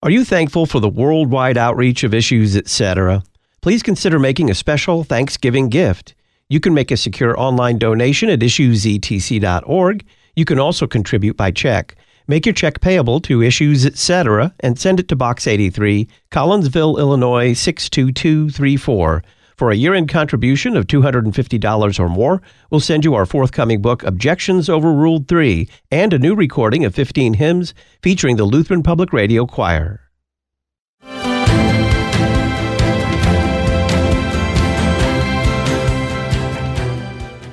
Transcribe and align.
Are 0.00 0.10
you 0.10 0.24
thankful 0.24 0.64
for 0.64 0.78
the 0.78 0.88
worldwide 0.88 1.58
outreach 1.58 2.04
of 2.04 2.14
issues, 2.14 2.56
etc.? 2.56 3.24
Please 3.62 3.82
consider 3.82 4.20
making 4.20 4.48
a 4.48 4.54
special 4.54 5.02
Thanksgiving 5.02 5.68
gift. 5.68 6.14
You 6.48 6.60
can 6.60 6.72
make 6.72 6.92
a 6.92 6.96
secure 6.96 7.36
online 7.36 7.78
donation 7.78 8.30
at 8.30 8.38
issuesetc.org. 8.38 10.06
You 10.36 10.44
can 10.44 10.60
also 10.60 10.86
contribute 10.86 11.36
by 11.36 11.50
check. 11.50 11.96
Make 12.28 12.46
your 12.46 12.52
check 12.52 12.80
payable 12.80 13.18
to 13.22 13.42
Issues 13.42 13.84
Etc. 13.84 14.54
and 14.60 14.78
send 14.78 15.00
it 15.00 15.08
to 15.08 15.16
Box 15.16 15.48
83, 15.48 16.06
Collinsville, 16.30 16.96
Illinois 16.96 17.52
62234. 17.54 19.24
For 19.58 19.72
a 19.72 19.74
year 19.74 19.92
end 19.92 20.08
contribution 20.08 20.76
of 20.76 20.86
$250 20.86 21.98
or 21.98 22.08
more, 22.08 22.40
we'll 22.70 22.78
send 22.78 23.04
you 23.04 23.14
our 23.14 23.26
forthcoming 23.26 23.82
book, 23.82 24.04
Objections 24.04 24.68
Overruled 24.68 25.26
3, 25.26 25.68
and 25.90 26.12
a 26.12 26.18
new 26.20 26.36
recording 26.36 26.84
of 26.84 26.94
15 26.94 27.34
hymns 27.34 27.74
featuring 28.00 28.36
the 28.36 28.44
Lutheran 28.44 28.84
Public 28.84 29.12
Radio 29.12 29.46
Choir. 29.46 30.02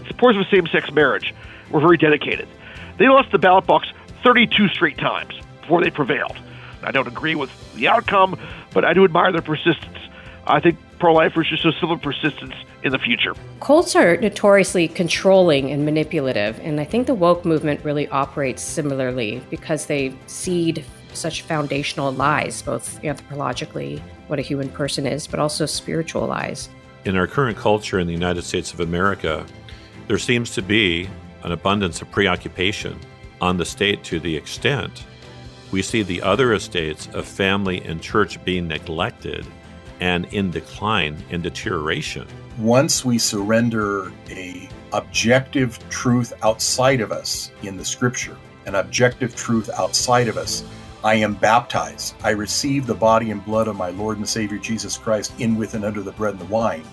Supporters 0.08 0.42
of 0.42 0.46
same 0.52 0.68
sex 0.68 0.92
marriage 0.92 1.34
were 1.72 1.80
very 1.80 1.98
dedicated. 1.98 2.48
They 3.00 3.08
lost 3.08 3.32
the 3.32 3.40
ballot 3.40 3.66
box 3.66 3.88
32 4.24 4.68
straight 4.68 5.00
times 5.00 5.34
before 5.62 5.84
they 5.84 5.90
prevailed. 5.90 6.38
I 6.84 6.92
don't 6.92 7.08
agree 7.08 7.34
with 7.34 7.50
the 7.74 7.88
outcome, 7.88 8.40
but 8.76 8.86
I 8.86 8.94
do 8.94 9.04
admire 9.06 9.32
their 9.32 9.42
persistence. 9.42 9.98
I 10.46 10.60
think 10.60 10.78
pro 11.00 11.14
lifers 11.14 11.48
should 11.48 11.60
show 11.60 11.72
similar 11.72 11.98
persistence 11.98 12.54
in 12.84 12.92
the 12.92 13.00
future. 13.00 13.34
Cults 13.60 13.96
are 13.96 14.18
notoriously 14.18 14.88
controlling 14.88 15.72
and 15.72 15.86
manipulative, 15.86 16.60
and 16.60 16.80
I 16.80 16.84
think 16.84 17.08
the 17.08 17.16
woke 17.16 17.46
movement 17.46 17.84
really 17.84 18.08
operates 18.10 18.62
similarly 18.62 19.42
because 19.50 19.86
they 19.86 20.16
seed 20.28 20.86
such 21.14 21.44
foundational 21.44 22.12
lies, 22.12 22.62
both 22.62 23.02
anthropologically, 23.02 24.02
what 24.28 24.40
a 24.40 24.42
human 24.42 24.70
person 24.70 25.06
is, 25.06 25.28
but 25.28 25.40
also 25.40 25.66
spiritual 25.66 26.28
lies. 26.28 26.70
In 27.06 27.16
our 27.16 27.28
current 27.28 27.58
culture 27.58 28.00
in 28.00 28.08
the 28.08 28.14
United 28.14 28.44
States 28.44 28.74
of 28.74 28.80
America, 28.80 29.46
there 30.08 30.18
seems 30.18 30.52
to 30.52 30.62
be 30.62 31.10
an 31.44 31.52
abundance 31.52 32.02
of 32.02 32.12
preoccupation 32.12 33.00
on 33.40 33.58
the 33.58 33.66
state 33.66 34.04
to 34.06 34.20
the 34.20 34.36
extent 34.36 35.06
we 35.72 35.82
see 35.82 36.04
the 36.04 36.22
other 36.22 36.54
estates 36.54 37.10
of 37.14 37.26
family 37.26 37.82
and 37.84 38.02
church 38.02 38.44
being 38.46 38.66
neglected 38.66 39.46
and 40.00 40.26
in 40.34 40.52
decline 40.52 41.24
and 41.30 41.44
deterioration. 41.44 42.28
Once 42.58 43.04
we 43.04 43.18
surrender 43.18 44.12
a 44.30 44.70
objective 44.94 45.78
truth 45.90 46.34
outside 46.44 47.02
of 47.02 47.12
us 47.12 47.52
in 47.64 47.78
the 47.78 47.86
scripture, 47.86 48.38
an 48.66 48.76
objective 48.76 49.36
truth 49.36 49.70
outside 49.78 50.28
of 50.28 50.38
us, 50.38 50.64
I 51.04 51.16
am 51.16 51.36
baptized. 51.36 52.16
I 52.24 52.32
receive 52.32 52.88
the 52.88 52.96
body 52.96 53.30
and 53.30 53.44
blood 53.46 53.68
of 53.68 53.76
my 53.76 53.90
Lord 53.90 54.18
and 54.18 54.28
Savior 54.28 54.58
Jesus 54.58 54.98
Christ 54.98 55.34
in 55.38 55.56
with 55.56 55.76
and 55.76 55.86
under 55.86 56.02
the 56.02 56.12
bread 56.14 56.34
and 56.34 56.42
the 56.42 56.46
wine. 56.46 56.84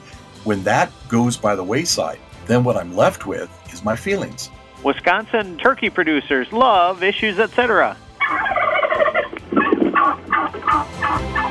When 0.45 0.63
that 0.65 0.93
goes 1.09 1.37
by 1.37 1.55
the 1.55 1.65
wayside, 1.65 2.19
then 2.47 2.65
what 2.65 2.77
I'm 2.77 2.95
left 2.95 3.27
with 3.27 3.51
is 3.73 3.85
my 3.85 3.97
feelings. 3.97 4.51
Wisconsin 4.83 5.57
turkey 5.59 5.89
producers 5.89 6.53
love 6.53 7.03
issues, 7.03 7.39
etc. 7.39 7.97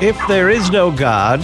If 0.01 0.19
there 0.27 0.49
is 0.49 0.71
no 0.71 0.89
God, 0.89 1.41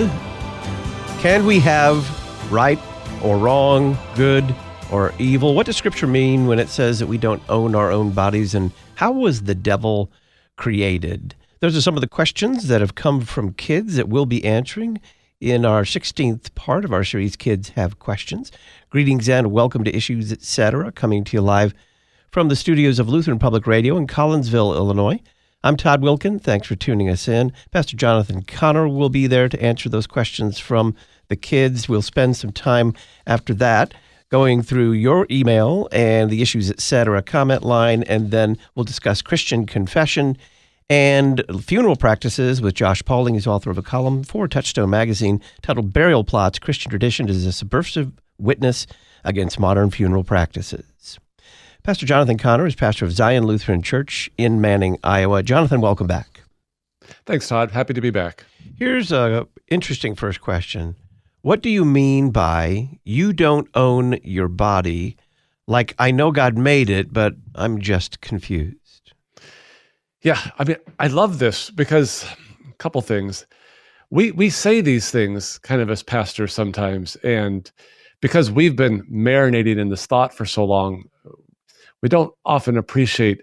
can 1.20 1.46
we 1.46 1.60
have 1.60 2.52
right 2.52 2.80
or 3.22 3.38
wrong, 3.38 3.96
good 4.16 4.56
or 4.92 5.14
evil? 5.20 5.54
What 5.54 5.68
does 5.68 5.78
Scripture 5.78 6.08
mean 6.08 6.48
when 6.48 6.58
it 6.58 6.68
says 6.68 6.98
that 6.98 7.06
we 7.06 7.20
don't 7.20 7.44
own 7.50 7.76
our 7.76 7.92
own 7.92 8.14
bodies? 8.14 8.56
And 8.56 8.72
how 8.96 9.12
was 9.12 9.44
the 9.44 9.54
devil 9.54 10.12
created? 10.56 11.36
Those 11.60 11.78
are 11.78 11.82
some 11.82 11.94
of 11.94 12.02
the 12.02 12.08
questions 12.08 12.68
that 12.68 12.82
have 12.82 12.96
come 12.96 13.22
from 13.22 13.54
kids 13.54 13.96
that 13.96 14.10
we'll 14.10 14.26
be 14.26 14.44
answering 14.44 15.02
in 15.40 15.64
our 15.64 15.84
16th 15.84 16.56
part 16.56 16.84
of 16.84 16.92
our 16.92 17.04
series, 17.04 17.36
Kids 17.36 17.70
Have 17.76 18.00
Questions. 18.00 18.52
Greetings 18.90 19.30
and 19.30 19.52
welcome 19.52 19.84
to 19.84 19.96
Issues, 19.96 20.32
Etc., 20.32 20.92
coming 20.94 21.24
to 21.26 21.38
you 21.38 21.42
live 21.42 21.76
from 22.32 22.48
the 22.48 22.56
studios 22.56 22.98
of 22.98 23.08
Lutheran 23.08 23.38
Public 23.38 23.68
Radio 23.68 23.98
in 23.98 24.08
Collinsville, 24.08 24.76
Illinois. 24.76 25.22
I'm 25.64 25.76
Todd 25.76 26.04
Wilkin. 26.04 26.38
Thanks 26.38 26.68
for 26.68 26.76
tuning 26.76 27.10
us 27.10 27.28
in. 27.28 27.52
Pastor 27.72 27.98
Jonathan 27.98 28.44
Conner 28.44 28.88
will 28.88 29.10
be 29.10 29.26
there 29.26 29.50
to 29.50 29.62
answer 29.62 29.90
those 29.90 30.06
questions 30.06 30.60
from 30.60 30.96
the 31.30 31.36
kids. 31.36 31.90
We'll 31.90 32.04
spend 32.04 32.38
some 32.38 32.52
time 32.52 32.94
after 33.26 33.56
that 33.56 33.96
going 34.30 34.62
through 34.62 34.92
your 34.92 35.26
email 35.32 35.90
and 35.92 36.30
the 36.30 36.44
issues, 36.44 36.70
etc. 36.70 37.24
comment 37.24 37.64
line, 37.64 38.04
and 38.04 38.30
then 38.30 38.58
we'll 38.76 38.84
discuss 38.84 39.24
Christian 39.24 39.66
confession 39.66 40.38
and 40.92 41.44
funeral 41.62 41.96
practices 41.96 42.62
with 42.62 42.76
Josh 42.76 43.04
Pauling. 43.04 43.34
He's 43.34 43.48
author 43.48 43.72
of 43.72 43.80
a 43.80 43.84
column 43.84 44.24
for 44.24 44.48
Touchstone 44.48 44.92
Magazine 44.92 45.42
titled 45.64 45.92
Burial 45.92 46.24
Plots 46.24 46.60
Christian 46.60 46.92
Tradition 46.92 47.30
is 47.30 47.46
a 47.46 47.52
Subversive 47.52 48.12
Witness 48.38 48.86
Against 49.24 49.60
Modern 49.60 49.90
Funeral 49.90 50.24
Practices. 50.24 50.86
Pastor 51.88 52.06
Jonathan 52.06 52.38
Conner 52.38 52.68
is 52.68 52.76
pastor 52.76 53.06
of 53.06 53.14
Zion 53.14 53.46
Lutheran 53.46 53.82
Church 53.82 54.30
in 54.38 54.60
Manning, 54.60 55.00
Iowa. 55.06 55.42
Jonathan, 55.42 55.80
welcome 55.80 56.06
back. 56.06 56.42
Thanks, 57.26 57.48
Todd. 57.48 57.72
Happy 57.72 57.94
to 57.94 58.02
be 58.02 58.10
back. 58.10 58.44
Here's 58.78 59.14
a 59.14 59.48
interesting 59.70 60.14
first 60.14 60.42
question. 60.42 60.98
What 61.44 61.62
do 61.62 61.70
you 61.70 61.86
mean 61.86 62.32
by 62.32 63.00
you 63.06 63.32
don't 63.32 63.70
own 63.74 64.20
your 64.22 64.50
body? 64.50 65.16
Like 65.66 65.96
I 65.98 66.12
know 66.12 66.34
God 66.34 66.58
made 66.58 66.90
it, 66.90 67.14
but 67.14 67.36
I'm 67.56 67.80
just 67.80 68.20
confused. 68.20 69.14
Yeah, 70.22 70.42
I 70.60 70.66
mean, 70.66 70.76
I 71.00 71.08
love 71.08 71.40
this 71.40 71.70
because 71.70 72.26
a 72.70 72.74
couple 72.80 73.02
things. 73.02 73.48
We 74.10 74.32
we 74.32 74.50
say 74.50 74.82
these 74.82 75.10
things 75.10 75.58
kind 75.60 75.80
of 75.80 75.90
as 75.90 76.04
pastors 76.04 76.54
sometimes, 76.54 77.16
and 77.24 77.72
because 78.20 78.52
we've 78.52 78.76
been 78.76 79.04
marinating 79.04 79.78
in 79.78 79.88
this 79.88 80.06
thought 80.06 80.34
for 80.34 80.46
so 80.46 80.66
long, 80.66 81.06
we 82.02 82.10
don't 82.10 82.34
often 82.46 82.78
appreciate 82.78 83.42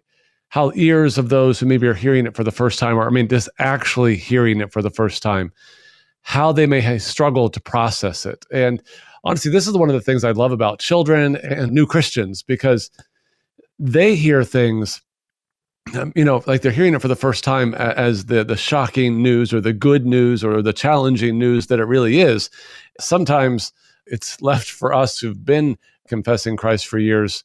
how 0.49 0.71
ears 0.75 1.19
of 1.19 1.31
those 1.31 1.59
who 1.59 1.67
maybe 1.67 1.87
are 1.87 1.95
hearing 1.95 2.27
it 2.27 2.37
for 2.37 2.45
the 2.45 2.53
first 2.53 2.79
time, 2.79 2.97
or 2.97 3.07
I 3.07 3.11
mean, 3.11 3.29
just 3.29 3.49
actually 3.59 4.17
hearing 4.17 4.61
it 4.61 4.73
for 4.73 4.83
the 4.83 4.91
first 4.91 5.23
time, 5.23 5.53
how 6.23 6.53
they 6.53 6.67
may 6.67 6.99
struggle 6.99 7.49
to 7.49 7.61
process 7.61 8.25
it. 8.25 8.47
And 8.53 8.81
honestly, 9.25 9.51
this 9.51 9.67
is 9.67 9.77
one 9.77 9.89
of 9.89 9.95
the 9.95 10.01
things 10.01 10.23
I 10.23 10.31
love 10.31 10.53
about 10.53 10.79
children 10.79 11.37
and 11.37 11.73
new 11.73 11.87
Christians 11.87 12.43
because 12.43 12.91
they 13.79 14.15
hear 14.15 14.45
things 14.45 15.03
um, 15.95 16.13
you 16.17 16.25
know, 16.25 16.43
like 16.47 16.63
they're 16.63 16.73
hearing 16.73 16.95
it 16.95 17.03
for 17.03 17.09
the 17.09 17.17
first 17.17 17.45
time 17.45 17.75
as 17.75 18.27
the 18.27 18.43
the 18.43 18.57
shocking 18.57 19.23
news 19.23 19.53
or 19.53 19.61
the 19.61 19.73
good 19.73 20.07
news 20.07 20.43
or 20.43 20.63
the 20.63 20.73
challenging 20.73 21.39
news 21.39 21.67
that 21.67 21.79
it 21.79 21.85
really 21.85 22.21
is. 22.21 22.49
Sometimes 22.99 23.73
it's 24.07 24.41
left 24.41 24.71
for 24.71 24.95
us 24.95 25.19
who've 25.19 25.45
been 25.45 25.77
confessing 26.09 26.57
Christ 26.57 26.87
for 26.87 26.99
years 26.99 27.45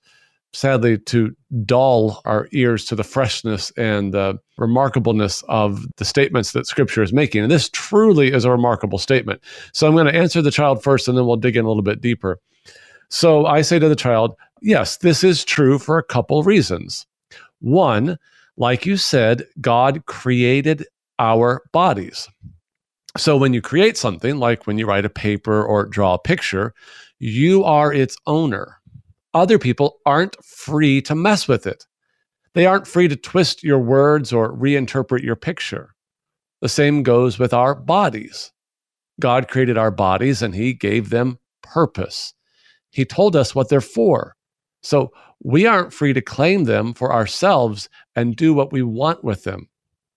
sadly 0.53 0.97
to 0.97 1.35
dull 1.65 2.21
our 2.25 2.47
ears 2.51 2.85
to 2.85 2.95
the 2.95 3.03
freshness 3.03 3.71
and 3.77 4.13
the 4.13 4.37
remarkableness 4.59 5.43
of 5.47 5.85
the 5.97 6.05
statements 6.05 6.51
that 6.51 6.65
scripture 6.65 7.03
is 7.03 7.13
making. 7.13 7.43
And 7.43 7.51
this 7.51 7.69
truly 7.69 8.31
is 8.31 8.45
a 8.45 8.51
remarkable 8.51 8.97
statement. 8.97 9.41
So 9.73 9.87
i'm 9.87 9.93
going 9.93 10.11
to 10.11 10.15
answer 10.15 10.41
the 10.41 10.51
child 10.51 10.83
first 10.83 11.07
and 11.07 11.17
then 11.17 11.25
we'll 11.25 11.37
dig 11.37 11.55
in 11.55 11.65
a 11.65 11.67
little 11.67 11.83
bit 11.83 12.01
deeper. 12.01 12.39
So 13.09 13.45
i 13.45 13.61
say 13.61 13.79
to 13.79 13.89
the 13.89 13.95
child 13.95 14.35
yes 14.61 14.97
this 14.97 15.23
is 15.23 15.45
true 15.45 15.77
for 15.77 15.97
a 15.97 16.03
couple 16.03 16.43
reasons. 16.43 17.05
One 17.59 18.17
like 18.57 18.85
you 18.85 18.97
said 18.97 19.45
god 19.61 20.05
created 20.05 20.85
our 21.19 21.61
bodies. 21.71 22.27
So 23.17 23.37
when 23.37 23.53
you 23.53 23.61
create 23.61 23.97
something 23.97 24.37
like 24.37 24.65
when 24.65 24.77
you 24.77 24.87
write 24.87 25.05
a 25.05 25.09
paper 25.09 25.63
or 25.63 25.85
draw 25.85 26.15
a 26.15 26.19
picture 26.19 26.73
you 27.19 27.65
are 27.65 27.93
its 27.93 28.15
owner 28.27 28.78
other 29.33 29.59
people 29.59 29.99
aren't 30.05 30.43
free 30.43 31.01
to 31.03 31.15
mess 31.15 31.47
with 31.47 31.67
it. 31.67 31.85
They 32.53 32.65
aren't 32.65 32.87
free 32.87 33.07
to 33.07 33.15
twist 33.15 33.63
your 33.63 33.79
words 33.79 34.33
or 34.33 34.55
reinterpret 34.55 35.21
your 35.21 35.35
picture. 35.35 35.95
The 36.61 36.69
same 36.69 37.03
goes 37.03 37.39
with 37.39 37.53
our 37.53 37.75
bodies. 37.75 38.51
God 39.19 39.47
created 39.47 39.77
our 39.77 39.91
bodies 39.91 40.41
and 40.41 40.55
He 40.55 40.73
gave 40.73 41.09
them 41.09 41.37
purpose. 41.61 42.33
He 42.91 43.05
told 43.05 43.35
us 43.35 43.53
what 43.53 43.69
they're 43.69 43.81
for. 43.81 44.35
So 44.81 45.11
we 45.43 45.65
aren't 45.65 45.93
free 45.93 46.13
to 46.13 46.21
claim 46.21 46.63
them 46.63 46.93
for 46.93 47.13
ourselves 47.13 47.89
and 48.15 48.35
do 48.35 48.53
what 48.53 48.71
we 48.71 48.81
want 48.81 49.23
with 49.23 49.43
them. 49.43 49.69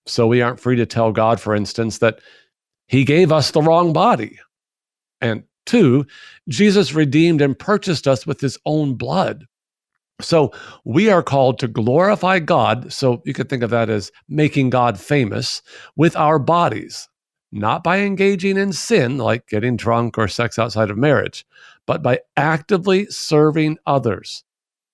So 0.05 0.27
we 0.27 0.41
aren't 0.41 0.59
free 0.59 0.75
to 0.75 0.85
tell 0.85 1.11
God, 1.11 1.39
for 1.39 1.55
instance, 1.55 1.99
that 1.99 2.19
He 2.87 3.05
gave 3.05 3.31
us 3.31 3.51
the 3.51 3.61
wrong 3.61 3.93
body. 3.93 4.39
And 5.21 5.43
Two, 5.65 6.05
Jesus 6.49 6.93
redeemed 6.93 7.41
and 7.41 7.57
purchased 7.57 8.07
us 8.07 8.25
with 8.25 8.41
his 8.41 8.57
own 8.65 8.95
blood. 8.95 9.45
So 10.21 10.51
we 10.85 11.09
are 11.09 11.23
called 11.23 11.59
to 11.59 11.67
glorify 11.67 12.39
God. 12.39 12.91
So 12.93 13.21
you 13.25 13.33
could 13.33 13.49
think 13.49 13.63
of 13.63 13.71
that 13.71 13.89
as 13.89 14.11
making 14.29 14.69
God 14.69 14.99
famous 14.99 15.61
with 15.95 16.15
our 16.15 16.39
bodies, 16.39 17.09
not 17.51 17.83
by 17.83 17.99
engaging 17.99 18.57
in 18.57 18.73
sin 18.73 19.17
like 19.17 19.47
getting 19.47 19.75
drunk 19.75 20.17
or 20.17 20.27
sex 20.27 20.57
outside 20.57 20.89
of 20.89 20.97
marriage, 20.97 21.45
but 21.85 22.01
by 22.01 22.19
actively 22.37 23.05
serving 23.07 23.77
others. 23.85 24.43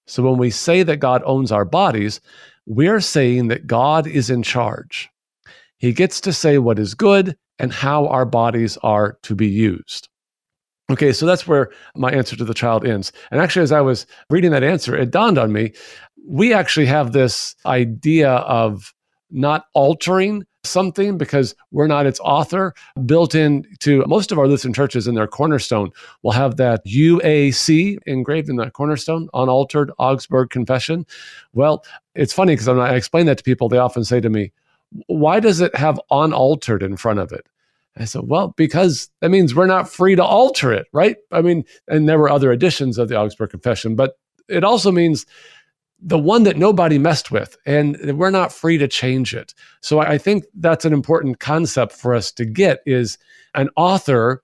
So 0.07 0.23
when 0.23 0.37
we 0.37 0.49
say 0.49 0.83
that 0.83 0.97
God 0.97 1.21
owns 1.25 1.51
our 1.51 1.65
bodies, 1.65 2.19
we're 2.65 3.01
saying 3.01 3.47
that 3.49 3.67
God 3.67 4.07
is 4.07 4.29
in 4.29 4.41
charge. 4.41 5.09
He 5.77 5.93
gets 5.93 6.19
to 6.21 6.33
say 6.33 6.57
what 6.57 6.79
is 6.79 6.93
good 6.93 7.37
and 7.59 7.71
how 7.71 8.07
our 8.07 8.25
bodies 8.25 8.77
are 8.83 9.17
to 9.23 9.35
be 9.35 9.47
used. 9.47 10.08
Okay, 10.89 11.13
so 11.13 11.25
that's 11.25 11.47
where 11.47 11.69
my 11.95 12.11
answer 12.11 12.35
to 12.35 12.43
the 12.43 12.53
child 12.53 12.85
ends. 12.85 13.11
And 13.31 13.39
actually, 13.39 13.63
as 13.63 13.71
I 13.71 13.81
was 13.81 14.07
reading 14.29 14.51
that 14.51 14.63
answer, 14.63 14.95
it 14.95 15.11
dawned 15.11 15.37
on 15.37 15.51
me 15.51 15.73
we 16.29 16.53
actually 16.53 16.85
have 16.85 17.11
this 17.11 17.55
idea 17.65 18.31
of 18.31 18.93
not 19.31 19.65
altering 19.73 20.45
something 20.63 21.17
because 21.17 21.55
we're 21.71 21.87
not 21.87 22.05
its 22.05 22.19
author 22.19 22.73
built 23.05 23.33
into 23.33 24.03
most 24.05 24.31
of 24.31 24.37
our 24.37 24.47
Lutheran 24.47 24.73
churches 24.73 25.07
in 25.07 25.15
their 25.15 25.27
cornerstone 25.27 25.91
will 26.21 26.31
have 26.31 26.57
that 26.57 26.85
UAC 26.85 27.97
engraved 28.05 28.49
in 28.49 28.57
the 28.57 28.69
cornerstone, 28.69 29.29
unaltered 29.33 29.91
Augsburg 29.97 30.49
Confession. 30.49 31.05
Well, 31.53 31.83
it's 32.13 32.33
funny 32.33 32.53
because 32.53 32.67
I 32.67 32.95
explain 32.95 33.25
that 33.27 33.37
to 33.37 33.43
people, 33.43 33.69
they 33.69 33.77
often 33.77 34.03
say 34.03 34.19
to 34.19 34.29
me, 34.29 34.51
why 35.07 35.39
does 35.39 35.61
it 35.61 35.73
have 35.75 35.99
unaltered 36.11 36.83
in 36.83 36.97
front 36.97 37.19
of 37.19 37.31
it? 37.31 37.47
I 37.99 38.05
said, 38.05 38.23
well, 38.25 38.53
because 38.55 39.09
that 39.19 39.29
means 39.29 39.53
we're 39.53 39.65
not 39.65 39.89
free 39.89 40.15
to 40.15 40.23
alter 40.23 40.71
it, 40.71 40.87
right? 40.93 41.17
I 41.31 41.41
mean, 41.41 41.65
and 41.87 42.07
there 42.07 42.17
were 42.17 42.29
other 42.29 42.51
editions 42.51 42.97
of 42.97 43.09
the 43.09 43.17
Augsburg 43.17 43.49
Confession, 43.49 43.95
but 43.95 44.13
it 44.47 44.63
also 44.63 44.91
means 44.91 45.25
the 46.01 46.17
one 46.17 46.43
that 46.43 46.57
nobody 46.57 46.97
messed 46.97 47.29
with, 47.29 47.57
and 47.65 48.17
we're 48.17 48.29
not 48.29 48.53
free 48.53 48.77
to 48.77 48.87
change 48.87 49.35
it. 49.35 49.53
So 49.81 49.99
I 49.99 50.17
think 50.17 50.45
that's 50.55 50.85
an 50.85 50.93
important 50.93 51.39
concept 51.39 51.91
for 51.91 52.15
us 52.15 52.31
to 52.33 52.45
get 52.45 52.79
is 52.85 53.17
an 53.53 53.69
author 53.75 54.41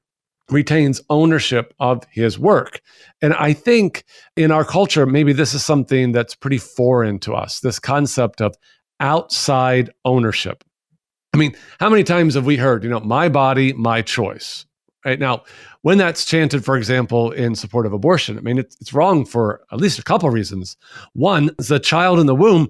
retains 0.50 1.02
ownership 1.10 1.74
of 1.80 2.04
his 2.12 2.38
work. 2.38 2.82
And 3.22 3.34
I 3.34 3.54
think 3.54 4.04
in 4.36 4.52
our 4.52 4.66
culture, 4.66 5.06
maybe 5.06 5.34
this 5.34 5.54
is 5.54 5.64
something 5.64 6.12
that's 6.12 6.36
pretty 6.36 6.60
foreign 6.60 7.20
to 7.20 7.34
us 7.34 7.62
this 7.62 7.80
concept 7.80 8.42
of 8.42 8.56
outside 9.00 9.90
ownership. 10.04 10.64
I 11.36 11.38
mean, 11.38 11.54
how 11.82 11.90
many 11.90 12.06
times 12.06 12.36
have 12.36 12.46
we 12.46 12.56
heard, 12.56 12.86
you 12.86 12.90
know, 12.90 13.02
my 13.02 13.28
body, 13.28 13.74
my 13.74 14.02
choice? 14.02 14.66
Right 15.04 15.20
now, 15.20 15.44
when 15.82 15.98
that's 15.98 16.24
chanted, 16.24 16.64
for 16.64 16.78
example, 16.78 17.32
in 17.32 17.56
support 17.56 17.86
of 17.86 17.92
abortion, 17.92 18.38
I 18.38 18.42
mean, 18.42 18.58
it's, 18.58 18.78
it's 18.80 18.94
wrong 18.94 19.26
for 19.26 19.62
at 19.70 19.82
least 19.82 20.00
a 20.00 20.04
couple 20.04 20.30
of 20.30 20.34
reasons. 20.34 20.78
One, 21.12 21.52
the 21.58 21.78
child 21.78 22.20
in 22.20 22.26
the 22.26 22.34
womb, 22.34 22.70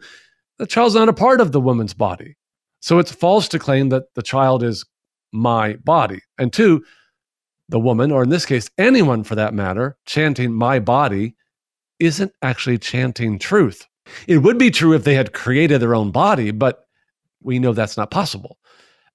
the 0.57 0.65
child's 0.65 0.95
not 0.95 1.09
a 1.09 1.13
part 1.13 1.41
of 1.41 1.51
the 1.51 1.61
woman's 1.61 1.93
body. 1.93 2.37
So 2.79 2.97
it's 2.97 3.11
false 3.11 3.47
to 3.49 3.59
claim 3.59 3.89
that 3.89 4.15
the 4.15 4.23
child 4.23 4.63
is 4.63 4.83
my 5.31 5.73
body. 5.75 6.21
And 6.39 6.51
two, 6.51 6.83
the 7.69 7.79
woman, 7.79 8.11
or 8.11 8.23
in 8.23 8.29
this 8.29 8.47
case, 8.47 8.67
anyone 8.79 9.23
for 9.23 9.35
that 9.35 9.53
matter, 9.53 9.95
chanting 10.07 10.51
my 10.51 10.79
body 10.79 11.35
isn't 11.99 12.31
actually 12.41 12.79
chanting 12.79 13.37
truth. 13.37 13.85
It 14.27 14.39
would 14.39 14.57
be 14.57 14.71
true 14.71 14.93
if 14.93 15.03
they 15.03 15.13
had 15.13 15.33
created 15.33 15.81
their 15.81 15.93
own 15.93 16.09
body, 16.09 16.49
but 16.49 16.84
we 17.45 17.59
know 17.59 17.73
that's 17.73 17.97
not 17.97 18.11
possible. 18.11 18.57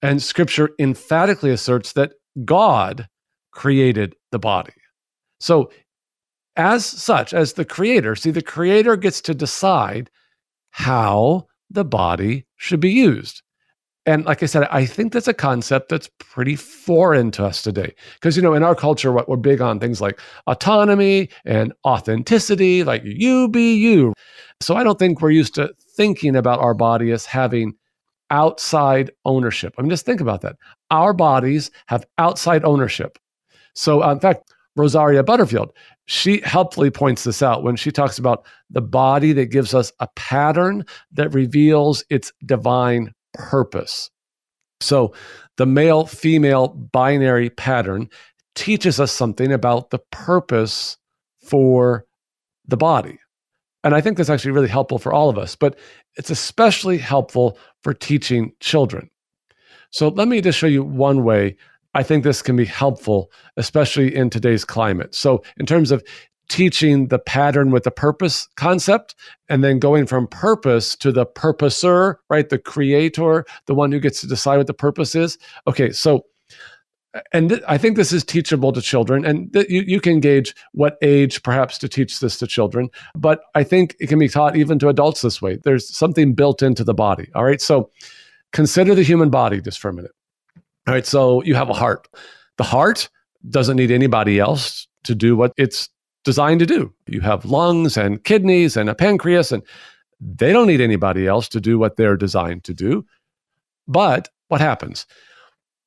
And 0.03 0.23
scripture 0.23 0.71
emphatically 0.79 1.51
asserts 1.51 1.93
that 1.93 2.13
God 2.45 3.09
created 3.53 4.15
the 4.31 4.39
body. 4.39 4.73
So, 5.41 5.71
as 6.57 6.85
such, 6.85 7.33
as 7.33 7.55
the 7.55 7.65
creator, 7.65 8.15
see, 8.15 8.31
the 8.31 8.43
creator 8.43 8.97
gets 8.97 9.21
to 9.23 9.35
decide 9.35 10.11
how 10.71 11.47
the 11.71 11.85
body 11.85 12.47
should 12.57 12.81
be 12.81 12.91
used. 12.91 13.43
And 14.07 14.25
like 14.25 14.43
I 14.43 14.47
said, 14.47 14.67
I 14.71 14.87
think 14.87 15.13
that's 15.13 15.29
a 15.29 15.35
concept 15.35 15.91
that's 15.91 16.11
pretty 16.19 16.57
foreign 16.57 17.31
to 17.33 17.45
us 17.45 17.63
today. 17.63 17.95
Because, 18.15 18.35
you 18.35 18.43
know, 18.43 18.55
in 18.55 18.63
our 18.63 18.75
culture, 18.75 19.13
what 19.13 19.29
we're 19.29 19.37
big 19.37 19.61
on 19.61 19.79
things 19.79 20.01
like 20.01 20.19
autonomy 20.47 21.29
and 21.45 21.73
authenticity, 21.87 22.83
like 22.83 23.03
you 23.05 23.49
be 23.49 23.75
you. 23.75 24.15
So 24.61 24.75
I 24.75 24.85
don't 24.85 24.99
think 24.99 25.21
we're 25.21 25.31
used 25.31 25.55
to 25.57 25.73
thinking 25.97 26.35
about 26.35 26.61
our 26.61 26.75
body 26.75 27.13
as 27.13 27.27
having 27.27 27.75
outside 28.31 29.11
ownership. 29.25 29.75
I 29.77 29.83
mean, 29.83 29.91
just 29.91 30.07
think 30.07 30.21
about 30.21 30.41
that. 30.43 30.57
Our 30.91 31.13
bodies 31.13 31.71
have 31.87 32.05
outside 32.19 32.65
ownership. 32.65 33.19
So, 33.75 34.03
uh, 34.03 34.13
in 34.13 34.21
fact, 34.21 34.53
Rosaria 34.77 35.23
Butterfield, 35.23 35.73
she 36.07 36.41
helpfully 36.45 36.91
points 36.91 37.25
this 37.25 37.43
out 37.43 37.63
when 37.63 37.77
she 37.77 37.91
talks 37.91 38.19
about 38.19 38.45
the 38.71 38.81
body 38.81 39.33
that 39.33 39.47
gives 39.47 39.75
us 39.75 39.93
a 40.01 40.09
pattern 40.17 40.85
that 41.13 41.35
reveals 41.35 42.05
its 42.09 42.33
divine 42.47 43.13
purpose. 43.35 44.11
So, 44.81 45.13
the 45.57 45.67
male 45.67 46.07
female 46.07 46.69
binary 46.69 47.51
pattern 47.51 48.09
teaches 48.55 48.99
us 48.99 49.13
something 49.13 49.53
about 49.53 49.91
the 49.91 50.01
purpose 50.11 50.97
for 51.43 52.07
the 52.67 52.77
body. 52.77 53.19
And 53.83 53.95
I 53.95 54.01
think 54.01 54.17
that's 54.17 54.31
actually 54.31 54.51
really 54.51 54.69
helpful 54.69 54.99
for 54.99 55.13
all 55.13 55.31
of 55.31 55.39
us, 55.39 55.57
but 55.57 55.79
it's 56.17 56.31
especially 56.31 56.99
helpful 56.99 57.59
for 57.83 57.95
teaching 57.95 58.53
children. 58.61 59.09
So 59.91 60.09
let 60.09 60.29
me 60.29 60.41
just 60.41 60.59
show 60.59 60.67
you 60.67 60.85
one 60.85 61.25
way 61.25 61.57
I 61.95 62.03
think 62.03 62.23
this 62.23 62.43
can 62.43 62.57
be 62.57 62.65
helpful, 62.65 63.33
especially 63.57 64.15
in 64.15 64.31
today's 64.31 64.65
climate. 64.65 65.15
So, 65.15 65.43
in 65.59 65.67
terms 65.67 65.91
of 65.91 66.05
teaching 66.49 67.09
the 67.09 67.19
pattern 67.19 67.71
with 67.71 67.85
the 67.85 67.91
purpose 67.93 68.49
concept 68.57 69.15
and 69.49 69.63
then 69.63 69.79
going 69.79 70.05
from 70.05 70.27
purpose 70.27 70.97
to 70.97 71.13
the 71.13 71.25
purposer, 71.25 72.19
right? 72.29 72.49
The 72.49 72.59
creator, 72.59 73.45
the 73.67 73.75
one 73.75 73.93
who 73.93 74.01
gets 74.01 74.21
to 74.21 74.27
decide 74.27 74.57
what 74.57 74.67
the 74.67 74.75
purpose 74.75 75.15
is. 75.15 75.39
Okay, 75.69 75.93
so 75.93 76.25
and 77.33 77.51
th- 77.51 77.63
I 77.67 77.79
think 77.79 77.97
this 77.97 78.13
is 78.13 78.25
teachable 78.25 78.73
to 78.73 78.81
children, 78.81 79.25
and 79.25 79.53
th- 79.53 79.69
you, 79.69 79.83
you 79.83 80.01
can 80.01 80.21
gauge 80.21 80.55
what 80.73 80.97
age 81.03 81.43
perhaps 81.43 81.79
to 81.79 81.89
teach 81.89 82.21
this 82.21 82.39
to 82.39 82.47
children, 82.47 82.89
but 83.15 83.43
I 83.55 83.65
think 83.65 83.97
it 84.01 84.09
can 84.09 84.19
be 84.19 84.29
taught 84.29 84.57
even 84.57 84.79
to 84.81 84.89
adults 84.89 85.23
this 85.23 85.43
way. 85.43 85.59
There's 85.65 85.95
something 85.97 86.35
built 86.35 86.63
into 86.63 86.85
the 86.85 86.95
body. 86.95 87.29
All 87.35 87.45
right, 87.45 87.61
so 87.61 87.91
consider 88.53 88.95
the 88.95 89.03
human 89.03 89.31
body 89.31 89.61
just 89.61 89.81
for 89.81 89.89
a 89.89 89.93
minute. 89.93 90.13
All 90.87 90.95
right, 90.95 91.07
so 91.07 91.43
you 91.43 91.55
have 91.55 91.69
a 91.69 91.75
heart. 91.75 92.09
The 92.57 92.65
heart 92.65 93.09
doesn't 93.49 93.77
need 93.77 93.91
anybody 93.91 94.39
else 94.39 94.87
to 95.05 95.15
do 95.15 95.37
what 95.37 95.53
it's 95.57 95.89
designed 96.25 96.61
to 96.61 96.67
do. 96.67 96.93
You 97.07 97.21
have 97.23 97.45
lungs 97.45 97.97
and 97.97 98.23
kidneys 98.23 98.77
and 98.77 98.89
a 98.89 98.95
pancreas, 98.95 99.51
and 99.51 99.63
they 100.21 100.53
don't 100.53 100.67
need 100.67 100.81
anybody 100.81 101.27
else 101.27 101.49
to 101.49 101.61
do 101.61 101.79
what 101.79 101.97
they're 101.97 102.17
designed 102.17 102.65
to 102.65 102.75
do. 102.75 103.05
But 103.89 104.29
what 104.49 104.61
happens? 104.61 105.07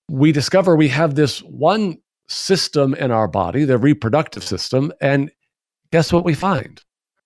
We 0.10 0.32
discover 0.32 0.76
we 0.76 0.90
have 0.90 1.16
this 1.16 1.40
one 1.40 1.98
system 2.28 2.94
in 2.96 3.12
our 3.12 3.28
body, 3.28 3.66
the 3.66 3.78
reproductive 3.78 4.44
system, 4.44 4.92
and 5.02 5.32
guess 5.92 6.12
what 6.12 6.26
we 6.26 6.34
find? 6.34 6.82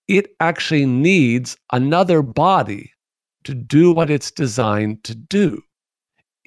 It 0.08 0.30
actually 0.40 0.86
needs 0.86 1.58
another 1.72 2.22
body 2.22 2.92
to 3.44 3.54
do 3.54 3.92
what 3.92 4.10
it's 4.10 4.32
designed 4.32 5.04
to 5.06 5.16
do 5.16 5.62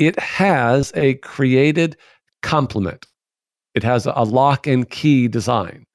it 0.00 0.18
has 0.18 0.92
a 0.96 1.14
created 1.16 1.96
complement. 2.42 3.06
It 3.74 3.84
has 3.84 4.06
a 4.06 4.22
lock 4.22 4.66
and 4.66 4.88
key 4.88 5.28
design. 5.28 5.86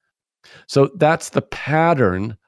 So 0.68 0.90
that's 0.96 1.30
the 1.30 1.42
pattern 1.42 2.38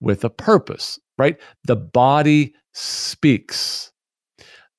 with 0.00 0.24
a 0.24 0.30
purpose, 0.30 0.98
right? 1.18 1.38
The 1.64 1.76
body 1.76 2.54
speaks, 2.72 3.92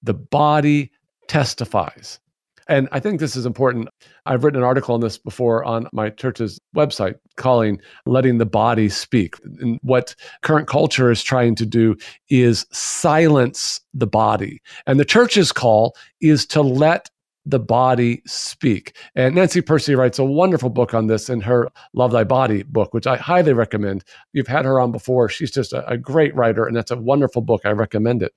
the 0.01 0.15
body 0.15 0.91
testifies. 1.29 2.19
And 2.67 2.87
I 2.91 2.99
think 2.99 3.19
this 3.19 3.35
is 3.35 3.45
important. 3.45 3.89
I've 4.25 4.43
written 4.43 4.61
an 4.61 4.65
article 4.65 4.93
on 4.93 5.01
this 5.01 5.17
before 5.17 5.63
on 5.63 5.87
my 5.91 6.09
church's 6.09 6.59
website 6.75 7.15
calling 7.35 7.79
letting 8.05 8.37
the 8.37 8.45
body 8.45 8.89
speak. 8.89 9.35
And 9.59 9.79
what 9.83 10.15
current 10.41 10.67
culture 10.67 11.11
is 11.11 11.23
trying 11.23 11.55
to 11.55 11.65
do 11.65 11.95
is 12.29 12.65
silence 12.71 13.81
the 13.93 14.07
body. 14.07 14.61
And 14.87 14.99
the 14.99 15.05
church's 15.05 15.51
call 15.51 15.95
is 16.21 16.45
to 16.47 16.61
let 16.61 17.09
the 17.45 17.59
body 17.59 18.21
speak. 18.25 18.95
And 19.15 19.35
Nancy 19.35 19.61
Pearcey 19.61 19.97
writes 19.97 20.19
a 20.19 20.23
wonderful 20.23 20.69
book 20.69 20.93
on 20.93 21.07
this 21.07 21.29
in 21.29 21.41
her 21.41 21.69
Love 21.93 22.11
Thy 22.11 22.23
Body 22.23 22.63
book, 22.63 22.93
which 22.93 23.07
I 23.07 23.17
highly 23.17 23.53
recommend. 23.53 24.03
You've 24.31 24.47
had 24.47 24.65
her 24.65 24.79
on 24.79 24.91
before. 24.91 25.27
She's 25.27 25.51
just 25.51 25.73
a, 25.73 25.85
a 25.89 25.97
great 25.97 26.33
writer, 26.35 26.65
and 26.65 26.75
that's 26.75 26.91
a 26.91 26.97
wonderful 26.97 27.41
book. 27.41 27.61
I 27.65 27.71
recommend 27.71 28.23
it. 28.23 28.33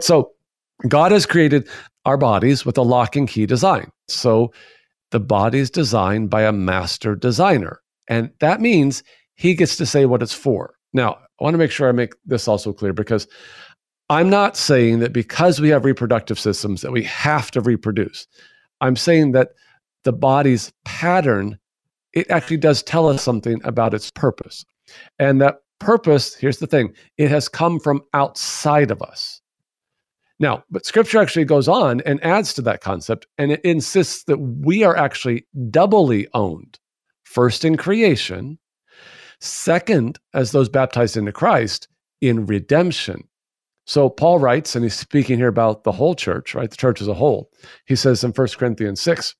So, 0.00 0.32
God 0.88 1.12
has 1.12 1.26
created 1.26 1.68
our 2.04 2.16
bodies 2.16 2.64
with 2.64 2.76
a 2.78 2.82
lock 2.82 3.16
and 3.16 3.28
key 3.28 3.46
design. 3.46 3.90
So 4.08 4.52
the 5.10 5.20
body 5.20 5.58
is 5.58 5.70
designed 5.70 6.30
by 6.30 6.42
a 6.42 6.52
master 6.52 7.14
designer. 7.14 7.80
And 8.08 8.30
that 8.40 8.60
means 8.60 9.02
he 9.36 9.54
gets 9.54 9.76
to 9.76 9.86
say 9.86 10.06
what 10.06 10.22
it's 10.22 10.34
for. 10.34 10.74
Now, 10.92 11.18
I 11.40 11.44
want 11.44 11.54
to 11.54 11.58
make 11.58 11.70
sure 11.70 11.88
I 11.88 11.92
make 11.92 12.14
this 12.24 12.46
also 12.46 12.72
clear 12.72 12.92
because 12.92 13.26
I'm 14.10 14.28
not 14.28 14.56
saying 14.56 14.98
that 15.00 15.12
because 15.12 15.60
we 15.60 15.70
have 15.70 15.84
reproductive 15.84 16.38
systems 16.38 16.82
that 16.82 16.92
we 16.92 17.02
have 17.04 17.50
to 17.52 17.60
reproduce. 17.60 18.26
I'm 18.80 18.96
saying 18.96 19.32
that 19.32 19.50
the 20.04 20.12
body's 20.12 20.72
pattern 20.84 21.58
it 22.14 22.30
actually 22.30 22.56
does 22.56 22.82
tell 22.82 23.08
us 23.08 23.22
something 23.22 23.60
about 23.64 23.92
its 23.92 24.10
purpose. 24.10 24.64
And 25.18 25.40
that 25.40 25.56
purpose, 25.80 26.34
here's 26.34 26.58
the 26.58 26.66
thing, 26.66 26.94
it 27.18 27.30
has 27.30 27.48
come 27.48 27.80
from 27.80 28.02
outside 28.14 28.90
of 28.90 29.02
us. 29.02 29.40
Now, 30.40 30.64
but 30.70 30.84
scripture 30.84 31.18
actually 31.18 31.44
goes 31.44 31.68
on 31.68 32.00
and 32.02 32.22
adds 32.24 32.54
to 32.54 32.62
that 32.62 32.80
concept, 32.80 33.26
and 33.38 33.52
it 33.52 33.60
insists 33.64 34.24
that 34.24 34.38
we 34.38 34.82
are 34.82 34.96
actually 34.96 35.46
doubly 35.70 36.26
owned 36.34 36.78
first 37.22 37.64
in 37.64 37.76
creation, 37.76 38.58
second, 39.40 40.18
as 40.32 40.52
those 40.52 40.68
baptized 40.68 41.16
into 41.16 41.32
Christ, 41.32 41.88
in 42.20 42.46
redemption. 42.46 43.28
So 43.86 44.08
Paul 44.08 44.38
writes, 44.38 44.74
and 44.74 44.84
he's 44.84 44.94
speaking 44.94 45.38
here 45.38 45.48
about 45.48 45.84
the 45.84 45.92
whole 45.92 46.14
church, 46.14 46.54
right? 46.54 46.70
The 46.70 46.76
church 46.76 47.00
as 47.00 47.08
a 47.08 47.14
whole. 47.14 47.50
He 47.86 47.96
says 47.96 48.24
in 48.24 48.30
1 48.30 48.48
Corinthians 48.56 49.00
6, 49.00 49.34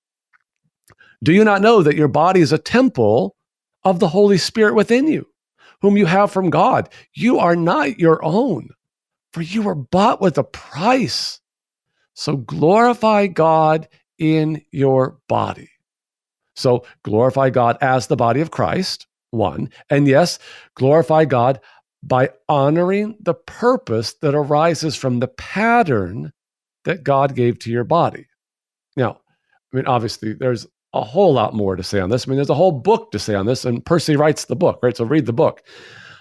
Do 1.22 1.32
you 1.32 1.44
not 1.44 1.62
know 1.62 1.82
that 1.82 1.96
your 1.96 2.08
body 2.08 2.40
is 2.40 2.52
a 2.52 2.58
temple 2.58 3.36
of 3.84 4.00
the 4.00 4.08
Holy 4.08 4.38
Spirit 4.38 4.74
within 4.74 5.08
you, 5.08 5.26
whom 5.80 5.96
you 5.96 6.06
have 6.06 6.30
from 6.30 6.50
God? 6.50 6.88
You 7.14 7.38
are 7.38 7.56
not 7.56 7.98
your 7.98 8.22
own, 8.24 8.68
for 9.34 9.42
you 9.42 9.62
were 9.62 9.74
bought 9.74 10.20
with 10.20 10.38
a 10.38 10.44
price. 10.44 11.40
So 12.14 12.36
glorify 12.36 13.26
God 13.26 13.88
in 14.16 14.62
your 14.70 15.18
body. 15.28 15.70
So 16.54 16.86
glorify 17.02 17.50
God 17.50 17.76
as 17.80 18.06
the 18.06 18.14
body 18.14 18.40
of 18.40 18.52
Christ, 18.52 19.08
one. 19.32 19.70
And 19.90 20.06
yes, 20.06 20.38
glorify 20.76 21.24
God 21.24 21.60
by 22.00 22.30
honoring 22.48 23.16
the 23.18 23.34
purpose 23.34 24.14
that 24.22 24.36
arises 24.36 24.94
from 24.94 25.18
the 25.18 25.26
pattern 25.26 26.32
that 26.84 27.02
God 27.02 27.34
gave 27.34 27.58
to 27.60 27.72
your 27.72 27.82
body. 27.82 28.28
Now, 28.96 29.18
I 29.72 29.76
mean, 29.76 29.86
obviously, 29.86 30.34
there's 30.34 30.64
a 30.92 31.02
whole 31.02 31.32
lot 31.32 31.54
more 31.54 31.74
to 31.74 31.82
say 31.82 31.98
on 31.98 32.10
this. 32.10 32.28
I 32.28 32.30
mean, 32.30 32.36
there's 32.36 32.50
a 32.50 32.54
whole 32.54 32.70
book 32.70 33.10
to 33.10 33.18
say 33.18 33.34
on 33.34 33.46
this, 33.46 33.64
and 33.64 33.84
Pearcey 33.84 34.16
writes 34.16 34.44
the 34.44 34.54
book, 34.54 34.78
right? 34.80 34.96
So 34.96 35.04
read 35.04 35.26
the 35.26 35.32
book. 35.32 35.64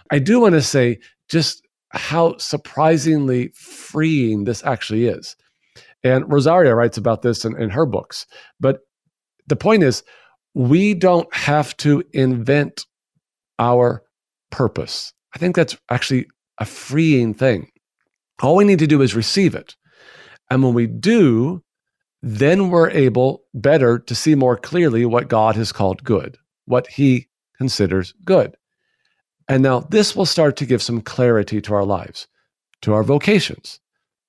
I 0.10 0.18
do 0.18 0.40
want 0.40 0.54
to 0.54 0.64
say 0.64 0.98
just 1.30 1.64
how 1.94 2.38
surprisingly 2.38 3.50
freeing 3.56 4.44
this 4.44 4.64
actually 4.64 5.06
is. 5.06 5.36
And 6.04 6.32
Rosaria 6.32 6.76
writes 6.76 6.98
about 6.98 7.22
this 7.22 7.46
in, 7.46 7.60
in 7.60 7.70
her 7.70 7.86
books. 7.86 8.26
But 8.60 8.80
the 9.48 9.56
point 9.56 9.84
is, 9.84 10.04
we 10.54 10.94
don't 10.94 11.34
have 11.34 11.76
to 11.78 12.04
invent 12.14 12.86
our 13.60 14.04
purpose. 14.52 15.14
I 15.36 15.40
think 15.40 15.56
that's 15.56 15.78
actually 15.90 16.28
a 16.60 16.66
freeing 16.66 17.34
thing. 17.34 17.70
All 18.42 18.56
we 18.56 18.66
need 18.66 18.80
to 18.80 18.88
do 18.88 19.02
is 19.02 19.16
receive 19.16 19.56
it. 19.56 19.76
And 20.50 20.64
when 20.64 20.74
we 20.74 20.88
do, 20.88 21.64
then 22.22 22.70
we're 22.70 22.90
able 22.90 23.44
better 23.54 24.00
to 24.00 24.16
see 24.16 24.36
more 24.36 24.58
clearly 24.58 25.06
what 25.06 25.28
God 25.28 25.56
has 25.56 25.72
called 25.72 26.04
good, 26.04 26.38
what 26.66 26.88
he 26.88 27.28
considers 27.58 28.14
good. 28.26 28.56
And 29.48 29.64
now 29.64 29.82
this 29.82 30.16
will 30.16 30.26
start 30.26 30.56
to 30.58 30.66
give 30.66 30.82
some 30.82 31.02
clarity 31.02 31.62
to 31.62 31.74
our 31.74 31.86
lives, 31.86 32.28
to 32.82 32.94
our 32.94 33.04
vocations, 33.04 33.80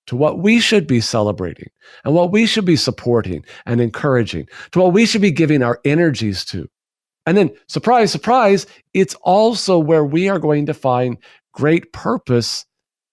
to 0.07 0.17
what 0.17 0.39
we 0.39 0.61
should 0.61 0.87
be 0.87 1.01
celebrating 1.01 1.71
and 2.05 2.15
what 2.15 2.31
we 2.31 2.47
should 2.47 2.65
be 2.65 2.77
supporting 2.77 3.45
and 3.67 3.81
encouraging, 3.81 4.49
to 4.73 4.81
what 4.81 4.93
we 4.93 5.07
should 5.07 5.23
be 5.23 5.31
giving 5.31 5.63
our 5.63 5.81
energies 5.85 6.45
to. 6.47 6.69
And 7.27 7.37
then, 7.37 7.51
surprise, 7.69 8.13
surprise, 8.13 8.67
it's 8.93 9.15
also 9.23 9.79
where 9.79 10.05
we 10.05 10.29
are 10.29 10.39
going 10.39 10.67
to 10.67 10.75
find 10.75 11.17
great 11.53 11.93
purpose 11.93 12.67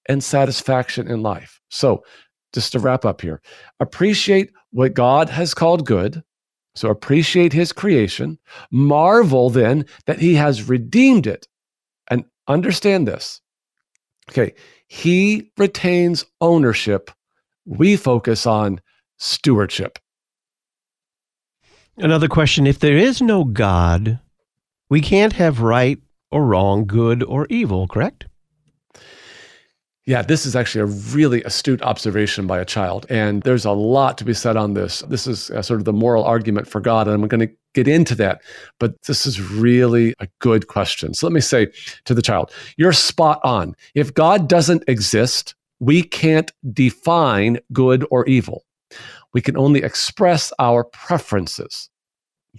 and 0.07 0.23
satisfaction 0.23 1.07
in 1.07 1.23
life. 1.23 1.61
So, 1.69 2.03
just 2.53 2.73
to 2.73 2.79
wrap 2.79 3.05
up 3.05 3.21
here, 3.21 3.41
appreciate 3.79 4.51
what 4.71 4.93
God 4.93 5.29
has 5.29 5.53
called 5.53 5.85
good. 5.85 6.21
So, 6.75 6.89
appreciate 6.89 7.53
his 7.53 7.71
creation. 7.71 8.37
Marvel 8.71 9.49
then 9.49 9.85
that 10.07 10.19
he 10.19 10.35
has 10.35 10.67
redeemed 10.67 11.27
it. 11.27 11.47
And 12.51 12.57
understand 12.57 13.07
this. 13.07 13.39
Okay, 14.29 14.53
he 14.87 15.51
retains 15.57 16.25
ownership. 16.41 17.09
We 17.65 17.95
focus 17.95 18.45
on 18.45 18.81
stewardship. 19.17 19.99
Another 21.95 22.27
question 22.27 22.67
If 22.67 22.79
there 22.79 22.97
is 22.97 23.21
no 23.21 23.45
God, 23.45 24.19
we 24.89 24.99
can't 24.99 25.33
have 25.33 25.61
right 25.61 25.99
or 26.29 26.45
wrong, 26.45 26.85
good 26.85 27.23
or 27.23 27.47
evil, 27.49 27.87
correct? 27.87 28.25
Yeah, 30.05 30.23
this 30.23 30.47
is 30.47 30.55
actually 30.55 30.81
a 30.81 30.85
really 31.15 31.43
astute 31.43 31.81
observation 31.83 32.47
by 32.47 32.59
a 32.59 32.65
child. 32.65 33.05
And 33.09 33.43
there's 33.43 33.65
a 33.65 33.71
lot 33.71 34.17
to 34.17 34.25
be 34.25 34.33
said 34.33 34.57
on 34.57 34.73
this. 34.73 35.01
This 35.01 35.27
is 35.27 35.51
uh, 35.51 35.61
sort 35.61 35.79
of 35.79 35.85
the 35.85 35.93
moral 35.93 36.23
argument 36.23 36.67
for 36.67 36.81
God. 36.81 37.07
And 37.07 37.13
I'm 37.13 37.27
going 37.27 37.47
to 37.47 37.55
get 37.75 37.87
into 37.87 38.15
that. 38.15 38.41
But 38.79 38.99
this 39.03 39.27
is 39.27 39.39
really 39.39 40.15
a 40.19 40.27
good 40.39 40.67
question. 40.67 41.13
So 41.13 41.27
let 41.27 41.33
me 41.33 41.41
say 41.41 41.67
to 42.05 42.15
the 42.15 42.21
child, 42.21 42.51
you're 42.77 42.93
spot 42.93 43.39
on. 43.43 43.75
If 43.93 44.13
God 44.13 44.49
doesn't 44.49 44.83
exist, 44.87 45.53
we 45.79 46.01
can't 46.01 46.51
define 46.73 47.59
good 47.71 48.05
or 48.09 48.25
evil. 48.25 48.63
We 49.33 49.41
can 49.41 49.55
only 49.55 49.83
express 49.83 50.51
our 50.57 50.83
preferences. 50.83 51.89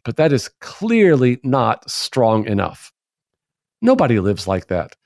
But 0.04 0.16
that 0.16 0.32
is 0.32 0.48
clearly 0.60 1.40
not 1.42 1.88
strong 1.90 2.46
enough. 2.46 2.92
Nobody 3.82 4.20
lives 4.20 4.46
like 4.46 4.68
that. 4.68 4.96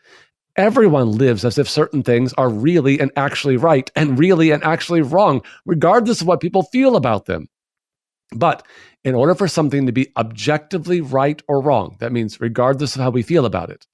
Everyone 0.56 1.12
lives 1.12 1.44
as 1.44 1.58
if 1.58 1.68
certain 1.68 2.02
things 2.02 2.32
are 2.34 2.48
really 2.48 2.98
and 2.98 3.10
actually 3.16 3.58
right 3.58 3.90
and 3.94 4.18
really 4.18 4.50
and 4.50 4.64
actually 4.64 5.02
wrong, 5.02 5.42
regardless 5.66 6.22
of 6.22 6.26
what 6.26 6.40
people 6.40 6.62
feel 6.62 6.96
about 6.96 7.26
them. 7.26 7.48
But 8.34 8.66
in 9.04 9.14
order 9.14 9.34
for 9.34 9.48
something 9.48 9.86
to 9.86 9.92
be 9.92 10.12
objectively 10.16 11.00
right 11.00 11.40
or 11.46 11.60
wrong, 11.60 11.96
that 12.00 12.12
means 12.12 12.40
regardless 12.40 12.96
of 12.96 13.02
how 13.02 13.10
we 13.10 13.22
feel 13.22 13.44
about 13.44 13.70
it, 13.70 13.86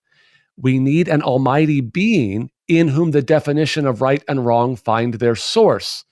we 0.57 0.79
need 0.79 1.09
an 1.09 1.23
almighty 1.23 1.81
being 1.81 2.51
in 2.69 2.89
whom 2.89 3.11
the 3.11 3.23
definition 3.23 3.87
of 3.87 4.01
right 4.01 4.23
and 4.29 4.47
wrong 4.47 4.77
find 4.77 5.15
their 5.15 5.35
source 5.35 6.05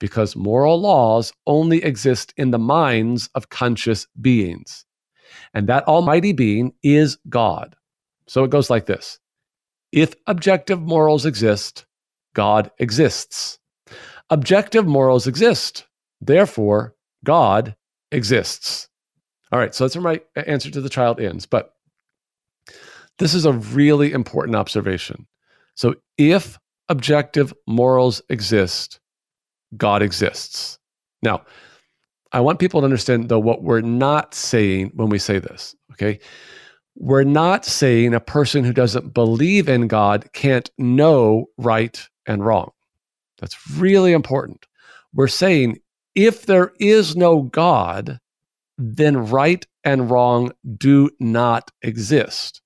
because 0.00 0.36
moral 0.36 0.80
laws 0.80 1.32
only 1.46 1.82
exist 1.82 2.34
in 2.36 2.50
the 2.50 2.58
minds 2.58 3.30
of 3.34 3.48
conscious 3.48 4.06
beings. 4.20 4.84
And 5.54 5.68
that 5.68 5.86
almighty 5.86 6.32
being 6.32 6.74
is 6.82 7.16
God. 7.28 7.76
So 8.26 8.44
it 8.44 8.50
goes 8.50 8.70
like 8.70 8.86
this 8.86 9.20
if 9.94 10.12
objective 10.26 10.82
morals 10.82 11.24
exist, 11.24 11.86
God 12.34 12.70
exists. 12.78 13.60
Objective 14.28 14.86
morals 14.86 15.28
exist. 15.28 15.86
Therefore, 16.20 16.96
God 17.24 17.76
exists. 18.10 18.88
All 19.52 19.58
right, 19.60 19.72
so 19.72 19.84
that's 19.84 19.94
where 19.94 20.02
my 20.02 20.20
uh, 20.36 20.44
answer 20.48 20.68
to 20.70 20.80
the 20.80 20.88
child 20.88 21.20
ends. 21.20 21.46
But 21.46 21.74
this 23.20 23.34
is 23.34 23.44
a 23.44 23.52
really 23.52 24.12
important 24.12 24.56
observation. 24.56 25.28
So 25.76 25.94
if 26.18 26.58
objective 26.88 27.54
morals 27.68 28.20
exist, 28.28 28.98
God 29.76 30.02
exists. 30.02 30.80
Now, 31.22 31.44
I 32.32 32.40
want 32.40 32.58
people 32.58 32.80
to 32.80 32.84
understand, 32.84 33.28
though, 33.28 33.38
what 33.38 33.62
we're 33.62 33.80
not 33.80 34.34
saying 34.34 34.90
when 34.94 35.08
we 35.08 35.20
say 35.20 35.38
this, 35.38 35.76
okay? 35.92 36.18
We're 36.96 37.24
not 37.24 37.64
saying 37.64 38.14
a 38.14 38.20
person 38.20 38.64
who 38.64 38.72
doesn't 38.72 39.14
believe 39.14 39.68
in 39.68 39.88
God 39.88 40.32
can't 40.32 40.70
know 40.78 41.46
right 41.58 42.08
and 42.26 42.44
wrong. 42.44 42.70
That's 43.38 43.56
really 43.76 44.12
important. 44.12 44.66
We're 45.12 45.28
saying 45.28 45.78
if 46.14 46.46
there 46.46 46.72
is 46.78 47.16
no 47.16 47.42
God, 47.42 48.20
then 48.78 49.26
right 49.26 49.66
and 49.82 50.08
wrong 50.08 50.52
do 50.76 51.10
not 51.18 51.70
exist. 51.82 52.62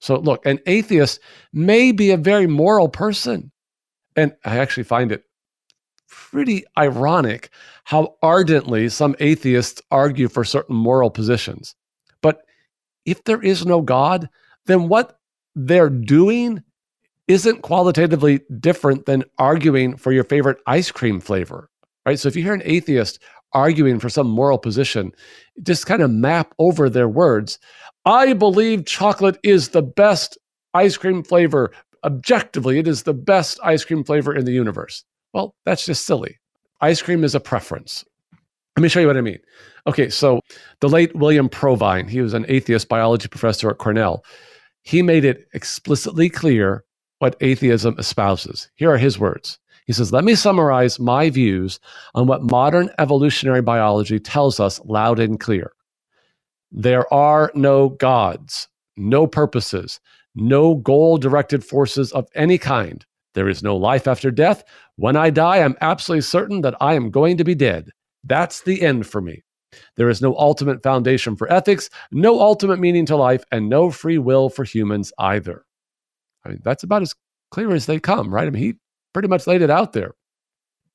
So, 0.00 0.16
look, 0.16 0.44
an 0.46 0.60
atheist 0.66 1.18
may 1.52 1.90
be 1.90 2.10
a 2.10 2.16
very 2.16 2.46
moral 2.46 2.88
person. 2.88 3.50
And 4.16 4.34
I 4.44 4.58
actually 4.58 4.84
find 4.84 5.10
it 5.10 5.24
pretty 6.08 6.64
ironic 6.78 7.50
how 7.84 8.16
ardently 8.22 8.88
some 8.88 9.16
atheists 9.18 9.82
argue 9.90 10.28
for 10.28 10.44
certain 10.44 10.76
moral 10.76 11.10
positions 11.10 11.74
if 13.04 13.24
there 13.24 13.42
is 13.42 13.66
no 13.66 13.80
God, 13.80 14.28
then 14.66 14.88
what 14.88 15.18
they're 15.54 15.90
doing 15.90 16.62
isn't 17.28 17.62
qualitatively 17.62 18.40
different 18.60 19.06
than 19.06 19.24
arguing 19.38 19.96
for 19.96 20.12
your 20.12 20.24
favorite 20.24 20.58
ice 20.66 20.90
cream 20.90 21.20
flavor, 21.20 21.70
right? 22.04 22.18
So 22.18 22.28
if 22.28 22.36
you 22.36 22.42
hear 22.42 22.54
an 22.54 22.62
atheist 22.64 23.18
arguing 23.52 24.00
for 24.00 24.08
some 24.08 24.28
moral 24.28 24.58
position, 24.58 25.12
just 25.62 25.86
kind 25.86 26.02
of 26.02 26.10
map 26.10 26.54
over 26.58 26.90
their 26.90 27.08
words. 27.08 27.58
I 28.04 28.32
believe 28.32 28.84
chocolate 28.84 29.38
is 29.42 29.70
the 29.70 29.82
best 29.82 30.36
ice 30.74 30.96
cream 30.96 31.22
flavor. 31.22 31.70
Objectively, 32.04 32.78
it 32.78 32.88
is 32.88 33.04
the 33.04 33.14
best 33.14 33.58
ice 33.62 33.84
cream 33.84 34.04
flavor 34.04 34.34
in 34.34 34.44
the 34.44 34.52
universe. 34.52 35.04
Well, 35.32 35.54
that's 35.64 35.86
just 35.86 36.04
silly. 36.04 36.38
Ice 36.80 37.00
cream 37.00 37.24
is 37.24 37.34
a 37.34 37.40
preference. 37.40 38.04
Let 38.76 38.82
me 38.82 38.88
show 38.88 39.00
you 39.00 39.06
what 39.06 39.16
I 39.16 39.20
mean. 39.20 39.38
Okay, 39.86 40.08
so 40.08 40.40
the 40.80 40.88
late 40.88 41.14
William 41.14 41.48
Provine, 41.48 42.08
he 42.08 42.20
was 42.20 42.34
an 42.34 42.44
atheist 42.48 42.88
biology 42.88 43.28
professor 43.28 43.70
at 43.70 43.78
Cornell. 43.78 44.24
He 44.82 45.00
made 45.00 45.24
it 45.24 45.46
explicitly 45.54 46.28
clear 46.28 46.84
what 47.20 47.36
atheism 47.40 47.94
espouses. 47.98 48.68
Here 48.74 48.90
are 48.90 48.98
his 48.98 49.18
words. 49.18 49.58
He 49.86 49.92
says, 49.92 50.12
Let 50.12 50.24
me 50.24 50.34
summarize 50.34 50.98
my 50.98 51.30
views 51.30 51.78
on 52.14 52.26
what 52.26 52.42
modern 52.42 52.90
evolutionary 52.98 53.62
biology 53.62 54.18
tells 54.18 54.58
us 54.58 54.80
loud 54.84 55.20
and 55.20 55.38
clear. 55.38 55.72
There 56.72 57.12
are 57.14 57.52
no 57.54 57.90
gods, 57.90 58.66
no 58.96 59.26
purposes, 59.26 60.00
no 60.34 60.74
goal 60.74 61.18
directed 61.18 61.64
forces 61.64 62.10
of 62.12 62.26
any 62.34 62.58
kind. 62.58 63.06
There 63.34 63.48
is 63.48 63.62
no 63.62 63.76
life 63.76 64.08
after 64.08 64.32
death. 64.32 64.64
When 64.96 65.16
I 65.16 65.30
die, 65.30 65.58
I'm 65.58 65.76
absolutely 65.80 66.22
certain 66.22 66.62
that 66.62 66.76
I 66.80 66.94
am 66.94 67.10
going 67.10 67.36
to 67.36 67.44
be 67.44 67.54
dead. 67.54 67.90
That's 68.24 68.62
the 68.62 68.82
end 68.82 69.06
for 69.06 69.20
me. 69.20 69.42
There 69.96 70.08
is 70.08 70.22
no 70.22 70.36
ultimate 70.36 70.82
foundation 70.82 71.36
for 71.36 71.52
ethics, 71.52 71.90
no 72.12 72.40
ultimate 72.40 72.78
meaning 72.78 73.06
to 73.06 73.16
life, 73.16 73.44
and 73.50 73.68
no 73.68 73.90
free 73.90 74.18
will 74.18 74.48
for 74.48 74.64
humans 74.64 75.12
either. 75.18 75.64
I 76.44 76.50
mean, 76.50 76.60
that's 76.62 76.84
about 76.84 77.02
as 77.02 77.14
clear 77.50 77.72
as 77.74 77.86
they 77.86 77.98
come, 77.98 78.32
right? 78.32 78.46
I 78.46 78.50
mean, 78.50 78.62
he 78.62 78.74
pretty 79.12 79.28
much 79.28 79.46
laid 79.46 79.62
it 79.62 79.70
out 79.70 79.92
there. 79.92 80.12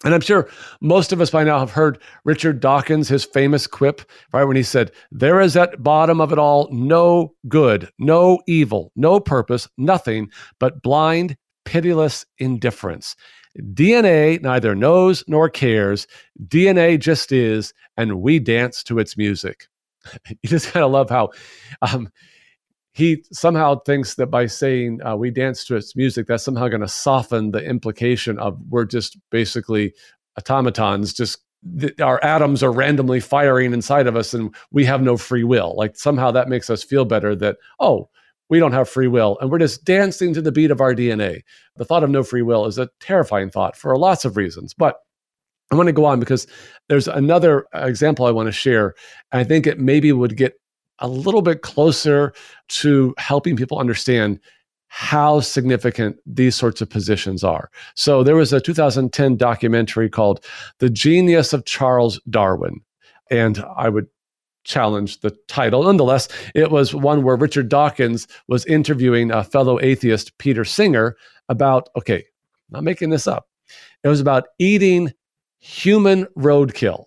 And 0.06 0.14
I'm 0.14 0.22
sure 0.22 0.48
most 0.80 1.12
of 1.12 1.20
us 1.20 1.30
by 1.30 1.44
now 1.44 1.60
have 1.60 1.72
heard 1.72 2.02
Richard 2.24 2.62
Dawkins, 2.62 3.10
his 3.10 3.26
famous 3.26 3.68
quip, 3.68 4.02
right? 4.32 4.46
When 4.46 4.56
he 4.56 4.64
said, 4.64 4.92
There 5.12 5.42
is 5.42 5.58
at 5.58 5.84
bottom 5.84 6.22
of 6.22 6.32
it 6.32 6.40
all 6.40 6.70
no 6.72 7.34
good, 7.50 7.90
no 8.00 8.40
evil, 8.48 8.94
no 8.96 9.20
purpose, 9.20 9.68
nothing 9.78 10.30
but 10.58 10.82
blind, 10.82 11.36
pitiless 11.66 12.26
indifference. 12.38 13.18
DNA 13.58 14.42
neither 14.42 14.76
knows 14.76 15.24
nor 15.28 15.50
cares. 15.50 16.08
DNA 16.48 17.00
just 17.00 17.32
is, 17.32 17.74
and 17.98 18.22
we 18.22 18.40
dance 18.40 18.84
to 18.84 19.00
its 19.00 19.18
music. 19.18 19.68
you 20.30 20.50
just 20.50 20.72
kind 20.72 20.84
of 20.84 20.92
love 20.92 21.10
how 21.10 21.30
um, 21.82 22.10
he 22.94 23.24
somehow 23.32 23.80
thinks 23.80 24.16
that 24.16 24.28
by 24.28 24.46
saying 24.46 25.00
uh, 25.06 25.16
we 25.16 25.32
dance 25.32 25.64
to 25.66 25.76
its 25.76 25.96
music, 25.96 26.28
that's 26.28 26.44
somehow 26.44 26.68
going 26.68 26.82
to 26.82 26.88
soften 26.88 27.52
the 27.52 27.64
implication 27.64 28.38
of 28.40 28.60
we're 28.70 28.86
just 28.86 29.18
basically 29.30 29.94
automatons, 30.38 31.14
just 31.14 31.40
th- 31.80 32.00
our 32.00 32.24
atoms 32.24 32.64
are 32.64 32.72
randomly 32.72 33.20
firing 33.20 33.74
inside 33.74 34.08
of 34.08 34.16
us 34.16 34.34
and 34.34 34.54
we 34.72 34.86
have 34.86 35.02
no 35.02 35.18
free 35.18 35.44
will. 35.44 35.76
Like 35.78 35.96
somehow 35.96 36.32
that 36.32 36.50
makes 36.50 36.70
us 36.70 36.84
feel 36.84 37.06
better 37.06 37.36
that, 37.36 37.58
oh, 37.80 38.10
we 38.50 38.60
don't 38.60 38.72
have 38.72 38.90
free 38.90 39.08
will 39.08 39.38
and 39.40 39.52
we're 39.52 39.60
just 39.60 39.86
dancing 39.86 40.34
to 40.34 40.42
the 40.42 40.52
beat 40.52 40.72
of 40.72 40.82
our 40.82 40.94
DNA. 40.94 41.42
The 41.78 41.86
thought 41.86 42.04
of 42.04 42.10
no 42.10 42.24
free 42.24 42.42
will 42.42 42.66
is 42.66 42.78
a 42.78 42.90
terrifying 43.00 43.50
thought 43.50 43.76
for 43.76 43.96
lots 43.98 44.26
of 44.26 44.38
reasons. 44.38 44.74
But 44.74 44.98
I 45.72 45.76
want 45.76 45.88
to 45.88 45.94
go 45.94 46.06
on 46.06 46.20
because 46.20 46.48
there's 46.88 47.08
another 47.08 47.66
example 47.74 48.26
I 48.26 48.32
want 48.32 48.48
to 48.48 48.52
share. 48.52 48.96
I 49.32 49.44
think 49.44 49.68
it 49.68 49.80
maybe 49.80 50.12
would 50.12 50.36
get 50.36 50.56
a 51.00 51.08
little 51.08 51.42
bit 51.42 51.62
closer 51.62 52.34
to 52.70 53.14
helping 53.18 53.56
people 53.56 53.80
understand 53.80 54.40
how 54.88 55.40
significant 55.40 56.18
these 56.26 56.56
sorts 56.56 56.82
of 56.82 56.90
positions 56.90 57.44
are. 57.44 57.70
So 57.94 58.24
there 58.24 58.36
was 58.36 58.52
a 58.52 58.60
2010 58.60 59.38
documentary 59.38 60.10
called 60.10 60.44
The 60.80 60.90
Genius 60.90 61.54
of 61.54 61.66
Charles 61.66 62.20
Darwin. 62.30 62.82
And 63.30 63.64
I 63.78 63.90
would 63.90 64.08
challenge 64.64 65.22
the 65.22 65.32
title. 65.48 65.84
Nonetheless, 65.84 66.28
it 66.56 66.72
was 66.72 66.94
one 66.94 67.24
where 67.24 67.36
Richard 67.36 67.70
Dawkins 67.70 68.28
was 68.48 68.66
interviewing 68.66 69.32
a 69.32 69.44
fellow 69.44 69.80
atheist, 69.82 70.38
Peter 70.38 70.66
Singer, 70.66 71.16
about, 71.48 71.90
okay, 71.98 72.26
not 72.70 72.84
making 72.84 73.10
this 73.10 73.28
up. 73.28 73.48
It 74.04 74.08
was 74.08 74.20
about 74.22 74.48
eating 74.60 75.12
human 75.60 76.26
roadkill. 76.38 77.06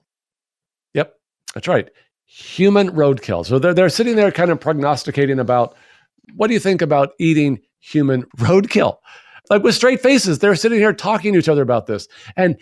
Yep, 0.95 1.15
that's 1.55 1.69
right 1.69 1.89
human 2.33 2.89
roadkill. 2.93 3.45
So 3.45 3.59
they're, 3.59 3.75
they're 3.75 3.91
sitting 3.91 4.17
there 4.17 4.33
kind 4.33 4.51
of 4.51 4.59
prognosticating 4.59 5.39
about 5.39 5.77
what 6.35 6.47
do 6.47 6.55
you 6.55 6.61
think 6.61 6.81
about 6.81 7.11
eating 7.19 7.61
human 7.81 8.23
roadkill? 8.39 8.97
Like 9.51 9.63
with 9.63 9.75
straight 9.75 10.01
faces, 10.01 10.39
they're 10.39 10.55
sitting 10.57 10.79
here 10.79 10.95
talking 10.95 11.35
to 11.35 11.39
each 11.39 11.51
other 11.51 11.61
about 11.61 11.87
this. 11.87 12.09
And 12.37 12.59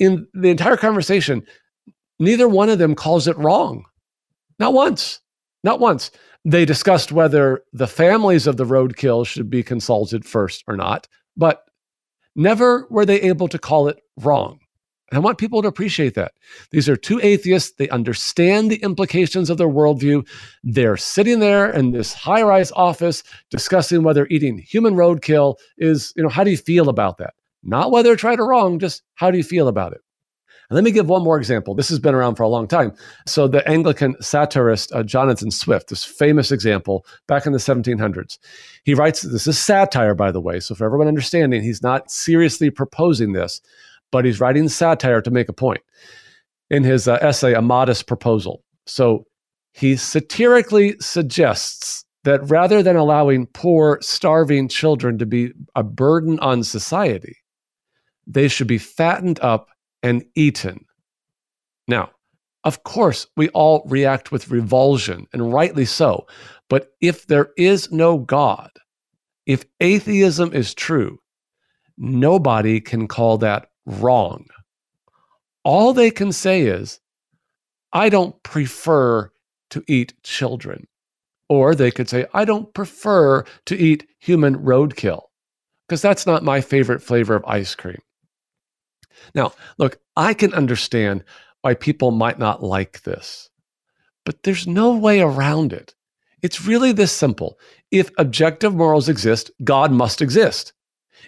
in 0.00 0.26
the 0.34 0.50
entire 0.50 0.76
conversation, 0.76 1.46
neither 2.18 2.48
one 2.48 2.68
of 2.68 2.80
them 2.80 2.96
calls 2.96 3.28
it 3.28 3.38
wrong. 3.38 3.84
Not 4.62 4.74
once. 4.74 5.20
Not 5.64 5.80
once. 5.80 6.12
They 6.44 6.64
discussed 6.64 7.10
whether 7.10 7.64
the 7.72 7.88
families 7.88 8.46
of 8.46 8.58
the 8.58 8.64
roadkill 8.64 9.26
should 9.26 9.50
be 9.50 9.64
consulted 9.64 10.24
first 10.24 10.62
or 10.68 10.76
not, 10.76 11.08
but 11.36 11.64
never 12.36 12.86
were 12.88 13.04
they 13.04 13.20
able 13.22 13.48
to 13.48 13.58
call 13.58 13.88
it 13.88 13.98
wrong. 14.20 14.60
And 15.10 15.16
I 15.16 15.20
want 15.20 15.38
people 15.38 15.62
to 15.62 15.68
appreciate 15.68 16.14
that. 16.14 16.34
These 16.70 16.88
are 16.88 16.94
two 16.94 17.18
atheists. 17.24 17.72
They 17.76 17.88
understand 17.88 18.70
the 18.70 18.80
implications 18.84 19.50
of 19.50 19.58
their 19.58 19.66
worldview. 19.66 20.24
They're 20.62 20.96
sitting 20.96 21.40
there 21.40 21.68
in 21.68 21.90
this 21.90 22.14
high 22.14 22.42
rise 22.42 22.70
office 22.70 23.24
discussing 23.50 24.04
whether 24.04 24.28
eating 24.30 24.58
human 24.58 24.94
roadkill 24.94 25.56
is, 25.76 26.12
you 26.14 26.22
know, 26.22 26.28
how 26.28 26.44
do 26.44 26.52
you 26.52 26.56
feel 26.56 26.88
about 26.88 27.18
that? 27.18 27.34
Not 27.64 27.90
whether 27.90 28.12
it's 28.12 28.22
right 28.22 28.38
or 28.38 28.50
wrong, 28.50 28.78
just 28.78 29.02
how 29.14 29.32
do 29.32 29.38
you 29.38 29.44
feel 29.44 29.66
about 29.66 29.92
it? 29.92 30.02
And 30.72 30.76
let 30.76 30.84
me 30.84 30.90
give 30.90 31.08
one 31.08 31.22
more 31.22 31.36
example. 31.36 31.74
This 31.74 31.90
has 31.90 31.98
been 31.98 32.14
around 32.14 32.36
for 32.36 32.42
a 32.42 32.48
long 32.48 32.66
time. 32.66 32.92
So, 33.26 33.46
the 33.46 33.66
Anglican 33.68 34.16
satirist 34.20 34.92
uh, 34.94 35.02
Jonathan 35.02 35.50
Swift, 35.50 35.90
this 35.90 36.04
famous 36.04 36.50
example 36.50 37.04
back 37.28 37.46
in 37.46 37.52
the 37.52 37.58
1700s, 37.58 38.38
he 38.84 38.94
writes 38.94 39.22
this 39.22 39.46
is 39.46 39.58
satire, 39.58 40.14
by 40.14 40.32
the 40.32 40.40
way. 40.40 40.60
So, 40.60 40.74
for 40.74 40.84
everyone 40.84 41.08
understanding, 41.08 41.62
he's 41.62 41.82
not 41.82 42.10
seriously 42.10 42.70
proposing 42.70 43.32
this 43.32 43.60
but 44.12 44.24
he's 44.24 44.38
writing 44.38 44.68
satire 44.68 45.20
to 45.22 45.30
make 45.32 45.48
a 45.48 45.52
point 45.52 45.80
in 46.70 46.84
his 46.84 47.08
uh, 47.08 47.18
essay, 47.20 47.54
A 47.54 47.62
Modest 47.62 48.06
Proposal. 48.06 48.62
So 48.86 49.24
he 49.72 49.96
satirically 49.96 50.94
suggests 51.00 52.04
that 52.24 52.48
rather 52.48 52.82
than 52.82 52.94
allowing 52.94 53.46
poor, 53.46 53.98
starving 54.00 54.68
children 54.68 55.18
to 55.18 55.26
be 55.26 55.50
a 55.74 55.82
burden 55.82 56.38
on 56.38 56.62
society, 56.62 57.36
they 58.26 58.46
should 58.46 58.68
be 58.68 58.78
fattened 58.78 59.40
up 59.40 59.68
and 60.02 60.24
eaten. 60.34 60.84
Now, 61.88 62.10
of 62.64 62.84
course, 62.84 63.26
we 63.36 63.48
all 63.50 63.82
react 63.86 64.30
with 64.30 64.50
revulsion, 64.50 65.26
and 65.32 65.52
rightly 65.52 65.84
so. 65.84 66.26
But 66.68 66.92
if 67.00 67.26
there 67.26 67.50
is 67.56 67.90
no 67.90 68.18
God, 68.18 68.70
if 69.46 69.64
atheism 69.80 70.52
is 70.52 70.74
true, 70.74 71.18
nobody 71.98 72.80
can 72.80 73.08
call 73.08 73.38
that 73.38 73.68
wrong. 73.86 74.46
All 75.64 75.92
they 75.92 76.10
can 76.10 76.32
say 76.32 76.62
is, 76.62 77.00
I 77.92 78.08
don't 78.08 78.40
prefer 78.42 79.30
to 79.70 79.84
eat 79.86 80.14
children. 80.22 80.86
Or 81.48 81.74
they 81.74 81.90
could 81.90 82.08
say, 82.08 82.26
I 82.32 82.44
don't 82.44 82.72
prefer 82.72 83.44
to 83.66 83.76
eat 83.76 84.06
human 84.18 84.56
roadkill 84.56 85.22
because 85.86 86.00
that's 86.00 86.26
not 86.26 86.42
my 86.42 86.60
favorite 86.60 87.02
flavor 87.02 87.34
of 87.34 87.44
ice 87.44 87.74
cream. 87.74 87.98
Now, 89.34 89.52
look, 89.78 89.98
I 90.16 90.34
can 90.34 90.54
understand 90.54 91.24
why 91.62 91.74
people 91.74 92.10
might 92.10 92.38
not 92.38 92.62
like 92.62 93.02
this, 93.02 93.50
but 94.24 94.42
there's 94.42 94.66
no 94.66 94.96
way 94.96 95.20
around 95.20 95.72
it. 95.72 95.94
It's 96.42 96.66
really 96.66 96.92
this 96.92 97.12
simple. 97.12 97.58
If 97.90 98.10
objective 98.18 98.74
morals 98.74 99.08
exist, 99.08 99.50
God 99.64 99.92
must 99.92 100.20
exist 100.20 100.72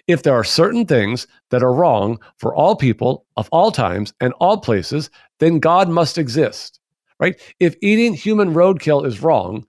if 0.07 0.23
there 0.23 0.33
are 0.33 0.43
certain 0.43 0.85
things 0.85 1.27
that 1.49 1.63
are 1.63 1.73
wrong 1.73 2.19
for 2.37 2.53
all 2.53 2.75
people 2.75 3.25
of 3.37 3.49
all 3.51 3.71
times 3.71 4.13
and 4.19 4.33
all 4.33 4.57
places, 4.57 5.09
then 5.39 5.59
God 5.59 5.89
must 5.89 6.17
exist, 6.17 6.79
right? 7.19 7.39
If 7.59 7.75
eating 7.81 8.13
human 8.13 8.53
roadkill 8.53 9.05
is 9.05 9.21
wrong, 9.21 9.65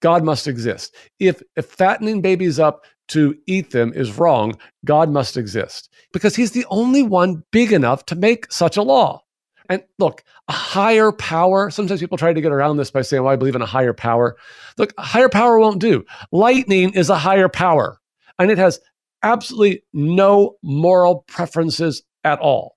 God 0.00 0.24
must 0.24 0.46
exist. 0.46 0.94
If, 1.18 1.42
if 1.56 1.66
fattening 1.66 2.20
babies 2.20 2.58
up 2.58 2.84
to 3.10 3.36
eat 3.46 3.70
them 3.70 3.92
is 3.94 4.18
wrong, 4.18 4.58
God 4.84 5.10
must 5.10 5.36
exist 5.36 5.90
because 6.12 6.36
he's 6.36 6.52
the 6.52 6.66
only 6.70 7.02
one 7.02 7.44
big 7.50 7.72
enough 7.72 8.06
to 8.06 8.16
make 8.16 8.50
such 8.52 8.76
a 8.76 8.82
law. 8.82 9.22
And 9.68 9.84
look, 9.98 10.24
a 10.48 10.52
higher 10.52 11.12
power, 11.12 11.70
sometimes 11.70 12.00
people 12.00 12.18
try 12.18 12.32
to 12.32 12.40
get 12.40 12.50
around 12.50 12.76
this 12.76 12.90
by 12.90 13.02
saying, 13.02 13.22
well, 13.22 13.32
I 13.32 13.36
believe 13.36 13.54
in 13.54 13.62
a 13.62 13.66
higher 13.66 13.92
power. 13.92 14.36
Look, 14.78 14.92
a 14.98 15.02
higher 15.02 15.28
power 15.28 15.60
won't 15.60 15.80
do. 15.80 16.04
Lightning 16.32 16.92
is 16.92 17.08
a 17.08 17.18
higher 17.18 17.48
power, 17.48 18.00
and 18.38 18.50
it 18.50 18.58
has 18.58 18.80
absolutely 19.22 19.84
no 19.92 20.56
moral 20.62 21.24
preferences 21.28 22.02
at 22.24 22.40
all. 22.40 22.76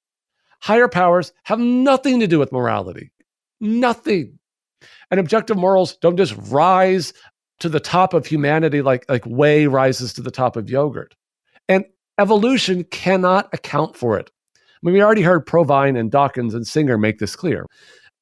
Higher 0.61 0.87
powers 0.87 1.33
have 1.43 1.59
nothing 1.59 2.19
to 2.19 2.27
do 2.27 2.37
with 2.37 2.51
morality. 2.51 3.11
Nothing. 3.59 4.37
And 5.09 5.19
objective 5.19 5.57
morals 5.57 5.97
don't 5.97 6.17
just 6.17 6.35
rise 6.49 7.13
to 7.59 7.69
the 7.69 7.79
top 7.79 8.13
of 8.13 8.25
humanity 8.25 8.81
like, 8.81 9.05
like 9.09 9.23
whey 9.25 9.67
rises 9.67 10.13
to 10.13 10.21
the 10.21 10.31
top 10.31 10.55
of 10.55 10.69
yogurt. 10.69 11.15
And 11.69 11.85
evolution 12.19 12.83
cannot 12.85 13.49
account 13.53 13.95
for 13.95 14.17
it. 14.17 14.29
I 14.55 14.59
mean, 14.81 14.93
we 14.93 15.01
already 15.01 15.21
heard 15.21 15.45
Provine 15.45 15.95
and 15.95 16.11
Dawkins 16.11 16.53
and 16.53 16.67
Singer 16.67 16.97
make 16.97 17.19
this 17.19 17.35
clear. 17.35 17.65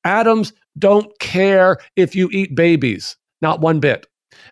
Atoms 0.03 0.53
don't 0.77 1.17
care 1.19 1.77
if 1.95 2.15
you 2.15 2.29
eat 2.31 2.55
babies, 2.55 3.17
not 3.41 3.61
one 3.61 3.79
bit. 3.79 4.05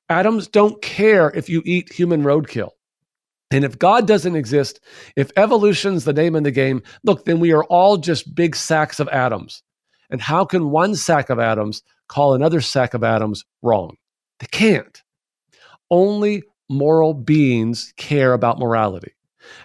Atoms 0.09 0.47
don't 0.47 0.81
care 0.81 1.31
if 1.35 1.49
you 1.49 1.61
eat 1.65 1.93
human 1.93 2.23
roadkill. 2.23 2.69
And 3.51 3.63
if 3.63 3.79
God 3.79 4.07
doesn't 4.07 4.35
exist, 4.35 4.79
if 5.15 5.31
evolution's 5.35 6.05
the 6.05 6.13
name 6.13 6.35
of 6.35 6.43
the 6.43 6.51
game, 6.51 6.83
look, 7.03 7.25
then 7.25 7.39
we 7.39 7.51
are 7.51 7.63
all 7.65 7.97
just 7.97 8.35
big 8.35 8.55
sacks 8.55 8.99
of 8.99 9.07
atoms. 9.09 9.63
And 10.11 10.21
how 10.21 10.45
can 10.45 10.69
one 10.69 10.95
sack 10.95 11.29
of 11.29 11.39
atoms 11.39 11.81
call 12.07 12.33
another 12.33 12.61
sack 12.61 12.93
of 12.93 13.03
atoms 13.03 13.43
wrong? 13.61 13.95
They 14.39 14.47
can't. 14.51 15.01
Only 15.89 16.43
moral 16.69 17.13
beings 17.13 17.93
care 17.97 18.33
about 18.33 18.59
morality. 18.59 19.13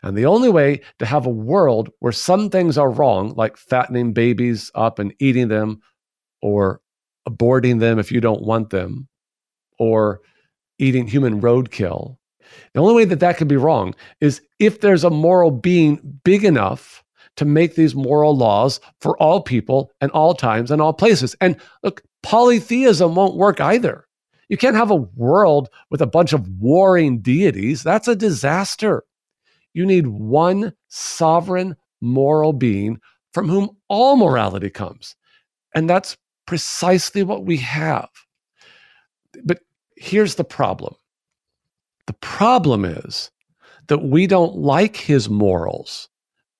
And 0.02 0.16
the 0.16 0.26
only 0.26 0.48
way 0.48 0.80
to 0.98 1.06
have 1.06 1.26
a 1.26 1.30
world 1.30 1.90
where 1.98 2.12
some 2.12 2.48
things 2.48 2.78
are 2.78 2.90
wrong, 2.90 3.34
like 3.36 3.56
fattening 3.56 4.12
babies 4.12 4.70
up 4.74 4.98
and 4.98 5.14
eating 5.18 5.48
them, 5.48 5.80
or 6.40 6.80
aborting 7.28 7.80
them 7.80 7.98
if 7.98 8.10
you 8.12 8.20
don't 8.20 8.42
want 8.42 8.70
them, 8.70 9.08
or 9.78 10.20
eating 10.78 11.06
human 11.06 11.40
roadkill, 11.40 12.16
the 12.72 12.80
only 12.80 12.94
way 12.94 13.04
that 13.04 13.20
that 13.20 13.36
could 13.36 13.48
be 13.48 13.56
wrong 13.56 13.94
is 14.20 14.40
if 14.58 14.80
there's 14.80 15.04
a 15.04 15.10
moral 15.10 15.50
being 15.50 16.20
big 16.24 16.44
enough 16.44 17.02
to 17.36 17.44
make 17.44 17.74
these 17.74 17.94
moral 17.94 18.36
laws 18.36 18.80
for 19.00 19.16
all 19.18 19.40
people 19.42 19.90
and 20.00 20.10
all 20.12 20.34
times 20.34 20.70
and 20.70 20.80
all 20.80 20.92
places. 20.92 21.34
And 21.40 21.56
look, 21.82 22.02
polytheism 22.22 23.14
won't 23.14 23.36
work 23.36 23.60
either. 23.60 24.03
You 24.48 24.56
can't 24.56 24.76
have 24.76 24.90
a 24.90 24.96
world 24.96 25.68
with 25.90 26.00
a 26.02 26.06
bunch 26.06 26.32
of 26.32 26.48
warring 26.60 27.20
deities. 27.20 27.82
That's 27.82 28.08
a 28.08 28.16
disaster. 28.16 29.04
You 29.72 29.86
need 29.86 30.06
one 30.06 30.74
sovereign 30.88 31.76
moral 32.00 32.52
being 32.52 33.00
from 33.32 33.48
whom 33.48 33.76
all 33.88 34.16
morality 34.16 34.70
comes. 34.70 35.16
And 35.74 35.90
that's 35.90 36.16
precisely 36.46 37.22
what 37.22 37.44
we 37.44 37.56
have. 37.58 38.08
But 39.44 39.60
here's 39.96 40.36
the 40.36 40.44
problem 40.44 40.94
the 42.06 42.12
problem 42.14 42.84
is 42.84 43.30
that 43.88 44.02
we 44.02 44.26
don't 44.26 44.56
like 44.56 44.96
his 44.96 45.28
morals 45.28 46.08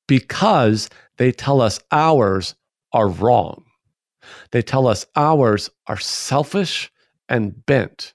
because 0.06 0.88
they 1.18 1.32
tell 1.32 1.60
us 1.60 1.80
ours 1.92 2.54
are 2.92 3.08
wrong. 3.08 3.64
They 4.50 4.62
tell 4.62 4.86
us 4.86 5.06
ours 5.16 5.70
are 5.86 5.98
selfish 5.98 6.90
and 7.28 7.64
bent. 7.66 8.14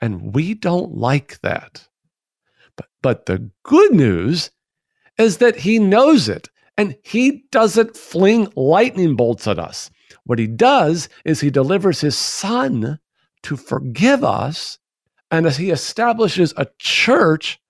And 0.00 0.34
we 0.34 0.54
don't 0.54 0.94
like 0.94 1.40
that. 1.40 1.88
But, 2.76 2.86
but 3.02 3.26
the 3.26 3.50
good 3.64 3.92
news 3.92 4.50
is 5.18 5.38
that 5.38 5.56
he 5.56 5.78
knows 5.78 6.28
it 6.28 6.48
and 6.76 6.96
he 7.02 7.44
doesn't 7.50 7.96
fling 7.96 8.52
lightning 8.54 9.16
bolts 9.16 9.48
at 9.48 9.58
us. 9.58 9.90
What 10.24 10.38
he 10.38 10.46
does 10.46 11.08
is 11.24 11.40
he 11.40 11.50
delivers 11.50 12.00
his 12.00 12.16
son 12.16 13.00
to 13.42 13.56
forgive 13.56 14.22
us 14.22 14.78
and 15.30 15.46
as 15.46 15.56
he 15.56 15.70
establishes 15.70 16.54
a 16.56 16.68
church 16.78 17.60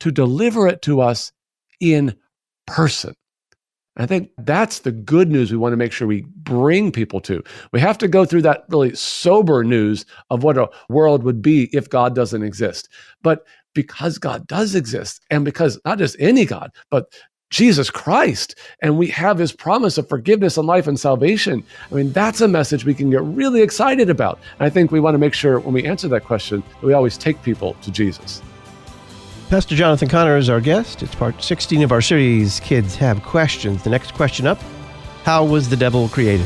to 0.00 0.10
deliver 0.10 0.66
it 0.66 0.82
to 0.82 1.00
us 1.00 1.32
in 1.80 2.16
person. 2.66 3.14
I 3.96 4.06
think 4.06 4.30
that's 4.38 4.80
the 4.80 4.92
good 4.92 5.30
news 5.30 5.50
we 5.50 5.56
want 5.56 5.72
to 5.72 5.76
make 5.76 5.92
sure 5.92 6.06
we 6.06 6.26
bring 6.36 6.92
people 6.92 7.20
to. 7.22 7.42
We 7.72 7.80
have 7.80 7.98
to 7.98 8.08
go 8.08 8.24
through 8.24 8.42
that 8.42 8.64
really 8.68 8.94
sober 8.94 9.64
news 9.64 10.04
of 10.30 10.42
what 10.42 10.58
a 10.58 10.68
world 10.88 11.22
would 11.22 11.40
be 11.40 11.70
if 11.72 11.88
God 11.88 12.14
doesn't 12.14 12.42
exist. 12.42 12.88
But 13.22 13.46
because 13.74 14.18
God 14.18 14.46
does 14.46 14.74
exist, 14.74 15.22
and 15.30 15.44
because 15.44 15.78
not 15.84 15.98
just 15.98 16.16
any 16.18 16.46
God, 16.46 16.72
but 16.90 17.12
Jesus 17.50 17.90
Christ, 17.90 18.58
and 18.82 18.98
we 18.98 19.06
have 19.08 19.38
his 19.38 19.52
promise 19.52 19.98
of 19.98 20.08
forgiveness 20.08 20.56
and 20.56 20.66
life 20.66 20.86
and 20.86 20.98
salvation. 20.98 21.62
I 21.90 21.94
mean, 21.94 22.12
that's 22.12 22.40
a 22.40 22.48
message 22.48 22.84
we 22.84 22.94
can 22.94 23.10
get 23.10 23.22
really 23.22 23.62
excited 23.62 24.10
about. 24.10 24.40
And 24.58 24.66
I 24.66 24.70
think 24.70 24.90
we 24.90 25.00
want 25.00 25.14
to 25.14 25.18
make 25.18 25.34
sure 25.34 25.60
when 25.60 25.74
we 25.74 25.86
answer 25.86 26.08
that 26.08 26.24
question 26.24 26.62
that 26.80 26.86
we 26.86 26.92
always 26.92 27.16
take 27.16 27.40
people 27.42 27.74
to 27.82 27.92
Jesus. 27.92 28.42
Pastor 29.48 29.76
Jonathan 29.76 30.08
Conner 30.08 30.36
is 30.36 30.50
our 30.50 30.60
guest. 30.60 31.04
It's 31.04 31.14
part 31.14 31.40
16 31.40 31.84
of 31.84 31.92
our 31.92 32.00
series, 32.00 32.58
Kids 32.58 32.96
Have 32.96 33.22
Questions. 33.22 33.80
The 33.84 33.90
next 33.90 34.12
question 34.12 34.44
up 34.44 34.58
How 35.22 35.44
was 35.44 35.68
the 35.68 35.76
devil 35.76 36.08
created? 36.08 36.44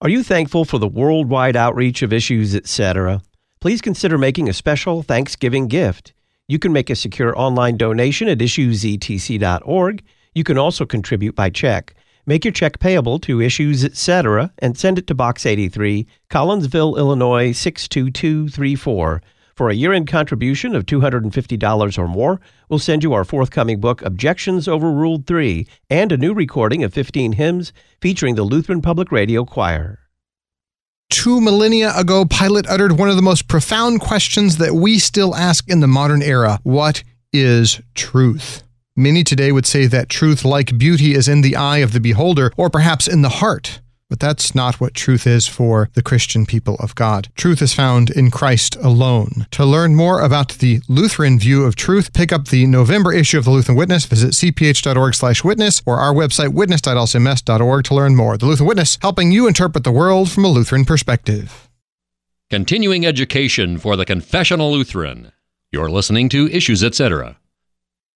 Are 0.00 0.08
you 0.08 0.22
thankful 0.22 0.64
for 0.64 0.78
the 0.78 0.88
worldwide 0.88 1.56
outreach 1.56 2.00
of 2.00 2.10
issues, 2.10 2.54
etc.? 2.54 3.20
Please 3.60 3.82
consider 3.82 4.16
making 4.16 4.48
a 4.48 4.54
special 4.54 5.02
Thanksgiving 5.02 5.68
gift. 5.68 6.14
You 6.48 6.58
can 6.58 6.72
make 6.72 6.88
a 6.88 6.96
secure 6.96 7.38
online 7.38 7.76
donation 7.76 8.28
at 8.28 8.38
issuesetc.org. 8.38 10.02
You 10.36 10.44
can 10.44 10.58
also 10.58 10.84
contribute 10.84 11.34
by 11.34 11.48
check. 11.48 11.94
Make 12.26 12.44
your 12.44 12.52
check 12.52 12.78
payable 12.78 13.18
to 13.20 13.40
Issues 13.40 13.82
Etc. 13.82 14.52
and 14.58 14.76
send 14.76 14.98
it 14.98 15.06
to 15.06 15.14
Box 15.14 15.46
83, 15.46 16.06
Collinsville, 16.28 16.98
Illinois 16.98 17.52
62234. 17.52 19.22
For 19.54 19.70
a 19.70 19.74
year 19.74 19.94
end 19.94 20.08
contribution 20.08 20.76
of 20.76 20.84
$250 20.84 21.98
or 21.98 22.06
more, 22.06 22.38
we'll 22.68 22.78
send 22.78 23.02
you 23.02 23.14
our 23.14 23.24
forthcoming 23.24 23.80
book, 23.80 24.02
Objections 24.02 24.68
Overruled 24.68 25.26
3, 25.26 25.66
and 25.88 26.12
a 26.12 26.18
new 26.18 26.34
recording 26.34 26.84
of 26.84 26.92
15 26.92 27.32
hymns 27.32 27.72
featuring 28.02 28.34
the 28.34 28.42
Lutheran 28.42 28.82
Public 28.82 29.10
Radio 29.10 29.46
Choir. 29.46 30.00
Two 31.08 31.40
millennia 31.40 31.94
ago, 31.96 32.26
Pilate 32.26 32.66
uttered 32.68 32.98
one 32.98 33.08
of 33.08 33.16
the 33.16 33.22
most 33.22 33.48
profound 33.48 34.02
questions 34.02 34.58
that 34.58 34.74
we 34.74 34.98
still 34.98 35.34
ask 35.34 35.66
in 35.66 35.80
the 35.80 35.86
modern 35.86 36.20
era 36.20 36.58
What 36.62 37.04
is 37.32 37.80
truth? 37.94 38.65
Many 38.98 39.24
today 39.24 39.52
would 39.52 39.66
say 39.66 39.86
that 39.88 40.08
truth, 40.08 40.42
like 40.42 40.78
beauty, 40.78 41.14
is 41.14 41.28
in 41.28 41.42
the 41.42 41.54
eye 41.54 41.78
of 41.78 41.92
the 41.92 42.00
beholder, 42.00 42.50
or 42.56 42.70
perhaps 42.70 43.06
in 43.06 43.20
the 43.20 43.28
heart. 43.28 43.80
But 44.08 44.20
that's 44.20 44.54
not 44.54 44.80
what 44.80 44.94
truth 44.94 45.26
is 45.26 45.46
for 45.46 45.90
the 45.92 46.02
Christian 46.02 46.46
people 46.46 46.76
of 46.76 46.94
God. 46.94 47.28
Truth 47.34 47.60
is 47.60 47.74
found 47.74 48.08
in 48.08 48.30
Christ 48.30 48.74
alone. 48.76 49.46
To 49.50 49.66
learn 49.66 49.96
more 49.96 50.22
about 50.22 50.54
the 50.60 50.80
Lutheran 50.88 51.38
view 51.38 51.64
of 51.64 51.76
truth, 51.76 52.14
pick 52.14 52.32
up 52.32 52.48
the 52.48 52.66
November 52.66 53.12
issue 53.12 53.36
of 53.36 53.44
the 53.44 53.50
Lutheran 53.50 53.76
Witness. 53.76 54.06
Visit 54.06 54.30
cph.org/witness 54.30 55.82
or 55.84 55.98
our 55.98 56.14
website 56.14 56.54
witness.lcms.org 56.54 57.84
to 57.84 57.94
learn 57.94 58.16
more. 58.16 58.38
The 58.38 58.46
Lutheran 58.46 58.68
Witness, 58.68 58.96
helping 59.02 59.30
you 59.30 59.46
interpret 59.46 59.84
the 59.84 59.92
world 59.92 60.30
from 60.30 60.46
a 60.46 60.48
Lutheran 60.48 60.86
perspective. 60.86 61.68
Continuing 62.48 63.04
education 63.04 63.76
for 63.76 63.94
the 63.94 64.06
confessional 64.06 64.72
Lutheran. 64.72 65.32
You're 65.70 65.90
listening 65.90 66.30
to 66.30 66.48
Issues 66.48 66.82
Etc. 66.82 67.36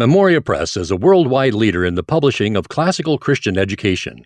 Memoria 0.00 0.40
Press 0.40 0.78
is 0.78 0.90
a 0.90 0.96
worldwide 0.96 1.52
leader 1.52 1.84
in 1.84 1.94
the 1.94 2.02
publishing 2.02 2.56
of 2.56 2.70
classical 2.70 3.18
Christian 3.18 3.58
education. 3.58 4.24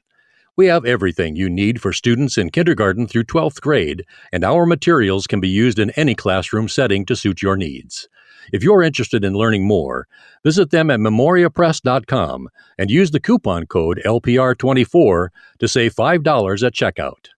We 0.57 0.67
have 0.67 0.85
everything 0.85 1.35
you 1.35 1.51
need 1.51 1.81
for 1.81 1.93
students 1.93 2.39
in 2.39 2.51
kindergarten 2.51 3.09
through 3.09 3.25
12th 3.25 3.61
grade, 3.61 4.05
and 4.31 4.45
our 4.45 4.67
materials 4.67 5.27
can 5.27 5.41
be 5.41 5.49
used 5.49 5.81
in 5.81 5.91
any 5.97 6.15
classroom 6.15 6.69
setting 6.69 7.05
to 7.07 7.17
suit 7.17 7.43
your 7.43 7.57
needs. 7.57 8.09
If 8.53 8.63
you're 8.63 8.85
interested 8.85 9.25
in 9.25 9.35
learning 9.35 9.67
more, 9.67 10.07
visit 10.45 10.71
them 10.71 10.93
at 10.93 11.01
memoriapress.com 11.01 12.51
and 12.79 12.89
use 12.89 13.11
the 13.11 13.19
coupon 13.19 13.67
code 13.67 14.01
LPR24 14.07 15.29
to 15.59 15.67
save 15.67 15.93
$5 15.97 16.63
at 16.65 16.73
checkout. 16.73 17.31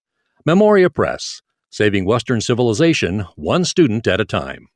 Memoria 0.45 0.91
Press, 0.91 1.41
saving 1.71 2.05
Western 2.05 2.43
civilization 2.43 3.25
one 3.37 3.65
student 3.65 4.07
at 4.07 4.21
a 4.21 4.27
time. 4.27 4.69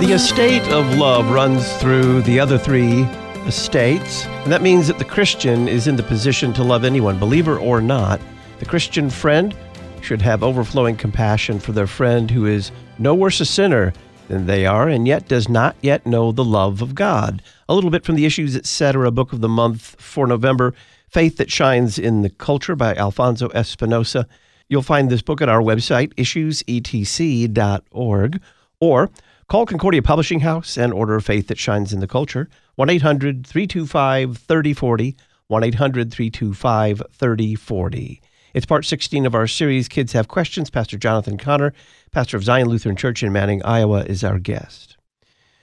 The 0.00 0.12
estate 0.12 0.62
of 0.68 0.96
love 0.96 1.30
runs 1.30 1.72
through 1.78 2.22
the 2.22 2.38
other 2.38 2.56
three 2.56 3.02
estates, 3.48 4.26
and 4.26 4.52
that 4.52 4.62
means 4.62 4.86
that 4.86 4.98
the 4.98 5.04
Christian 5.04 5.66
is 5.66 5.88
in 5.88 5.96
the 5.96 6.04
position 6.04 6.52
to 6.52 6.62
love 6.62 6.84
anyone, 6.84 7.18
believer 7.18 7.58
or 7.58 7.80
not. 7.80 8.20
The 8.60 8.64
Christian 8.64 9.10
friend 9.10 9.56
should 10.00 10.22
have 10.22 10.44
overflowing 10.44 10.96
compassion 10.96 11.58
for 11.58 11.72
their 11.72 11.88
friend 11.88 12.30
who 12.30 12.46
is 12.46 12.70
no 13.00 13.12
worse 13.12 13.40
a 13.40 13.44
sinner 13.44 13.92
than 14.28 14.46
they 14.46 14.66
are 14.66 14.88
and 14.88 15.08
yet 15.08 15.26
does 15.26 15.48
not 15.48 15.74
yet 15.82 16.06
know 16.06 16.30
the 16.30 16.44
love 16.44 16.80
of 16.80 16.94
God. 16.94 17.42
A 17.68 17.74
little 17.74 17.90
bit 17.90 18.04
from 18.04 18.14
the 18.14 18.24
Issues 18.24 18.54
Etc. 18.54 19.10
book 19.10 19.32
of 19.32 19.40
the 19.40 19.48
month 19.48 20.00
for 20.00 20.28
November, 20.28 20.74
Faith 21.08 21.38
That 21.38 21.50
Shines 21.50 21.98
in 21.98 22.22
the 22.22 22.30
Culture 22.30 22.76
by 22.76 22.94
Alfonso 22.94 23.48
Espinosa. 23.48 24.28
You'll 24.68 24.82
find 24.82 25.10
this 25.10 25.22
book 25.22 25.42
at 25.42 25.48
our 25.48 25.60
website, 25.60 26.14
issuesetc.org, 26.14 28.40
or 28.80 29.10
Call 29.48 29.64
Concordia 29.64 30.02
Publishing 30.02 30.40
House 30.40 30.76
and 30.76 30.92
order 30.92 31.16
a 31.16 31.22
faith 31.22 31.48
that 31.48 31.56
shines 31.56 31.94
in 31.94 32.00
the 32.00 32.06
culture. 32.06 32.50
1 32.74 32.90
800 32.90 33.46
325 33.46 34.36
3040. 34.36 35.16
1 35.46 35.64
800 35.64 36.12
325 36.12 37.02
3040. 37.10 38.20
It's 38.52 38.66
part 38.66 38.84
16 38.84 39.24
of 39.24 39.34
our 39.34 39.46
series, 39.46 39.88
Kids 39.88 40.12
Have 40.12 40.28
Questions. 40.28 40.68
Pastor 40.68 40.98
Jonathan 40.98 41.38
Conner, 41.38 41.72
pastor 42.12 42.36
of 42.36 42.44
Zion 42.44 42.68
Lutheran 42.68 42.94
Church 42.94 43.22
in 43.22 43.32
Manning, 43.32 43.64
Iowa, 43.64 44.04
is 44.04 44.22
our 44.22 44.38
guest. 44.38 44.98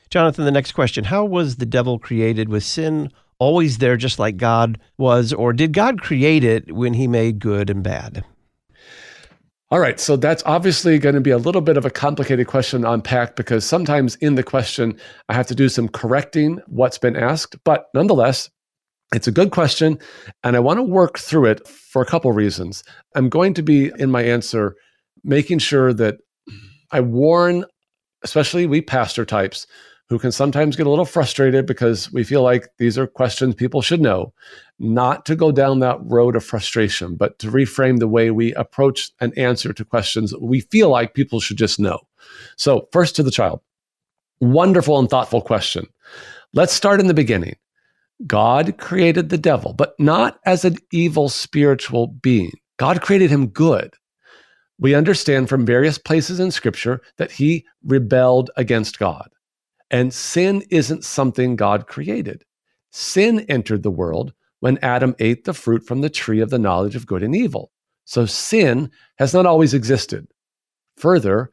Jonathan, 0.09 0.45
the 0.45 0.51
next 0.51 0.71
question 0.71 1.03
How 1.03 1.23
was 1.23 1.57
the 1.57 1.65
devil 1.67 1.99
created? 1.99 2.49
Was 2.49 2.65
sin 2.65 3.11
always 3.37 3.77
there 3.77 3.97
just 3.97 4.17
like 4.17 4.37
God 4.37 4.79
was, 4.97 5.31
or 5.31 5.53
did 5.53 5.73
God 5.73 6.01
create 6.01 6.43
it 6.43 6.71
when 6.71 6.95
he 6.95 7.07
made 7.07 7.37
good 7.37 7.69
and 7.69 7.83
bad? 7.83 8.25
All 9.75 9.81
right, 9.81 9.99
so 9.99 10.15
that's 10.15 10.41
obviously 10.45 10.97
going 10.99 11.15
to 11.15 11.21
be 11.21 11.31
a 11.31 11.37
little 11.37 11.59
bit 11.59 11.75
of 11.75 11.83
a 11.83 11.89
complicated 11.89 12.47
question 12.47 12.83
to 12.83 12.91
unpack 12.91 13.35
because 13.35 13.65
sometimes 13.65 14.15
in 14.21 14.35
the 14.35 14.41
question 14.41 14.97
I 15.27 15.33
have 15.33 15.47
to 15.47 15.53
do 15.53 15.67
some 15.67 15.89
correcting 15.89 16.61
what's 16.67 16.97
been 16.97 17.17
asked, 17.17 17.57
but 17.65 17.87
nonetheless, 17.93 18.49
it's 19.13 19.27
a 19.27 19.33
good 19.33 19.51
question 19.51 19.99
and 20.45 20.55
I 20.55 20.61
want 20.61 20.77
to 20.77 20.83
work 20.83 21.19
through 21.19 21.47
it 21.47 21.67
for 21.67 22.01
a 22.01 22.05
couple 22.05 22.31
reasons. 22.31 22.85
I'm 23.17 23.27
going 23.27 23.53
to 23.55 23.61
be 23.61 23.91
in 23.99 24.09
my 24.09 24.23
answer 24.23 24.77
making 25.25 25.59
sure 25.59 25.91
that 25.91 26.19
I 26.93 27.01
warn, 27.01 27.65
especially 28.23 28.67
we 28.67 28.79
pastor 28.79 29.25
types, 29.25 29.67
who 30.09 30.19
can 30.19 30.31
sometimes 30.31 30.75
get 30.75 30.85
a 30.85 30.89
little 30.89 31.05
frustrated 31.05 31.65
because 31.65 32.11
we 32.11 32.23
feel 32.23 32.43
like 32.43 32.67
these 32.77 32.97
are 32.97 33.07
questions 33.07 33.55
people 33.55 33.81
should 33.81 34.01
know, 34.01 34.33
not 34.77 35.25
to 35.25 35.35
go 35.35 35.51
down 35.51 35.79
that 35.79 35.99
road 36.03 36.35
of 36.35 36.43
frustration, 36.43 37.15
but 37.15 37.39
to 37.39 37.49
reframe 37.49 37.99
the 37.99 38.07
way 38.07 38.29
we 38.29 38.53
approach 38.53 39.11
an 39.19 39.33
answer 39.35 39.73
to 39.73 39.85
questions 39.85 40.33
we 40.39 40.61
feel 40.61 40.89
like 40.89 41.15
people 41.15 41.39
should 41.39 41.57
just 41.57 41.79
know. 41.79 41.99
So, 42.55 42.87
first 42.91 43.15
to 43.15 43.23
the 43.23 43.31
child. 43.31 43.61
Wonderful 44.41 44.99
and 44.99 45.09
thoughtful 45.09 45.41
question. 45.41 45.87
Let's 46.53 46.73
start 46.73 46.99
in 46.99 47.07
the 47.07 47.13
beginning. 47.13 47.55
God 48.27 48.77
created 48.77 49.29
the 49.29 49.37
devil, 49.37 49.73
but 49.73 49.99
not 49.99 50.39
as 50.45 50.63
an 50.63 50.77
evil 50.91 51.29
spiritual 51.29 52.07
being. 52.07 52.51
God 52.77 53.01
created 53.01 53.29
him 53.29 53.47
good. 53.47 53.93
We 54.77 54.93
understand 54.93 55.49
from 55.49 55.65
various 55.65 55.97
places 55.97 56.39
in 56.39 56.51
scripture 56.51 57.01
that 57.17 57.31
he 57.31 57.65
rebelled 57.83 58.51
against 58.57 58.99
God. 58.99 59.29
And 59.91 60.13
sin 60.13 60.63
isn't 60.69 61.03
something 61.03 61.55
God 61.55 61.87
created. 61.87 62.43
Sin 62.91 63.41
entered 63.49 63.83
the 63.83 63.91
world 63.91 64.33
when 64.59 64.79
Adam 64.81 65.15
ate 65.19 65.43
the 65.43 65.53
fruit 65.53 65.85
from 65.85 66.01
the 66.01 66.09
tree 66.09 66.39
of 66.39 66.49
the 66.49 66.59
knowledge 66.59 66.95
of 66.95 67.05
good 67.05 67.23
and 67.23 67.35
evil. 67.35 67.71
So 68.05 68.25
sin 68.25 68.91
has 69.17 69.33
not 69.33 69.45
always 69.45 69.73
existed. 69.73 70.27
Further, 70.97 71.51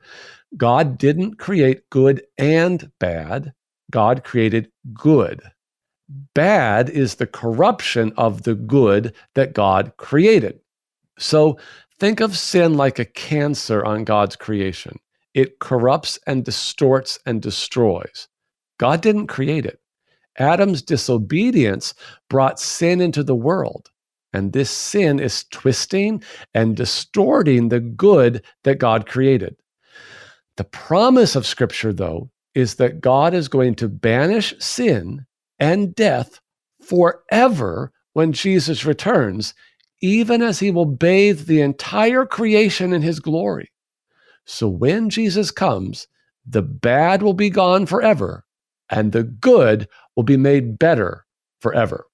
God 0.56 0.98
didn't 0.98 1.38
create 1.38 1.88
good 1.90 2.22
and 2.38 2.90
bad, 2.98 3.52
God 3.90 4.24
created 4.24 4.70
good. 4.92 5.42
Bad 6.34 6.90
is 6.90 7.16
the 7.16 7.26
corruption 7.26 8.12
of 8.16 8.42
the 8.42 8.54
good 8.54 9.14
that 9.34 9.54
God 9.54 9.92
created. 9.96 10.60
So 11.18 11.58
think 11.98 12.20
of 12.20 12.36
sin 12.36 12.74
like 12.74 12.98
a 12.98 13.04
cancer 13.04 13.84
on 13.84 14.04
God's 14.04 14.36
creation 14.36 14.98
it 15.34 15.58
corrupts 15.58 16.18
and 16.26 16.44
distorts 16.44 17.18
and 17.26 17.40
destroys. 17.40 18.28
God 18.78 19.00
didn't 19.00 19.28
create 19.28 19.66
it. 19.66 19.80
Adam's 20.38 20.82
disobedience 20.82 21.94
brought 22.28 22.58
sin 22.58 23.00
into 23.00 23.22
the 23.22 23.36
world. 23.36 23.90
And 24.32 24.52
this 24.52 24.70
sin 24.70 25.20
is 25.20 25.44
twisting 25.50 26.22
and 26.54 26.76
distorting 26.76 27.68
the 27.68 27.80
good 27.80 28.44
that 28.64 28.78
God 28.78 29.06
created. 29.06 29.56
The 30.56 30.64
promise 30.64 31.36
of 31.36 31.46
Scripture, 31.46 31.92
though, 31.92 32.30
is 32.54 32.76
that 32.76 33.00
God 33.00 33.34
is 33.34 33.48
going 33.48 33.74
to 33.76 33.88
banish 33.88 34.54
sin 34.58 35.24
and 35.58 35.94
death 35.94 36.40
forever 36.80 37.92
when 38.14 38.32
Jesus 38.32 38.84
returns, 38.84 39.54
even 40.00 40.42
as 40.42 40.58
he 40.58 40.70
will 40.70 40.86
bathe 40.86 41.46
the 41.46 41.60
entire 41.60 42.26
creation 42.26 42.92
in 42.92 43.02
his 43.02 43.20
glory. 43.20 43.70
So 44.44 44.68
when 44.68 45.10
Jesus 45.10 45.50
comes, 45.50 46.08
the 46.46 46.62
bad 46.62 47.22
will 47.22 47.34
be 47.34 47.50
gone 47.50 47.86
forever 47.86 48.44
and 48.90 49.12
the 49.12 49.24
good 49.24 49.88
will 50.16 50.22
be 50.22 50.36
made 50.36 50.78
better 50.78 51.24
forever. 51.60 52.06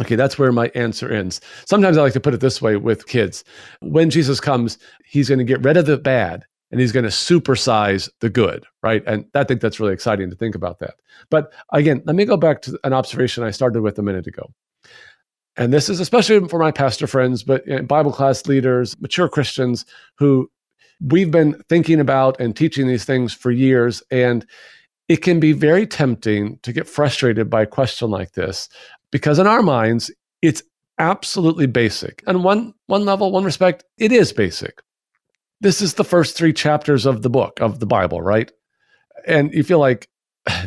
Okay, 0.00 0.14
that's 0.14 0.38
where 0.38 0.52
my 0.52 0.70
answer 0.74 1.10
ends. 1.10 1.40
Sometimes 1.64 1.96
I 1.96 2.02
like 2.02 2.12
to 2.12 2.20
put 2.20 2.34
it 2.34 2.40
this 2.40 2.60
way 2.60 2.76
with 2.76 3.06
kids. 3.06 3.44
When 3.80 4.10
Jesus 4.10 4.40
comes, 4.40 4.78
he's 5.04 5.28
going 5.28 5.38
to 5.38 5.44
get 5.44 5.64
rid 5.64 5.76
of 5.76 5.86
the 5.86 5.96
bad 5.96 6.44
and 6.70 6.80
he's 6.80 6.92
going 6.92 7.04
to 7.04 7.10
supersize 7.10 8.10
the 8.20 8.28
good, 8.28 8.66
right? 8.82 9.02
And 9.06 9.24
I 9.34 9.44
think 9.44 9.60
that's 9.60 9.80
really 9.80 9.94
exciting 9.94 10.28
to 10.30 10.36
think 10.36 10.54
about 10.54 10.80
that. 10.80 10.96
But 11.30 11.52
again, 11.72 12.02
let 12.04 12.16
me 12.16 12.24
go 12.24 12.36
back 12.36 12.60
to 12.62 12.78
an 12.84 12.92
observation 12.92 13.44
I 13.44 13.50
started 13.50 13.80
with 13.82 13.98
a 13.98 14.02
minute 14.02 14.26
ago. 14.26 14.52
And 15.56 15.72
this 15.72 15.88
is 15.88 16.00
especially 16.00 16.46
for 16.48 16.58
my 16.58 16.70
pastor 16.70 17.06
friends, 17.06 17.42
but 17.42 17.62
eh, 17.66 17.80
Bible 17.80 18.12
class 18.12 18.46
leaders, 18.46 19.00
mature 19.00 19.28
Christians 19.28 19.86
who 20.18 20.50
we've 21.00 21.30
been 21.30 21.60
thinking 21.68 22.00
about 22.00 22.40
and 22.40 22.56
teaching 22.56 22.86
these 22.86 23.04
things 23.04 23.32
for 23.32 23.50
years. 23.50 24.02
And 24.10 24.46
it 25.08 25.18
can 25.18 25.40
be 25.40 25.52
very 25.52 25.86
tempting 25.86 26.58
to 26.62 26.72
get 26.72 26.88
frustrated 26.88 27.48
by 27.48 27.62
a 27.62 27.66
question 27.66 28.10
like 28.10 28.32
this 28.32 28.68
because, 29.10 29.38
in 29.38 29.46
our 29.46 29.62
minds, 29.62 30.10
it's 30.42 30.62
absolutely 30.98 31.66
basic. 31.66 32.22
And 32.26 32.42
one, 32.42 32.74
one 32.86 33.04
level, 33.04 33.30
one 33.30 33.44
respect, 33.44 33.84
it 33.98 34.12
is 34.12 34.32
basic. 34.32 34.82
This 35.60 35.80
is 35.80 35.94
the 35.94 36.04
first 36.04 36.36
three 36.36 36.52
chapters 36.52 37.06
of 37.06 37.22
the 37.22 37.30
book, 37.30 37.60
of 37.60 37.80
the 37.80 37.86
Bible, 37.86 38.20
right? 38.20 38.50
And 39.26 39.52
you 39.52 39.62
feel 39.62 39.78
like, 39.78 40.08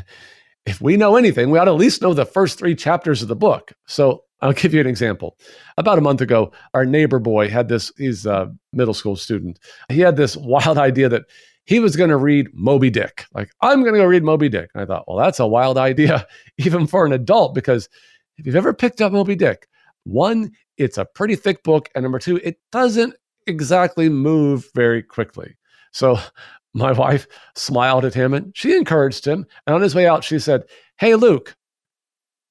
if 0.65 0.81
we 0.81 0.97
know 0.97 1.15
anything, 1.15 1.49
we 1.49 1.59
ought 1.59 1.65
to 1.65 1.71
at 1.71 1.77
least 1.77 2.01
know 2.01 2.13
the 2.13 2.25
first 2.25 2.57
three 2.57 2.75
chapters 2.75 3.21
of 3.21 3.27
the 3.27 3.35
book. 3.35 3.73
So 3.87 4.23
I'll 4.41 4.54
give 4.54 4.73
you 4.73 4.82
an 4.82 4.88
example. 4.88 5.38
About 5.78 5.97
a 5.97 6.02
month 6.02 6.21
ago, 6.21 6.52
our 6.73 6.86
neighbor 6.86 7.19
boy 7.19 7.49
had 7.49 7.67
this, 7.67 7.91
he's 7.97 8.25
a 8.25 8.54
middle 8.71 8.93
school 8.93 9.15
student. 9.15 9.60
He 9.89 9.99
had 9.99 10.15
this 10.15 10.36
wild 10.38 10.78
idea 10.78 11.10
that 11.10 11.25
he 11.65 11.80
was 11.80 11.95
going 11.95 12.10
to 12.10 12.17
read 12.17 12.47
Moby 12.54 12.89
Dick. 12.89 13.25
Like, 13.34 13.52
I'm 13.62 13.82
going 13.82 13.93
to 13.93 13.99
go 13.99 14.06
read 14.06 14.23
Moby 14.23 14.49
Dick. 14.49 14.71
And 14.73 14.82
I 14.82 14.86
thought, 14.86 15.06
well, 15.08 15.17
that's 15.17 15.39
a 15.39 15.47
wild 15.47 15.78
idea, 15.78 16.25
even 16.58 16.88
for 16.88 17.06
an 17.06 17.13
adult, 17.13 17.54
because 17.54 17.89
if 18.38 18.45
you've 18.45 18.56
ever 18.56 18.73
picked 18.73 19.02
up 19.02 19.12
Moby 19.12 19.36
Dick, 19.36 19.67
one, 20.04 20.52
it's 20.78 20.97
a 20.97 21.06
pretty 21.06 21.36
thick 21.36 21.62
book. 21.63 21.89
And 21.93 22.04
number 22.04 22.19
two, 22.19 22.38
it 22.38 22.58
doesn't 22.71 23.13
exactly 23.47 24.10
move 24.10 24.69
very 24.73 25.04
quickly. 25.04 25.58
So 25.91 26.17
my 26.73 26.91
wife 26.91 27.28
smiled 27.56 28.06
at 28.06 28.13
him 28.13 28.34
and 28.34 28.56
she 28.56 28.75
encouraged 28.75 29.25
him. 29.25 29.45
And 29.67 29.75
on 29.75 29.82
his 29.82 29.95
way 29.95 30.08
out, 30.08 30.23
she 30.23 30.39
said, 30.39 30.63
Hey, 30.97 31.15
Luke, 31.15 31.56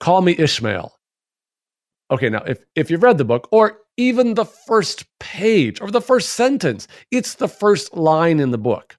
call 0.01 0.23
me 0.23 0.35
Ishmael. 0.39 0.98
Okay, 2.11 2.29
now 2.29 2.43
if 2.47 2.65
if 2.75 2.91
you've 2.91 3.03
read 3.03 3.19
the 3.19 3.25
book 3.25 3.49
or 3.51 3.79
even 3.97 4.35
the 4.35 4.45
first 4.45 5.05
page 5.19 5.81
or 5.81 5.91
the 5.91 6.01
first 6.01 6.31
sentence, 6.31 6.89
it's 7.11 7.35
the 7.35 7.49
first 7.49 7.95
line 7.95 8.41
in 8.41 8.51
the 8.51 8.59
book. 8.59 8.97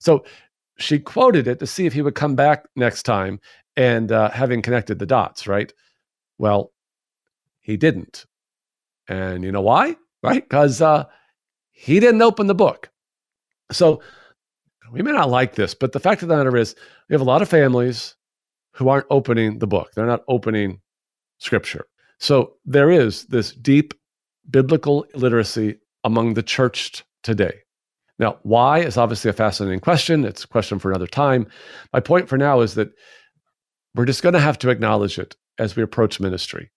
So 0.00 0.24
she 0.78 0.98
quoted 0.98 1.46
it 1.46 1.58
to 1.58 1.66
see 1.66 1.86
if 1.86 1.92
he 1.92 2.02
would 2.02 2.14
come 2.14 2.34
back 2.34 2.66
next 2.76 3.02
time 3.02 3.40
and 3.76 4.10
uh, 4.10 4.30
having 4.30 4.62
connected 4.62 4.98
the 4.98 5.06
dots, 5.06 5.46
right? 5.46 5.72
Well, 6.38 6.72
he 7.60 7.76
didn't. 7.76 8.26
And 9.08 9.44
you 9.44 9.52
know 9.52 9.60
why? 9.60 9.96
Right? 10.22 10.42
Because 10.42 10.80
uh, 10.82 11.04
he 11.70 12.00
didn't 12.00 12.22
open 12.22 12.46
the 12.46 12.54
book. 12.54 12.90
So 13.70 14.02
we 14.90 15.02
may 15.02 15.12
not 15.12 15.30
like 15.30 15.54
this, 15.54 15.74
but 15.74 15.92
the 15.92 16.00
fact 16.00 16.22
of 16.22 16.28
the 16.28 16.36
matter 16.36 16.56
is, 16.56 16.74
we 17.08 17.14
have 17.14 17.20
a 17.20 17.24
lot 17.24 17.42
of 17.42 17.48
families 17.48 18.16
who 18.72 18.88
aren't 18.88 19.06
opening 19.10 19.58
the 19.58 19.66
book. 19.66 19.92
They're 19.94 20.06
not 20.06 20.24
opening 20.28 20.80
scripture. 21.38 21.86
So 22.18 22.54
there 22.64 22.90
is 22.90 23.26
this 23.26 23.52
deep 23.52 23.94
biblical 24.50 25.06
literacy 25.14 25.78
among 26.04 26.34
the 26.34 26.42
church 26.42 27.04
today. 27.22 27.52
Now, 28.18 28.38
why 28.42 28.80
is 28.80 28.96
obviously 28.96 29.30
a 29.30 29.34
fascinating 29.34 29.80
question. 29.80 30.24
It's 30.24 30.44
a 30.44 30.48
question 30.48 30.78
for 30.78 30.90
another 30.90 31.06
time. 31.06 31.46
My 31.92 32.00
point 32.00 32.28
for 32.28 32.36
now 32.36 32.60
is 32.60 32.74
that 32.74 32.90
we're 33.94 34.06
just 34.06 34.22
going 34.22 34.32
to 34.32 34.40
have 34.40 34.58
to 34.58 34.70
acknowledge 34.70 35.18
it 35.18 35.36
as 35.58 35.76
we 35.76 35.82
approach 35.82 36.18
ministry. 36.20 36.70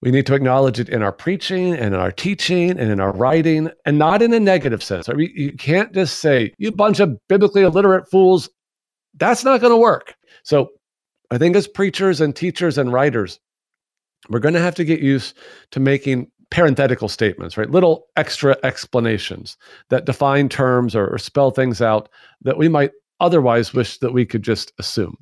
We 0.00 0.10
need 0.10 0.26
to 0.26 0.34
acknowledge 0.34 0.78
it 0.78 0.88
in 0.88 1.02
our 1.02 1.12
preaching 1.12 1.74
and 1.74 1.94
in 1.94 2.00
our 2.00 2.12
teaching 2.12 2.70
and 2.70 2.90
in 2.90 3.00
our 3.00 3.12
writing, 3.12 3.68
and 3.84 3.98
not 3.98 4.22
in 4.22 4.32
a 4.32 4.40
negative 4.40 4.82
sense. 4.82 5.08
I 5.08 5.14
mean, 5.14 5.32
you 5.34 5.52
can't 5.52 5.92
just 5.92 6.20
say, 6.20 6.54
you 6.56 6.70
bunch 6.70 7.00
of 7.00 7.16
biblically 7.28 7.62
illiterate 7.62 8.08
fools. 8.10 8.48
That's 9.14 9.44
not 9.44 9.60
going 9.60 9.72
to 9.72 9.76
work. 9.76 10.14
So 10.44 10.68
I 11.30 11.38
think 11.38 11.56
as 11.56 11.66
preachers 11.66 12.20
and 12.20 12.34
teachers 12.34 12.78
and 12.78 12.92
writers, 12.92 13.40
we're 14.28 14.38
going 14.38 14.54
to 14.54 14.60
have 14.60 14.74
to 14.76 14.84
get 14.84 15.00
used 15.00 15.36
to 15.70 15.80
making 15.80 16.30
parenthetical 16.50 17.08
statements, 17.08 17.56
right? 17.56 17.70
Little 17.70 18.06
extra 18.16 18.56
explanations 18.62 19.56
that 19.90 20.06
define 20.06 20.48
terms 20.48 20.96
or, 20.96 21.08
or, 21.08 21.18
spell 21.18 21.50
things 21.50 21.82
out 21.82 22.08
that 22.42 22.56
we 22.56 22.68
might 22.68 22.92
otherwise 23.20 23.74
wish 23.74 23.98
that 23.98 24.12
we 24.12 24.24
could 24.24 24.42
just 24.42 24.72
assume. 24.78 25.16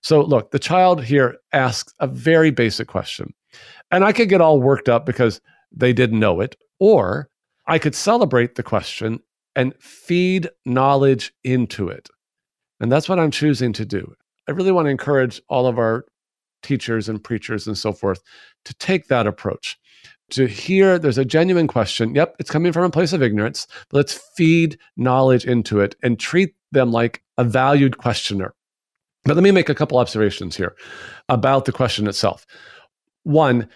So, 0.00 0.22
look, 0.22 0.50
the 0.52 0.58
child 0.58 1.02
here 1.02 1.36
asks 1.52 1.92
a 2.00 2.06
very 2.06 2.50
basic 2.50 2.88
question. 2.88 3.34
And 3.90 4.04
I 4.04 4.12
could 4.12 4.28
get 4.28 4.40
all 4.40 4.60
worked 4.60 4.88
up 4.88 5.04
because 5.04 5.40
they 5.72 5.92
didn't 5.92 6.20
know 6.20 6.40
it, 6.40 6.56
or 6.78 7.28
I 7.66 7.78
could 7.78 7.94
celebrate 7.94 8.54
the 8.54 8.62
question 8.62 9.20
and 9.54 9.74
feed 9.80 10.48
knowledge 10.64 11.32
into 11.44 11.88
it. 11.88 12.08
And 12.80 12.92
that's 12.92 13.08
what 13.08 13.18
I'm 13.18 13.30
choosing 13.30 13.72
to 13.74 13.84
do. 13.84 14.14
I 14.48 14.52
really 14.52 14.72
want 14.72 14.86
to 14.86 14.90
encourage 14.90 15.40
all 15.48 15.66
of 15.66 15.78
our 15.78 16.04
teachers 16.62 17.08
and 17.08 17.22
preachers 17.22 17.66
and 17.66 17.78
so 17.78 17.92
forth 17.92 18.20
to 18.64 18.74
take 18.74 19.08
that 19.08 19.26
approach 19.26 19.78
to 20.30 20.46
hear 20.46 20.98
there's 20.98 21.18
a 21.18 21.24
genuine 21.24 21.68
question 21.68 22.14
yep 22.14 22.34
it's 22.38 22.50
coming 22.50 22.72
from 22.72 22.84
a 22.84 22.90
place 22.90 23.12
of 23.12 23.22
ignorance 23.22 23.66
but 23.90 23.98
let's 23.98 24.20
feed 24.36 24.78
knowledge 24.96 25.44
into 25.44 25.80
it 25.80 25.94
and 26.02 26.18
treat 26.18 26.54
them 26.72 26.92
like 26.92 27.22
a 27.38 27.44
valued 27.44 27.98
questioner. 27.98 28.54
But 29.24 29.34
let 29.34 29.42
me 29.42 29.50
make 29.50 29.68
a 29.68 29.74
couple 29.74 29.98
observations 29.98 30.56
here 30.56 30.76
about 31.28 31.64
the 31.64 31.72
question 31.72 32.06
itself. 32.06 32.46
One 33.24 33.68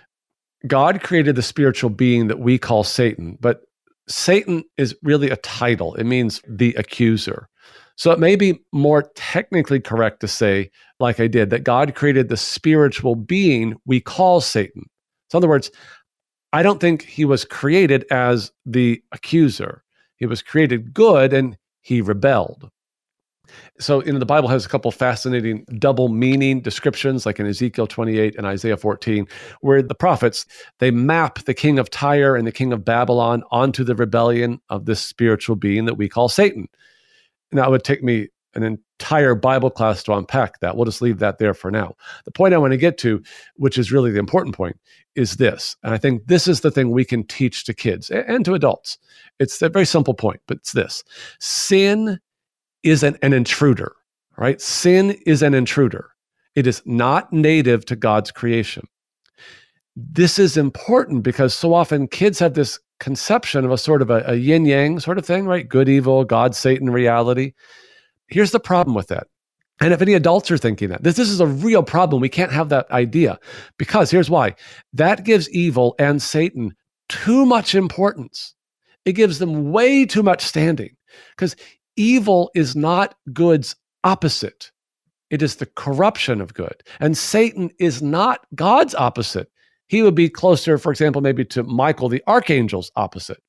god 0.67 1.03
created 1.03 1.37
the 1.37 1.43
spiritual 1.43 1.91
being 1.91 2.27
that 2.27 2.39
we 2.39 2.59
call 2.59 2.85
satan 2.85 3.39
but 3.41 3.63
satan 4.09 4.63
is 4.77 4.95
really 5.03 5.31
a 5.31 5.37
title. 5.37 5.95
It 5.95 6.05
means 6.05 6.43
the 6.47 6.75
accuser 6.75 7.49
so 8.01 8.13
it 8.13 8.19
may 8.19 8.35
be 8.35 8.59
more 8.73 9.03
technically 9.15 9.79
correct 9.79 10.21
to 10.21 10.27
say, 10.27 10.71
like 11.01 11.21
I 11.21 11.27
did, 11.27 11.51
that 11.51 11.65
God 11.65 11.95
created 11.95 12.31
the 12.31 12.37
spiritual 12.39 13.15
being 13.15 13.77
we 13.85 14.01
call 14.01 14.41
Satan. 14.41 14.85
So, 15.29 15.37
in 15.37 15.41
other 15.41 15.51
words, 15.51 15.71
I 16.55 16.63
don't 16.63 16.81
think 16.81 17.03
he 17.03 17.27
was 17.27 17.45
created 17.45 18.07
as 18.11 18.53
the 18.65 19.03
accuser. 19.13 19.85
He 20.17 20.25
was 20.25 20.41
created 20.41 20.95
good 20.95 21.35
and 21.35 21.59
he 21.83 22.01
rebelled. 22.01 22.71
So, 23.79 24.03
you 24.03 24.15
know, 24.15 24.19
the 24.19 24.25
Bible 24.25 24.49
has 24.49 24.65
a 24.65 24.71
couple 24.71 24.91
fascinating 24.93 25.67
double 25.79 26.09
meaning 26.09 26.63
descriptions, 26.63 27.27
like 27.27 27.39
in 27.39 27.47
Ezekiel 27.47 27.87
28 27.87 28.35
and 28.35 28.47
Isaiah 28.47 28.79
14, 28.79 29.29
where 29.61 29.83
the 29.83 29.95
prophets 29.95 30.47
they 30.79 30.91
map 30.91 31.41
the 31.41 31.53
king 31.53 31.79
of 31.79 31.91
Tyre 31.91 32.35
and 32.35 32.47
the 32.47 32.53
king 32.53 32.73
of 32.73 32.83
Babylon 32.83 33.43
onto 33.51 33.85
the 33.85 33.95
rebellion 33.95 34.59
of 34.71 34.87
this 34.87 35.03
spiritual 35.03 35.57
being 35.57 35.85
that 35.85 35.99
we 35.99 36.09
call 36.09 36.31
Satan. 36.31 36.67
Now, 37.53 37.67
it 37.69 37.71
would 37.71 37.85
take 37.85 38.03
me 38.03 38.29
an 38.55 38.63
entire 38.63 39.35
Bible 39.35 39.71
class 39.71 40.03
to 40.05 40.13
unpack 40.13 40.61
that. 40.61 40.77
We'll 40.77 40.85
just 40.85 41.03
leave 41.03 41.19
that 41.21 41.39
there 41.39 41.55
for 41.55 41.71
now. 41.71 41.95
The 42.25 42.33
point 42.33 42.55
I 42.55 42.59
want 42.59 42.73
to 42.73 42.77
get 42.77 42.99
to, 42.99 43.23
which 43.57 43.79
is 43.79 43.93
really 43.93 44.11
the 44.11 44.19
important 44.19 44.57
point, 44.57 44.79
is 45.15 45.37
this. 45.37 45.77
And 45.83 45.95
I 45.95 45.99
think 45.99 46.27
this 46.27 46.49
is 46.49 46.61
the 46.61 46.71
thing 46.71 46.91
we 46.91 47.05
can 47.05 47.25
teach 47.25 47.65
to 47.65 47.75
kids 47.75 48.11
and 48.11 48.45
to 48.45 48.55
adults. 48.55 48.99
It's 49.39 49.61
a 49.63 49.69
very 49.69 49.87
simple 49.87 50.15
point, 50.15 50.41
but 50.47 50.59
it's 50.59 50.73
this 50.73 51.05
sin 51.39 52.19
is 52.83 53.03
an, 53.03 53.17
an 53.23 53.33
intruder, 53.33 53.93
right? 54.37 54.61
Sin 54.61 55.17
is 55.27 55.43
an 55.43 55.55
intruder. 55.55 56.11
It 56.55 56.67
is 56.67 56.83
not 56.85 57.33
native 57.33 57.85
to 57.87 57.97
God's 57.97 58.31
creation. 58.31 58.87
This 60.13 60.39
is 60.39 60.57
important 60.57 61.23
because 61.23 61.53
so 61.53 61.75
often 61.75 62.09
kids 62.09 62.39
have 62.39 62.55
this 62.55 62.79
conception 63.01 63.65
of 63.65 63.71
a 63.71 63.79
sort 63.79 64.03
of 64.03 64.11
a, 64.11 64.23
a 64.27 64.35
yin 64.35 64.65
yang 64.65 65.01
sort 65.01 65.19
of 65.19 65.27
thing, 65.27 65.47
right? 65.47 65.69
Good, 65.69 65.89
evil, 65.89 66.25
God, 66.25 66.55
Satan 66.55 66.91
reality. 66.91 67.53
Here's 68.29 68.53
the 68.53 68.61
problem 68.61 68.95
with 68.95 69.09
that. 69.09 69.27
And 69.81 69.93
if 69.93 70.03
any 70.03 70.15
adults 70.15 70.51
are 70.51 70.59
thinking 70.59 70.91
that, 70.91 71.03
this, 71.03 71.17
this 71.17 71.31
is 71.31 71.41
a 71.41 71.47
real 71.47 71.83
problem. 71.83 72.21
We 72.21 72.29
can't 72.29 72.53
have 72.53 72.69
that 72.69 72.91
idea 72.91 73.39
because 73.79 74.11
here's 74.11 74.31
why 74.31 74.55
that 74.93 75.25
gives 75.25 75.51
evil 75.51 75.95
and 75.99 76.21
Satan 76.23 76.75
too 77.09 77.47
much 77.47 77.75
importance. 77.75 78.55
It 79.05 79.13
gives 79.13 79.39
them 79.39 79.73
way 79.73 80.05
too 80.05 80.23
much 80.23 80.43
standing 80.45 80.97
because 81.35 81.57
evil 81.97 82.51
is 82.55 82.77
not 82.77 83.15
good's 83.33 83.75
opposite. 84.05 84.71
It 85.31 85.43
is 85.43 85.57
the 85.57 85.67
corruption 85.67 86.41
of 86.41 86.55
good. 86.55 86.83
And 87.01 87.17
Satan 87.17 87.71
is 87.79 88.03
not 88.03 88.41
God's 88.55 88.95
opposite. 88.95 89.51
He 89.91 90.03
would 90.03 90.15
be 90.15 90.29
closer, 90.29 90.79
for 90.79 90.93
example, 90.93 91.21
maybe 91.21 91.45
to 91.47 91.65
Michael, 91.65 92.09
the 92.09 92.23
archangel's 92.29 92.93
opposite. 92.95 93.43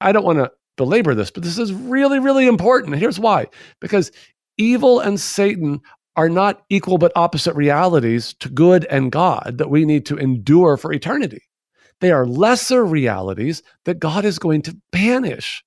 I 0.00 0.10
don't 0.10 0.24
want 0.24 0.38
to 0.38 0.50
belabor 0.78 1.14
this, 1.14 1.30
but 1.30 1.42
this 1.42 1.58
is 1.58 1.74
really, 1.74 2.18
really 2.18 2.46
important. 2.46 2.96
Here's 2.96 3.20
why 3.20 3.48
because 3.78 4.10
evil 4.56 4.98
and 4.98 5.20
Satan 5.20 5.82
are 6.16 6.30
not 6.30 6.62
equal 6.70 6.96
but 6.96 7.12
opposite 7.16 7.54
realities 7.54 8.32
to 8.40 8.48
good 8.48 8.86
and 8.86 9.12
God 9.12 9.56
that 9.58 9.68
we 9.68 9.84
need 9.84 10.06
to 10.06 10.16
endure 10.16 10.78
for 10.78 10.90
eternity. 10.90 11.42
They 12.00 12.12
are 12.12 12.26
lesser 12.26 12.82
realities 12.82 13.62
that 13.84 14.00
God 14.00 14.24
is 14.24 14.38
going 14.38 14.62
to 14.62 14.78
banish. 14.90 15.62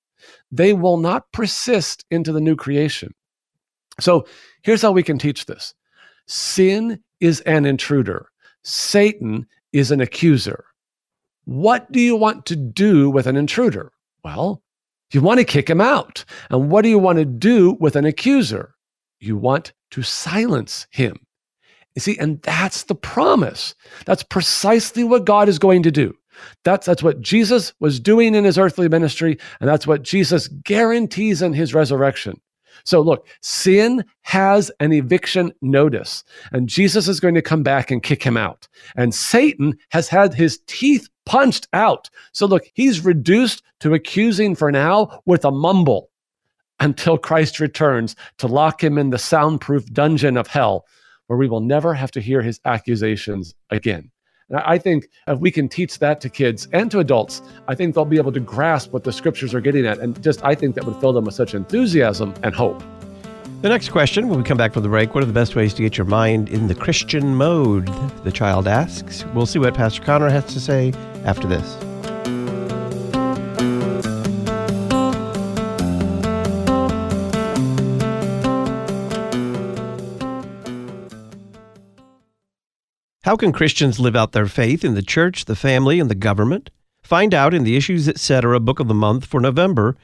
They 0.52 0.74
will 0.74 0.98
not 0.98 1.32
persist 1.32 2.06
into 2.10 2.32
the 2.32 2.41
new 2.41 2.56
creation. 2.56 3.13
So 4.00 4.26
here's 4.63 4.82
how 4.82 4.93
we 4.93 5.04
can 5.04 5.19
teach 5.19 5.45
this 5.45 5.76
sin 6.26 7.04
is 7.19 7.41
an 7.41 7.67
intruder, 7.67 8.30
Satan 8.63 9.45
is 9.76 9.92
an 9.92 10.00
accuser. 10.00 10.64
What 11.44 11.92
do 11.92 12.00
you 12.00 12.16
want 12.16 12.46
to 12.46 12.56
do 12.56 13.10
with 13.10 13.28
an 13.28 13.36
intruder? 13.36 13.92
Well, 14.24 14.64
you 15.12 15.22
want 15.22 15.40
to 15.40 15.46
kick 15.46 15.70
him 15.70 15.82
out. 15.82 16.24
And 16.50 16.72
what 16.72 16.84
do 16.84 16.90
you 16.90 16.98
want 16.98 17.20
to 17.20 17.26
do 17.26 17.78
with 17.80 17.98
an 17.98 18.06
accuser? 18.06 18.74
You 19.20 19.36
want 19.36 19.74
to 19.92 20.02
silence 20.02 20.88
him. 20.92 21.18
You 21.94 22.00
see, 22.00 22.18
and 22.18 22.42
that's 22.42 22.84
the 22.84 22.96
promise. 22.96 23.76
That's 24.06 24.24
precisely 24.24 25.04
what 25.04 25.26
God 25.26 25.50
is 25.50 25.60
going 25.60 25.84
to 25.84 25.92
do. 25.92 26.16
That's, 26.64 26.86
that's 26.86 27.04
what 27.04 27.22
Jesus 27.22 27.74
was 27.82 28.00
doing 28.00 28.34
in 28.34 28.46
his 28.46 28.58
earthly 28.58 28.88
ministry, 28.90 29.38
and 29.60 29.70
that's 29.70 29.88
what 29.88 30.04
Jesus 30.04 30.48
guarantees 30.48 31.42
in 31.42 31.54
his 31.54 31.74
resurrection. 31.74 32.42
So, 32.86 33.02
look, 33.02 33.28
sin 33.41 34.06
has 34.21 34.71
an 34.80 34.93
eviction 34.93 35.52
notice, 35.62 36.24
and 36.52 36.69
Jesus 36.69 37.08
is 37.08 37.19
going 37.19 37.36
to 37.36 37.41
come 37.41 37.63
back 37.63 37.91
and 37.91 38.02
kick 38.02 38.24
him 38.24 38.38
out. 38.38 38.67
And 38.95 39.13
Satan 39.13 39.78
has 39.89 40.08
had 40.08 40.34
his 40.34 40.60
teeth 40.67 41.10
punched 41.26 41.67
out. 41.74 42.10
So, 42.32 42.45
look, 42.45 42.63
he's 42.74 43.04
reduced 43.04 43.63
to 43.80 43.93
accusing 43.93 44.56
for 44.56 44.71
now 44.71 45.21
with 45.26 45.43
a 45.45 45.52
mumble 45.52 46.10
until 46.80 47.17
Christ 47.17 47.60
returns 47.60 48.15
to 48.38 48.48
lock 48.48 48.84
him 48.84 48.98
in 48.98 49.10
the 49.10 49.17
soundproof 49.17 49.86
dungeon 49.91 50.38
of 50.38 50.48
hell, 50.48 50.86
where 51.28 51.39
we 51.39 51.48
will 51.48 51.62
never 51.62 51.93
have 51.93 52.12
to 52.12 52.21
hear 52.21 52.41
his 52.41 52.60
accusations 52.65 53.56
again. 53.69 54.12
And 54.50 54.60
I 54.60 54.78
think 54.78 55.08
if 55.28 55.40
we 55.40 55.50
can 55.50 55.68
teach 55.68 55.98
that 56.00 56.22
to 56.22 56.30
kids 56.30 56.68
and 56.72 56.92
to 56.92 57.00
adults, 57.00 57.42
I 57.68 57.74
think 57.74 57.96
they'll 57.96 58.06
be 58.06 58.18
able 58.18 58.32
to 58.32 58.40
grasp 58.40 58.92
what 58.92 59.04
the 59.04 59.12
scriptures 59.12 59.54
are 59.56 59.62
getting 59.62 59.86
at. 59.88 59.98
And 59.98 60.22
just, 60.22 60.44
I 60.44 60.54
think 60.54 60.76
that 60.76 60.86
would 60.86 60.98
fill 60.98 61.14
them 61.14 61.26
with 61.26 61.34
such 61.34 61.56
enthusiasm 61.56 62.34
and 62.44 62.54
hope. 62.54 62.84
The 63.62 63.70
next 63.70 63.90
question, 63.90 64.28
when 64.28 64.38
we 64.38 64.44
come 64.44 64.58
back 64.58 64.74
from 64.74 64.84
the 64.84 64.90
break, 64.90 65.16
what 65.16 65.24
are 65.24 65.28
the 65.28 65.34
best 65.34 65.56
ways 65.56 65.74
to 65.74 65.82
get 65.82 65.98
your 65.98 66.06
mind 66.06 66.50
in 66.50 66.68
the 66.68 66.76
Christian 66.76 67.36
mode? 67.36 67.88
The 68.24 68.32
child 68.32 68.68
asks. 68.68 69.26
We'll 69.34 69.48
see 69.48 69.58
what 69.58 69.74
Pastor 69.74 70.04
Conner 70.04 70.30
has 70.30 70.46
to 70.54 70.60
say 70.60 70.94
after 71.24 71.48
this. 71.48 71.76
How 83.26 83.36
can 83.36 83.52
Christians 83.52 84.00
live 84.00 84.16
out 84.16 84.34
their 84.34 84.46
faith 84.46 84.86
in 84.86 84.94
the 84.94 85.02
church, 85.02 85.46
the 85.46 85.56
family, 85.56 86.00
and 86.00 86.12
the 86.12 86.14
government? 86.14 86.70
Find 87.02 87.34
out 87.34 87.56
in 87.56 87.64
the 87.64 87.76
Issues 87.76 88.08
Etc. 88.08 88.60
Book 88.60 88.80
of 88.80 88.88
the 88.88 88.94
Month 88.94 89.26
for 89.26 89.42
November, 89.42 89.98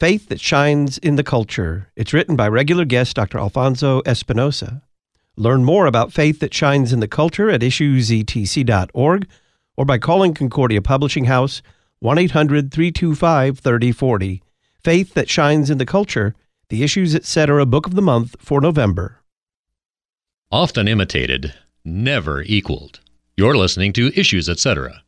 Faith 0.00 0.28
That 0.28 0.40
Shines 0.40 0.98
in 0.98 1.14
the 1.14 1.22
Culture. 1.22 1.92
It's 1.94 2.12
written 2.12 2.34
by 2.34 2.48
regular 2.48 2.84
guest 2.84 3.14
Dr. 3.14 3.38
Alfonso 3.38 4.02
Espinosa. 4.04 4.82
Learn 5.36 5.62
more 5.62 5.86
about 5.86 6.12
faith 6.12 6.40
that 6.40 6.52
shines 6.52 6.92
in 6.92 6.98
the 6.98 7.06
culture 7.06 7.48
at 7.48 7.60
issuesetc.org 7.60 9.28
or 9.76 9.84
by 9.84 9.98
calling 9.98 10.34
Concordia 10.34 10.82
Publishing 10.82 11.26
House 11.26 11.62
1 12.00 12.18
800 12.18 12.72
325 12.72 13.60
3040. 13.60 14.42
Faith 14.82 15.14
That 15.14 15.30
Shines 15.30 15.70
in 15.70 15.78
the 15.78 15.86
Culture, 15.86 16.34
the 16.70 16.82
Issues 16.82 17.14
Etc. 17.14 17.64
Book 17.66 17.86
of 17.86 17.94
the 17.94 18.02
Month 18.02 18.34
for 18.40 18.60
November. 18.60 19.20
Often 20.50 20.88
imitated 20.88 21.54
never 21.84 22.42
equaled. 22.42 23.00
You're 23.36 23.56
listening 23.56 23.92
to 23.94 24.12
Issues, 24.18 24.48
etc. 24.48 25.02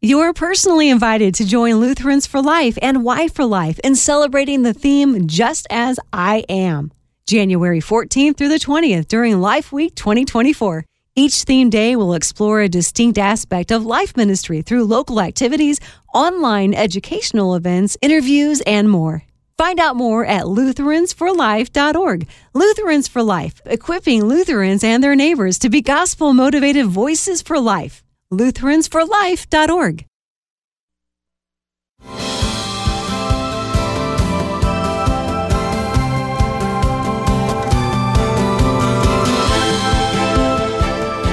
You're 0.00 0.32
personally 0.32 0.90
invited 0.90 1.34
to 1.36 1.46
join 1.46 1.76
Lutherans 1.76 2.26
for 2.26 2.40
Life 2.40 2.78
and 2.80 3.02
Why 3.02 3.28
for 3.28 3.44
Life 3.44 3.80
in 3.80 3.96
celebrating 3.96 4.62
the 4.62 4.74
theme 4.74 5.26
Just 5.26 5.66
As 5.70 5.98
I 6.12 6.44
Am, 6.48 6.92
January 7.26 7.80
14th 7.80 8.36
through 8.36 8.48
the 8.48 8.60
20th 8.60 9.08
during 9.08 9.40
Life 9.40 9.72
Week 9.72 9.94
2024. 9.94 10.84
Each 11.16 11.42
theme 11.42 11.68
day 11.68 11.96
will 11.96 12.14
explore 12.14 12.60
a 12.60 12.68
distinct 12.68 13.18
aspect 13.18 13.72
of 13.72 13.84
life 13.84 14.16
ministry 14.16 14.62
through 14.62 14.84
local 14.84 15.20
activities, 15.20 15.80
online 16.14 16.74
educational 16.74 17.56
events, 17.56 17.96
interviews, 18.00 18.60
and 18.60 18.88
more. 18.88 19.24
Find 19.58 19.80
out 19.80 19.96
more 19.96 20.24
at 20.24 20.44
lutheransforlife.org. 20.44 22.28
Lutherans 22.54 23.08
for 23.08 23.24
Life, 23.24 23.60
equipping 23.64 24.24
Lutherans 24.24 24.84
and 24.84 25.02
their 25.02 25.16
neighbors 25.16 25.58
to 25.58 25.68
be 25.68 25.82
gospel 25.82 26.32
motivated 26.32 26.86
voices 26.86 27.42
for 27.42 27.58
life. 27.58 28.04
Lutheransforlife.org. 28.32 30.04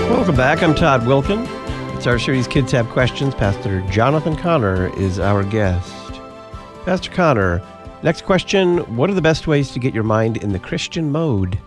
Welcome 0.09 0.35
back. 0.35 0.63
I'm 0.63 0.73
Todd 0.73 1.01
Wilken. 1.01 1.45
It's 1.95 2.07
our 2.07 2.17
series 2.17 2.47
Kids 2.47 2.71
Have 2.71 2.89
Questions. 2.89 3.35
Pastor 3.35 3.81
Jonathan 3.91 4.35
Conner 4.35 4.88
is 4.97 5.19
our 5.19 5.43
guest. 5.43 5.93
Pastor 6.85 7.11
Conner, 7.11 7.61
Next 8.03 8.23
question 8.23 8.79
What 8.95 9.10
are 9.10 9.13
the 9.13 9.22
best 9.22 9.47
ways 9.47 9.72
to 9.72 9.80
get 9.80 9.93
your 9.93 10.03
mind 10.03 10.38
in 10.38 10.51
the 10.51 10.59
Christian 10.59 11.11
mode? 11.11 11.57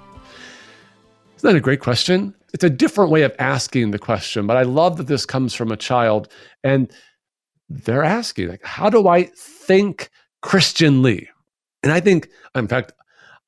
Isn't 1.37 1.51
that 1.51 1.57
a 1.57 1.61
great 1.61 1.81
question? 1.81 2.35
It's 2.53 2.65
a 2.65 2.71
different 2.71 3.11
way 3.11 3.23
of 3.23 3.35
asking 3.39 3.91
the 3.91 3.99
question, 3.99 4.47
but 4.47 4.57
I 4.57 4.63
love 4.63 4.97
that 4.97 5.07
this 5.07 5.27
comes 5.27 5.55
from 5.55 5.71
a 5.71 5.77
child 5.77 6.29
and 6.65 6.91
they're 7.69 8.05
asking, 8.05 8.49
like, 8.49 8.65
how 8.65 8.89
do 8.89 9.09
I 9.09 9.25
think 9.37 10.11
Christianly? 10.43 11.29
And 11.83 11.93
I 11.93 12.01
think, 12.01 12.29
in 12.55 12.69
fact, 12.69 12.93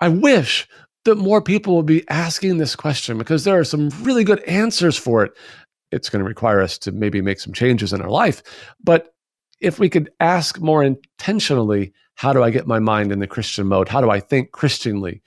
I 0.01 0.09
wish 0.09 0.69
that 1.05 1.17
more 1.17 1.41
people 1.41 1.77
would 1.77 1.87
be 1.87 2.09
asking 2.09 2.59
this 2.59 2.77
question 2.77 3.19
because 3.19 3.45
there 3.45 3.59
are 3.59 3.65
some 3.65 3.89
really 4.03 4.25
good 4.25 4.41
answers 4.45 4.97
for 4.97 5.25
it. 5.25 5.33
It's 5.91 6.11
going 6.11 6.23
to 6.23 6.29
require 6.29 6.61
us 6.61 6.77
to 6.79 6.93
maybe 6.93 7.21
make 7.23 7.41
some 7.41 7.55
changes 7.55 7.93
in 7.93 8.03
our 8.03 8.11
life. 8.11 8.43
But 8.83 9.15
if 9.61 9.79
we 9.79 9.89
could 9.89 10.11
ask 10.21 10.61
more 10.61 10.85
intentionally, 10.85 11.93
how 12.21 12.35
do 12.35 12.43
I 12.43 12.51
get 12.51 12.67
my 12.67 12.79
mind 12.79 13.13
in 13.13 13.19
the 13.19 13.27
Christian 13.27 13.67
mode? 13.67 13.89
How 13.89 14.03
do 14.03 14.11
I 14.11 14.21
think 14.21 14.53
Christianly? 14.53 15.23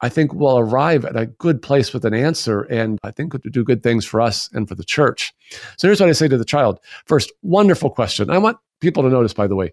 I 0.00 0.08
think 0.08 0.32
we'll 0.32 0.60
arrive 0.60 1.04
at 1.04 1.16
a 1.16 1.26
good 1.26 1.60
place 1.60 1.92
with 1.92 2.04
an 2.04 2.14
answer, 2.14 2.62
and 2.70 3.00
I 3.02 3.10
think 3.10 3.32
do 3.50 3.64
good 3.64 3.82
things 3.82 4.04
for 4.04 4.20
us 4.20 4.48
and 4.52 4.68
for 4.68 4.76
the 4.76 4.84
church. 4.84 5.34
So 5.76 5.88
here's 5.88 5.98
what 5.98 6.08
I 6.08 6.12
say 6.12 6.28
to 6.28 6.38
the 6.38 6.44
child. 6.44 6.78
First, 7.04 7.32
wonderful 7.42 7.90
question. 7.90 8.30
I 8.30 8.38
want 8.38 8.58
people 8.78 9.02
to 9.02 9.08
notice, 9.08 9.32
by 9.32 9.48
the 9.48 9.56
way, 9.56 9.72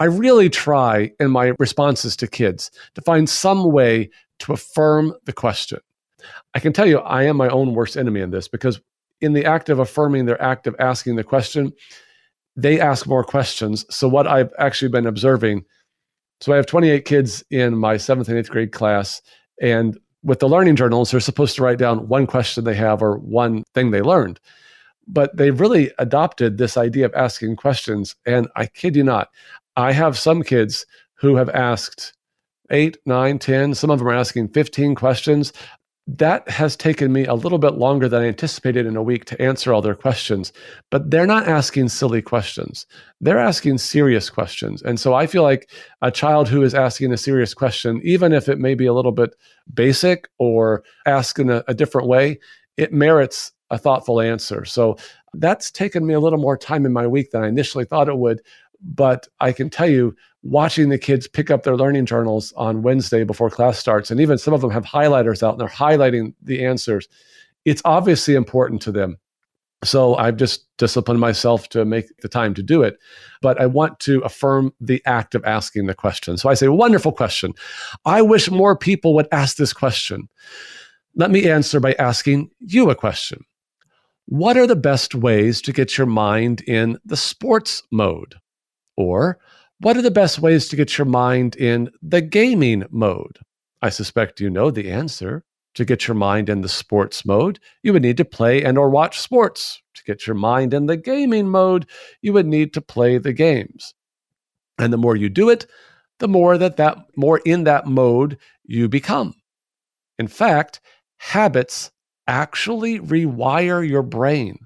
I 0.00 0.06
really 0.06 0.50
try 0.50 1.12
in 1.20 1.30
my 1.30 1.52
responses 1.60 2.16
to 2.16 2.26
kids 2.26 2.72
to 2.96 3.00
find 3.02 3.30
some 3.30 3.70
way 3.70 4.10
to 4.40 4.54
affirm 4.54 5.14
the 5.26 5.32
question. 5.32 5.78
I 6.52 6.58
can 6.58 6.72
tell 6.72 6.88
you, 6.88 6.98
I 6.98 7.22
am 7.22 7.36
my 7.36 7.48
own 7.48 7.74
worst 7.74 7.96
enemy 7.96 8.22
in 8.22 8.32
this 8.32 8.48
because, 8.48 8.80
in 9.20 9.34
the 9.34 9.44
act 9.44 9.68
of 9.68 9.78
affirming 9.78 10.24
their 10.24 10.42
act 10.42 10.66
of 10.66 10.74
asking 10.80 11.14
the 11.14 11.22
question, 11.22 11.72
they 12.56 12.80
ask 12.80 13.06
more 13.06 13.22
questions. 13.22 13.86
So, 13.88 14.08
what 14.08 14.26
I've 14.26 14.52
actually 14.58 14.90
been 14.90 15.06
observing 15.06 15.64
so, 16.42 16.52
I 16.52 16.56
have 16.56 16.66
28 16.66 17.04
kids 17.04 17.44
in 17.50 17.78
my 17.78 17.96
seventh 17.96 18.28
and 18.28 18.36
eighth 18.36 18.50
grade 18.50 18.72
class. 18.72 19.22
And 19.60 19.96
with 20.24 20.40
the 20.40 20.48
learning 20.48 20.74
journals, 20.74 21.12
they're 21.12 21.20
supposed 21.20 21.54
to 21.54 21.62
write 21.62 21.78
down 21.78 22.08
one 22.08 22.26
question 22.26 22.64
they 22.64 22.74
have 22.74 23.00
or 23.00 23.18
one 23.18 23.62
thing 23.74 23.92
they 23.92 24.02
learned. 24.02 24.40
But 25.06 25.36
they've 25.36 25.60
really 25.60 25.92
adopted 26.00 26.58
this 26.58 26.76
idea 26.76 27.06
of 27.06 27.14
asking 27.14 27.54
questions. 27.54 28.16
And 28.26 28.48
I 28.56 28.66
kid 28.66 28.96
you 28.96 29.04
not, 29.04 29.28
I 29.76 29.92
have 29.92 30.18
some 30.18 30.42
kids 30.42 30.84
who 31.14 31.36
have 31.36 31.48
asked 31.50 32.12
eight, 32.70 32.96
nine, 33.06 33.38
10, 33.38 33.74
some 33.74 33.90
of 33.90 34.00
them 34.00 34.08
are 34.08 34.12
asking 34.12 34.48
15 34.48 34.96
questions 34.96 35.52
that 36.08 36.48
has 36.48 36.76
taken 36.76 37.12
me 37.12 37.26
a 37.26 37.34
little 37.34 37.58
bit 37.58 37.74
longer 37.74 38.08
than 38.08 38.22
I 38.22 38.26
anticipated 38.26 38.86
in 38.86 38.96
a 38.96 39.02
week 39.02 39.24
to 39.26 39.40
answer 39.40 39.72
all 39.72 39.80
their 39.80 39.94
questions. 39.94 40.52
But 40.90 41.10
they're 41.10 41.26
not 41.26 41.46
asking 41.46 41.90
silly 41.90 42.20
questions. 42.20 42.86
They're 43.20 43.38
asking 43.38 43.78
serious 43.78 44.28
questions. 44.28 44.82
And 44.82 44.98
so 44.98 45.14
I 45.14 45.26
feel 45.28 45.44
like 45.44 45.70
a 46.00 46.10
child 46.10 46.48
who 46.48 46.62
is 46.62 46.74
asking 46.74 47.12
a 47.12 47.16
serious 47.16 47.54
question, 47.54 48.00
even 48.02 48.32
if 48.32 48.48
it 48.48 48.58
may 48.58 48.74
be 48.74 48.86
a 48.86 48.92
little 48.92 49.12
bit 49.12 49.36
basic 49.72 50.28
or 50.38 50.82
asked 51.06 51.38
in 51.38 51.50
a, 51.50 51.62
a 51.68 51.74
different 51.74 52.08
way, 52.08 52.40
it 52.76 52.92
merits 52.92 53.52
a 53.70 53.78
thoughtful 53.78 54.20
answer. 54.20 54.64
So 54.64 54.96
that's 55.34 55.70
taken 55.70 56.06
me 56.06 56.14
a 56.14 56.20
little 56.20 56.38
more 56.38 56.58
time 56.58 56.84
in 56.84 56.92
my 56.92 57.06
week 57.06 57.30
than 57.30 57.42
I 57.42 57.48
initially 57.48 57.84
thought 57.84 58.08
it 58.08 58.18
would. 58.18 58.42
But 58.82 59.28
I 59.40 59.52
can 59.52 59.70
tell 59.70 59.88
you, 59.88 60.16
watching 60.42 60.88
the 60.88 60.98
kids 60.98 61.28
pick 61.28 61.50
up 61.50 61.62
their 61.62 61.76
learning 61.76 62.06
journals 62.06 62.52
on 62.56 62.82
Wednesday 62.82 63.24
before 63.24 63.50
class 63.50 63.78
starts, 63.78 64.10
and 64.10 64.20
even 64.20 64.38
some 64.38 64.54
of 64.54 64.60
them 64.60 64.70
have 64.70 64.84
highlighters 64.84 65.42
out 65.42 65.52
and 65.52 65.60
they're 65.60 65.68
highlighting 65.68 66.34
the 66.42 66.64
answers, 66.64 67.08
it's 67.64 67.82
obviously 67.84 68.34
important 68.34 68.82
to 68.82 68.92
them. 68.92 69.18
So 69.84 70.14
I've 70.16 70.36
just 70.36 70.66
disciplined 70.78 71.20
myself 71.20 71.68
to 71.70 71.84
make 71.84 72.16
the 72.18 72.28
time 72.28 72.54
to 72.54 72.62
do 72.62 72.82
it. 72.82 72.98
But 73.40 73.60
I 73.60 73.66
want 73.66 73.98
to 74.00 74.20
affirm 74.20 74.72
the 74.80 75.02
act 75.06 75.34
of 75.34 75.44
asking 75.44 75.86
the 75.86 75.94
question. 75.94 76.36
So 76.36 76.48
I 76.48 76.54
say, 76.54 76.68
wonderful 76.68 77.12
question. 77.12 77.52
I 78.04 78.22
wish 78.22 78.50
more 78.50 78.76
people 78.76 79.14
would 79.14 79.26
ask 79.32 79.56
this 79.56 79.72
question. 79.72 80.28
Let 81.16 81.30
me 81.30 81.48
answer 81.50 81.80
by 81.80 81.94
asking 81.94 82.50
you 82.60 82.90
a 82.90 82.94
question. 82.94 83.44
What 84.26 84.56
are 84.56 84.68
the 84.68 84.76
best 84.76 85.16
ways 85.16 85.60
to 85.62 85.72
get 85.72 85.98
your 85.98 86.06
mind 86.06 86.62
in 86.62 86.98
the 87.04 87.16
sports 87.16 87.82
mode? 87.90 88.36
Or 88.96 89.38
what 89.80 89.96
are 89.96 90.02
the 90.02 90.10
best 90.10 90.38
ways 90.38 90.68
to 90.68 90.76
get 90.76 90.96
your 90.98 91.06
mind 91.06 91.56
in 91.56 91.90
the 92.02 92.20
gaming 92.20 92.84
mode? 92.90 93.38
I 93.80 93.88
suspect 93.88 94.40
you 94.40 94.50
know 94.50 94.70
the 94.70 94.90
answer. 94.90 95.44
To 95.76 95.86
get 95.86 96.06
your 96.06 96.14
mind 96.14 96.50
in 96.50 96.60
the 96.60 96.68
sports 96.68 97.24
mode, 97.24 97.58
you 97.82 97.94
would 97.94 98.02
need 98.02 98.18
to 98.18 98.26
play 98.26 98.62
and 98.62 98.76
or 98.76 98.90
watch 98.90 99.18
sports. 99.18 99.80
To 99.94 100.02
get 100.04 100.26
your 100.26 100.36
mind 100.36 100.74
in 100.74 100.84
the 100.84 100.98
gaming 100.98 101.48
mode, 101.48 101.86
you 102.20 102.34
would 102.34 102.46
need 102.46 102.74
to 102.74 102.82
play 102.82 103.16
the 103.16 103.32
games. 103.32 103.94
And 104.78 104.92
the 104.92 104.98
more 104.98 105.16
you 105.16 105.30
do 105.30 105.48
it, 105.48 105.66
the 106.18 106.28
more 106.28 106.58
that 106.58 106.76
that 106.76 106.98
more 107.16 107.40
in 107.46 107.64
that 107.64 107.86
mode 107.86 108.38
you 108.64 108.88
become. 108.88 109.34
In 110.18 110.28
fact, 110.28 110.80
habits 111.16 111.90
actually 112.26 113.00
rewire 113.00 113.86
your 113.86 114.02
brain. 114.02 114.58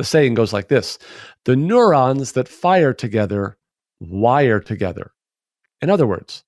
The 0.00 0.04
saying 0.04 0.32
goes 0.32 0.54
like 0.54 0.68
this 0.68 0.98
The 1.44 1.54
neurons 1.54 2.32
that 2.32 2.48
fire 2.48 2.94
together 2.94 3.58
wire 4.00 4.58
together. 4.58 5.12
In 5.82 5.90
other 5.90 6.06
words, 6.06 6.42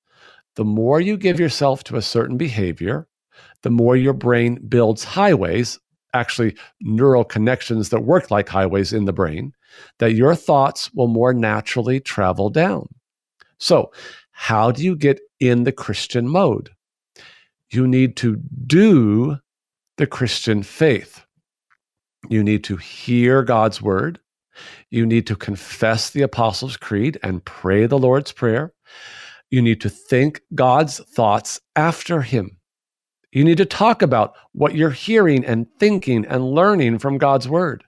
the 0.57 0.65
more 0.65 1.03
you 1.03 1.19
give 1.19 1.39
yourself 1.39 1.85
to 1.85 1.97
a 1.97 2.01
certain 2.01 2.39
behavior, 2.39 3.07
the 3.63 3.69
more 3.69 3.95
your 3.95 4.15
brain 4.15 4.55
builds 4.71 5.05
highways, 5.05 5.79
actually 6.15 6.57
neural 6.81 7.25
connections 7.25 7.91
that 7.91 8.07
work 8.07 8.31
like 8.31 8.49
highways 8.49 8.95
in 8.95 9.05
the 9.05 9.13
brain, 9.13 9.53
that 9.99 10.15
your 10.15 10.35
thoughts 10.35 10.91
will 10.95 11.09
more 11.09 11.35
naturally 11.35 12.01
travel 12.01 12.49
down. 12.49 12.87
So, 13.59 13.93
how 14.31 14.73
do 14.73 14.83
you 14.83 14.97
get 14.97 15.21
in 15.41 15.65
the 15.65 15.73
Christian 15.73 16.27
mode? 16.27 16.71
You 17.69 17.87
need 17.87 18.17
to 18.17 18.37
do 18.67 19.41
the 19.99 20.07
Christian 20.07 20.63
faith. 20.63 21.22
You 22.29 22.43
need 22.45 22.65
to 22.65 22.77
hear 22.77 23.43
God's 23.43 23.83
word. 23.83 24.21
You 24.91 25.07
need 25.07 25.27
to 25.27 25.37
confess 25.37 26.11
the 26.11 26.23
Apostles' 26.23 26.77
Creed 26.77 27.19
and 27.23 27.45
pray 27.45 27.87
the 27.87 27.99
Lord's 27.99 28.33
Prayer. 28.33 28.73
You 29.51 29.63
need 29.63 29.81
to 29.81 29.91
think 29.91 30.41
God's 30.55 30.99
thoughts 30.99 31.61
after 31.77 32.23
Him. 32.23 32.59
You 33.33 33.45
need 33.45 33.59
to 33.59 33.65
talk 33.65 34.03
about 34.03 34.35
what 34.53 34.75
you're 34.75 34.91
hearing 34.91 35.45
and 35.45 35.67
thinking 35.79 36.27
and 36.27 36.53
learning 36.53 36.99
from 36.99 37.19
God's 37.19 37.49
Word. 37.49 37.85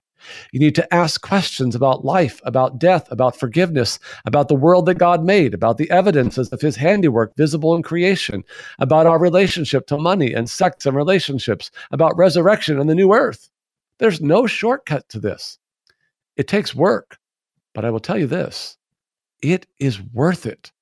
You 0.53 0.61
need 0.61 0.75
to 0.77 0.95
ask 0.95 1.21
questions 1.21 1.75
about 1.75 2.05
life, 2.05 2.41
about 2.45 2.79
death, 2.79 3.11
about 3.11 3.39
forgiveness, 3.39 3.99
about 4.25 4.49
the 4.49 4.55
world 4.55 4.87
that 4.87 4.99
God 4.99 5.23
made, 5.23 5.53
about 5.53 5.77
the 5.77 5.91
evidences 5.91 6.49
of 6.49 6.63
His 6.63 6.77
handiwork 6.77 7.37
visible 7.37 7.75
in 7.75 7.83
creation, 7.83 8.43
about 8.79 9.07
our 9.07 9.19
relationship 9.19 9.87
to 9.89 9.99
money 9.99 10.33
and 10.33 10.49
sex 10.49 10.87
and 10.87 10.97
relationships, 10.97 11.71
about 11.91 12.17
resurrection 12.17 12.81
and 12.81 12.89
the 12.89 12.95
new 12.95 13.13
earth. 13.13 13.51
There's 13.99 14.21
no 14.21 14.47
shortcut 14.47 15.09
to 15.11 15.21
this. 15.21 15.59
It 16.37 16.49
takes 16.49 16.75
work, 16.75 17.19
but 17.75 17.85
I 17.85 17.91
will 17.91 18.01
tell 18.01 18.19
you 18.19 18.27
this 18.27 18.77
it 19.43 19.67
is 19.79 20.01
worth 20.01 20.47
it. 20.47 20.73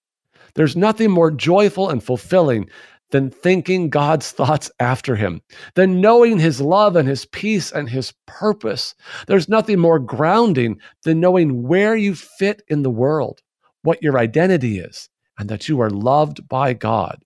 There's 0.55 0.77
nothing 0.77 1.11
more 1.11 1.31
joyful 1.31 1.91
and 1.91 2.03
fulfilling 2.03 2.69
than 3.11 3.31
thinking 3.31 3.91
God's 3.91 4.31
thoughts 4.33 4.71
after 4.81 5.17
him, 5.17 5.43
than 5.75 6.01
knowing 6.01 6.39
his 6.39 6.61
love 6.61 6.97
and 6.97 7.09
his 7.09 7.27
peace 7.27 7.71
and 7.71 7.89
his 7.89 8.13
purpose. 8.27 8.95
There's 9.27 9.49
nothing 9.49 9.79
more 9.79 9.99
grounding 9.99 10.79
than 11.05 11.21
knowing 11.21 11.63
where 11.63 11.95
you 11.95 12.15
fit 12.15 12.63
in 12.69 12.83
the 12.83 12.91
world, 12.91 13.41
what 13.83 14.03
your 14.03 14.19
identity 14.19 14.79
is, 14.79 15.09
and 15.39 15.49
that 15.49 15.69
you 15.69 15.81
are 15.81 15.91
loved 15.91 16.47
by 16.49 16.73
God. 16.73 17.23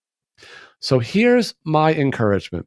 So 0.80 0.98
here's 0.98 1.54
my 1.64 1.94
encouragement 1.94 2.66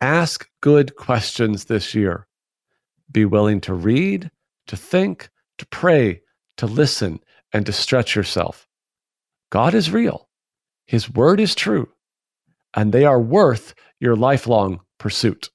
ask 0.00 0.48
good 0.60 0.96
questions 0.96 1.64
this 1.64 1.94
year. 1.94 2.26
Be 3.10 3.24
willing 3.24 3.60
to 3.62 3.74
read, 3.74 4.30
to 4.66 4.76
think, 4.76 5.28
to 5.58 5.66
pray, 5.66 6.22
to 6.56 6.66
listen, 6.66 7.20
and 7.52 7.66
to 7.66 7.72
stretch 7.72 8.14
yourself. 8.14 8.66
God 9.50 9.74
is 9.74 9.90
real, 9.90 10.28
His 10.86 11.10
word 11.10 11.40
is 11.40 11.54
true, 11.54 11.88
and 12.74 12.92
they 12.92 13.04
are 13.04 13.20
worth 13.20 13.74
your 13.98 14.16
lifelong 14.16 14.80
pursuit. 14.98 15.50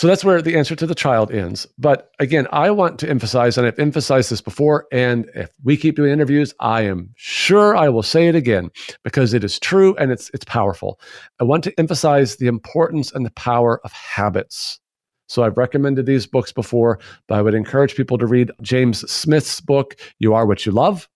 So 0.00 0.06
that's 0.06 0.24
where 0.24 0.40
the 0.40 0.56
answer 0.56 0.74
to 0.74 0.86
the 0.86 0.94
child 0.94 1.30
ends. 1.30 1.66
But 1.76 2.10
again, 2.18 2.46
I 2.52 2.70
want 2.70 2.98
to 3.00 3.10
emphasize, 3.10 3.58
and 3.58 3.66
I've 3.66 3.78
emphasized 3.78 4.30
this 4.30 4.40
before, 4.40 4.86
and 4.90 5.30
if 5.34 5.50
we 5.62 5.76
keep 5.76 5.94
doing 5.94 6.10
interviews, 6.10 6.54
I 6.58 6.84
am 6.84 7.10
sure 7.16 7.76
I 7.76 7.90
will 7.90 8.02
say 8.02 8.26
it 8.26 8.34
again 8.34 8.70
because 9.04 9.34
it 9.34 9.44
is 9.44 9.58
true 9.58 9.94
and 9.96 10.10
it's 10.10 10.30
it's 10.32 10.46
powerful. 10.46 10.98
I 11.38 11.44
want 11.44 11.64
to 11.64 11.78
emphasize 11.78 12.36
the 12.36 12.46
importance 12.46 13.12
and 13.12 13.26
the 13.26 13.30
power 13.32 13.78
of 13.84 13.92
habits. 13.92 14.80
So 15.28 15.42
I've 15.42 15.58
recommended 15.58 16.06
these 16.06 16.26
books 16.26 16.50
before, 16.50 16.98
but 17.28 17.34
I 17.34 17.42
would 17.42 17.54
encourage 17.54 17.94
people 17.94 18.16
to 18.16 18.26
read 18.26 18.50
James 18.62 19.00
Smith's 19.00 19.60
book, 19.60 19.96
You 20.18 20.32
Are 20.32 20.46
What 20.46 20.64
You 20.64 20.72
Love, 20.72 21.10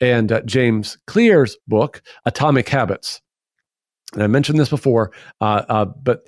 and 0.00 0.32
uh, 0.32 0.40
James 0.46 0.96
Clear's 1.06 1.58
book, 1.68 2.00
Atomic 2.24 2.70
Habits. 2.70 3.20
And 4.14 4.22
I 4.22 4.26
mentioned 4.26 4.58
this 4.58 4.68
before, 4.68 5.12
uh, 5.40 5.64
uh, 5.68 5.84
but 5.84 6.26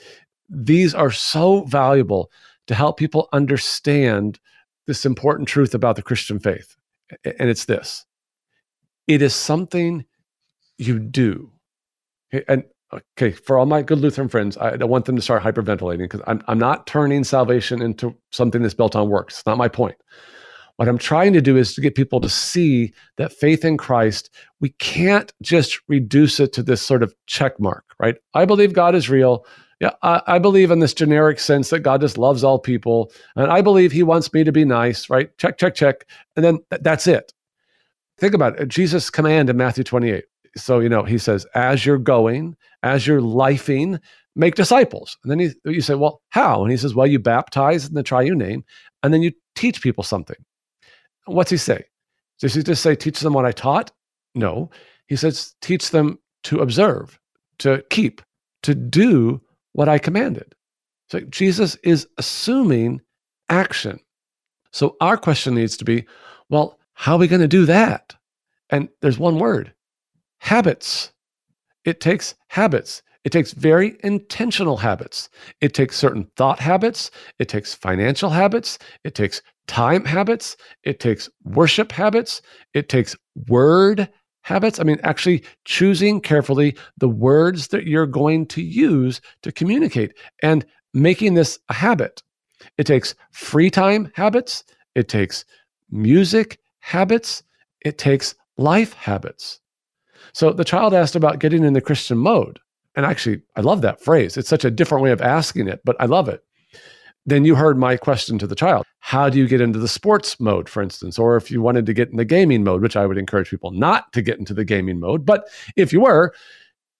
these 0.48 0.94
are 0.94 1.10
so 1.10 1.62
valuable 1.62 2.30
to 2.66 2.74
help 2.74 2.96
people 2.96 3.28
understand 3.32 4.38
this 4.86 5.04
important 5.04 5.48
truth 5.48 5.74
about 5.74 5.96
the 5.96 6.02
Christian 6.02 6.38
faith. 6.38 6.76
And 7.24 7.48
it's 7.48 7.66
this 7.66 8.06
it 9.06 9.22
is 9.22 9.34
something 9.34 10.04
you 10.78 10.98
do. 10.98 11.52
And 12.48 12.64
okay, 12.92 13.32
for 13.32 13.58
all 13.58 13.66
my 13.66 13.82
good 13.82 13.98
Lutheran 13.98 14.28
friends, 14.28 14.56
I 14.56 14.76
don't 14.76 14.90
want 14.90 15.04
them 15.04 15.16
to 15.16 15.22
start 15.22 15.42
hyperventilating 15.42 15.98
because 15.98 16.22
I'm, 16.26 16.42
I'm 16.48 16.58
not 16.58 16.86
turning 16.86 17.24
salvation 17.24 17.82
into 17.82 18.14
something 18.30 18.62
that's 18.62 18.74
built 18.74 18.96
on 18.96 19.08
works. 19.08 19.38
It's 19.38 19.46
not 19.46 19.58
my 19.58 19.68
point. 19.68 19.96
What 20.76 20.88
I'm 20.88 20.98
trying 20.98 21.32
to 21.34 21.40
do 21.40 21.56
is 21.56 21.74
to 21.74 21.80
get 21.80 21.94
people 21.94 22.20
to 22.20 22.28
see 22.28 22.92
that 23.16 23.32
faith 23.32 23.64
in 23.64 23.76
Christ, 23.76 24.30
we 24.60 24.70
can't 24.70 25.32
just 25.40 25.80
reduce 25.86 26.40
it 26.40 26.52
to 26.54 26.64
this 26.64 26.82
sort 26.82 27.04
of 27.04 27.14
check 27.26 27.60
mark, 27.60 27.84
right? 28.00 28.16
I 28.34 28.44
believe 28.44 28.72
God 28.72 28.96
is 28.96 29.08
real. 29.08 29.46
Yeah, 29.80 29.92
I, 30.02 30.22
I 30.26 30.38
believe 30.38 30.70
in 30.70 30.80
this 30.80 30.94
generic 30.94 31.38
sense 31.40 31.70
that 31.70 31.80
God 31.80 32.00
just 32.00 32.18
loves 32.18 32.44
all 32.44 32.58
people. 32.58 33.12
And 33.36 33.50
I 33.50 33.60
believe 33.60 33.92
he 33.92 34.02
wants 34.02 34.32
me 34.32 34.44
to 34.44 34.52
be 34.52 34.64
nice, 34.64 35.10
right? 35.10 35.36
Check, 35.38 35.58
check, 35.58 35.74
check. 35.74 36.06
And 36.36 36.44
then 36.44 36.58
th- 36.70 36.82
that's 36.82 37.06
it. 37.06 37.32
Think 38.18 38.34
about 38.34 38.58
it. 38.60 38.68
Jesus' 38.68 39.10
command 39.10 39.50
in 39.50 39.56
Matthew 39.56 39.84
28 39.84 40.24
so 40.56 40.78
you 40.78 40.88
know 40.88 41.02
he 41.02 41.18
says 41.18 41.44
as 41.56 41.84
you're 41.84 41.98
going 41.98 42.56
as 42.84 43.08
you're 43.08 43.20
lifing 43.20 43.98
make 44.36 44.54
disciples 44.54 45.18
and 45.24 45.30
then 45.32 45.40
he, 45.40 45.50
you 45.64 45.80
say 45.80 45.96
well 45.96 46.22
how 46.30 46.62
and 46.62 46.70
he 46.70 46.76
says 46.76 46.94
well 46.94 47.08
you 47.08 47.18
baptize 47.18 47.88
in 47.88 47.94
the 47.94 48.04
triune 48.04 48.38
name 48.38 48.64
and 49.02 49.12
then 49.12 49.22
you 49.22 49.32
teach 49.56 49.82
people 49.82 50.04
something 50.04 50.36
what's 51.26 51.50
he 51.50 51.56
say 51.56 51.84
Does 52.40 52.54
he 52.54 52.62
just 52.62 52.82
say, 52.82 52.94
teach 52.94 53.20
them 53.20 53.32
what 53.34 53.46
I 53.46 53.52
taught? 53.52 53.92
No. 54.34 54.70
He 55.06 55.16
says, 55.16 55.54
teach 55.60 55.90
them 55.90 56.18
to 56.44 56.60
observe, 56.60 57.18
to 57.58 57.84
keep, 57.90 58.22
to 58.62 58.74
do 58.74 59.40
what 59.74 59.88
I 59.88 59.98
commanded. 59.98 60.54
So 61.10 61.20
Jesus 61.20 61.76
is 61.84 62.08
assuming 62.16 63.02
action. 63.50 64.00
So 64.72 64.96
our 65.00 65.16
question 65.16 65.54
needs 65.54 65.76
to 65.76 65.84
be 65.84 66.06
well, 66.50 66.78
how 66.94 67.14
are 67.14 67.18
we 67.18 67.28
going 67.28 67.40
to 67.40 67.48
do 67.48 67.66
that? 67.66 68.14
And 68.70 68.88
there's 69.00 69.18
one 69.18 69.38
word 69.38 69.72
habits. 70.38 71.12
It 71.84 72.00
takes 72.00 72.34
habits. 72.48 73.02
It 73.24 73.32
takes 73.32 73.52
very 73.52 73.96
intentional 74.04 74.76
habits. 74.76 75.30
It 75.60 75.72
takes 75.72 75.96
certain 75.96 76.30
thought 76.36 76.60
habits. 76.60 77.10
It 77.38 77.48
takes 77.48 77.74
financial 77.74 78.30
habits. 78.30 78.78
It 79.02 79.14
takes 79.14 79.40
time 79.66 80.04
habits. 80.04 80.56
It 80.82 81.00
takes 81.00 81.30
worship 81.44 81.90
habits. 81.90 82.42
It 82.74 82.88
takes 82.88 83.16
word 83.48 84.08
habits. 84.44 84.78
I 84.78 84.84
mean, 84.84 85.00
actually 85.02 85.42
choosing 85.64 86.20
carefully 86.20 86.76
the 86.98 87.08
words 87.08 87.68
that 87.68 87.86
you're 87.86 88.06
going 88.06 88.46
to 88.46 88.62
use 88.62 89.20
to 89.42 89.50
communicate 89.50 90.14
and 90.42 90.64
making 90.92 91.34
this 91.34 91.58
a 91.70 91.74
habit. 91.74 92.22
It 92.78 92.86
takes 92.86 93.14
free 93.32 93.70
time 93.70 94.12
habits. 94.14 94.62
It 94.94 95.08
takes 95.08 95.44
music 95.90 96.60
habits. 96.80 97.42
It 97.80 97.98
takes 97.98 98.34
life 98.56 98.92
habits. 98.92 99.60
So 100.32 100.52
the 100.52 100.64
child 100.64 100.94
asked 100.94 101.16
about 101.16 101.38
getting 101.38 101.64
in 101.64 101.72
the 101.72 101.80
Christian 101.80 102.18
mode. 102.18 102.60
And 102.96 103.04
actually, 103.04 103.42
I 103.56 103.60
love 103.60 103.80
that 103.82 104.00
phrase. 104.00 104.36
It's 104.36 104.48
such 104.48 104.64
a 104.64 104.70
different 104.70 105.02
way 105.02 105.10
of 105.10 105.20
asking 105.20 105.68
it, 105.68 105.80
but 105.84 105.96
I 105.98 106.06
love 106.06 106.28
it. 106.28 106.44
Then 107.26 107.44
you 107.44 107.54
heard 107.54 107.78
my 107.78 107.96
question 107.96 108.38
to 108.38 108.46
the 108.46 108.54
child 108.54 108.84
How 109.00 109.28
do 109.28 109.38
you 109.38 109.48
get 109.48 109.60
into 109.60 109.78
the 109.78 109.88
sports 109.88 110.38
mode, 110.38 110.68
for 110.68 110.82
instance? 110.82 111.18
Or 111.18 111.36
if 111.36 111.50
you 111.50 111.62
wanted 111.62 111.86
to 111.86 111.94
get 111.94 112.10
in 112.10 112.16
the 112.16 112.24
gaming 112.24 112.64
mode, 112.64 112.82
which 112.82 112.96
I 112.96 113.06
would 113.06 113.18
encourage 113.18 113.50
people 113.50 113.70
not 113.70 114.12
to 114.12 114.22
get 114.22 114.38
into 114.38 114.54
the 114.54 114.64
gaming 114.64 115.00
mode. 115.00 115.24
But 115.24 115.48
if 115.76 115.92
you 115.92 116.00
were, 116.00 116.34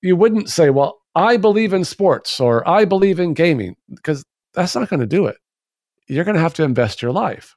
you 0.03 0.17
wouldn't 0.17 0.49
say, 0.49 0.71
Well, 0.71 1.01
I 1.15 1.37
believe 1.37 1.73
in 1.73 1.85
sports 1.85 2.41
or 2.41 2.67
I 2.69 2.85
believe 2.85 3.21
in 3.21 3.35
gaming, 3.35 3.77
because 3.95 4.25
that's 4.55 4.75
not 4.75 4.89
going 4.89 5.01
to 5.01 5.07
do 5.07 5.27
it. 5.27 5.37
You're 6.07 6.25
going 6.25 6.37
to 6.37 6.41
have 6.41 6.55
to 6.55 6.65
invest 6.65 7.03
your 7.03 7.13
life. 7.13 7.57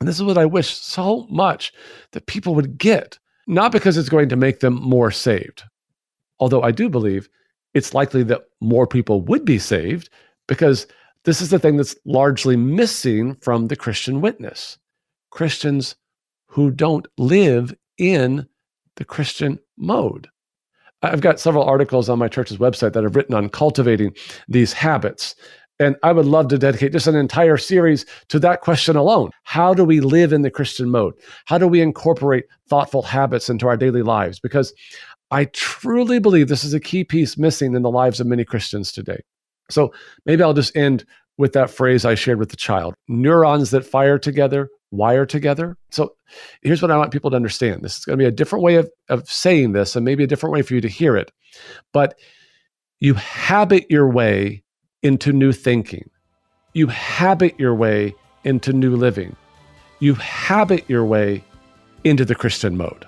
And 0.00 0.08
this 0.08 0.16
is 0.16 0.22
what 0.22 0.38
I 0.38 0.46
wish 0.46 0.68
so 0.68 1.26
much 1.28 1.72
that 2.12 2.26
people 2.26 2.54
would 2.54 2.78
get, 2.78 3.18
not 3.46 3.72
because 3.72 3.96
it's 3.96 4.08
going 4.08 4.28
to 4.28 4.36
make 4.36 4.60
them 4.60 4.74
more 4.74 5.10
saved, 5.10 5.64
although 6.38 6.62
I 6.62 6.70
do 6.70 6.88
believe 6.88 7.28
it's 7.74 7.94
likely 7.94 8.22
that 8.24 8.42
more 8.60 8.86
people 8.86 9.22
would 9.22 9.44
be 9.44 9.58
saved 9.58 10.08
because 10.46 10.86
this 11.28 11.42
is 11.42 11.50
the 11.50 11.58
thing 11.58 11.76
that's 11.76 11.94
largely 12.06 12.56
missing 12.56 13.34
from 13.42 13.68
the 13.68 13.76
Christian 13.76 14.22
witness. 14.22 14.78
Christians 15.28 15.94
who 16.46 16.70
don't 16.70 17.06
live 17.18 17.74
in 17.98 18.48
the 18.96 19.04
Christian 19.04 19.58
mode. 19.76 20.26
I've 21.02 21.20
got 21.20 21.38
several 21.38 21.64
articles 21.64 22.08
on 22.08 22.18
my 22.18 22.28
church's 22.28 22.56
website 22.56 22.94
that 22.94 23.04
I've 23.04 23.14
written 23.14 23.34
on 23.34 23.50
cultivating 23.50 24.16
these 24.48 24.72
habits. 24.72 25.34
And 25.78 25.96
I 26.02 26.12
would 26.12 26.24
love 26.24 26.48
to 26.48 26.56
dedicate 26.56 26.92
just 26.92 27.06
an 27.06 27.14
entire 27.14 27.58
series 27.58 28.06
to 28.28 28.38
that 28.38 28.62
question 28.62 28.96
alone. 28.96 29.28
How 29.42 29.74
do 29.74 29.84
we 29.84 30.00
live 30.00 30.32
in 30.32 30.40
the 30.40 30.50
Christian 30.50 30.88
mode? 30.88 31.12
How 31.44 31.58
do 31.58 31.68
we 31.68 31.82
incorporate 31.82 32.46
thoughtful 32.70 33.02
habits 33.02 33.50
into 33.50 33.68
our 33.68 33.76
daily 33.76 34.00
lives? 34.00 34.40
Because 34.40 34.72
I 35.30 35.44
truly 35.44 36.20
believe 36.20 36.48
this 36.48 36.64
is 36.64 36.72
a 36.72 36.80
key 36.80 37.04
piece 37.04 37.36
missing 37.36 37.74
in 37.74 37.82
the 37.82 37.90
lives 37.90 38.18
of 38.18 38.26
many 38.26 38.46
Christians 38.46 38.92
today. 38.92 39.20
So 39.70 39.92
maybe 40.26 40.42
I'll 40.42 40.54
just 40.54 40.76
end 40.76 41.04
with 41.36 41.52
that 41.52 41.70
phrase 41.70 42.04
I 42.04 42.14
shared 42.14 42.38
with 42.38 42.50
the 42.50 42.56
child 42.56 42.94
neurons 43.06 43.70
that 43.70 43.84
fire 43.84 44.18
together 44.18 44.68
wire 44.90 45.26
together. 45.26 45.76
So 45.90 46.14
here's 46.62 46.82
what 46.82 46.90
I 46.90 46.96
want 46.96 47.12
people 47.12 47.30
to 47.30 47.36
understand 47.36 47.82
this 47.82 47.98
is 47.98 48.04
going 48.04 48.18
to 48.18 48.22
be 48.22 48.28
a 48.28 48.32
different 48.32 48.62
way 48.62 48.76
of, 48.76 48.90
of 49.08 49.30
saying 49.30 49.72
this, 49.72 49.96
and 49.96 50.04
maybe 50.04 50.24
a 50.24 50.26
different 50.26 50.52
way 50.52 50.62
for 50.62 50.74
you 50.74 50.80
to 50.80 50.88
hear 50.88 51.16
it. 51.16 51.30
But 51.92 52.18
you 53.00 53.14
habit 53.14 53.86
your 53.90 54.08
way 54.08 54.62
into 55.02 55.32
new 55.32 55.52
thinking, 55.52 56.08
you 56.72 56.86
habit 56.88 57.58
your 57.58 57.74
way 57.74 58.14
into 58.44 58.72
new 58.72 58.96
living, 58.96 59.36
you 60.00 60.14
habit 60.14 60.88
your 60.88 61.04
way 61.04 61.44
into 62.04 62.24
the 62.24 62.34
Christian 62.34 62.76
mode. 62.76 63.06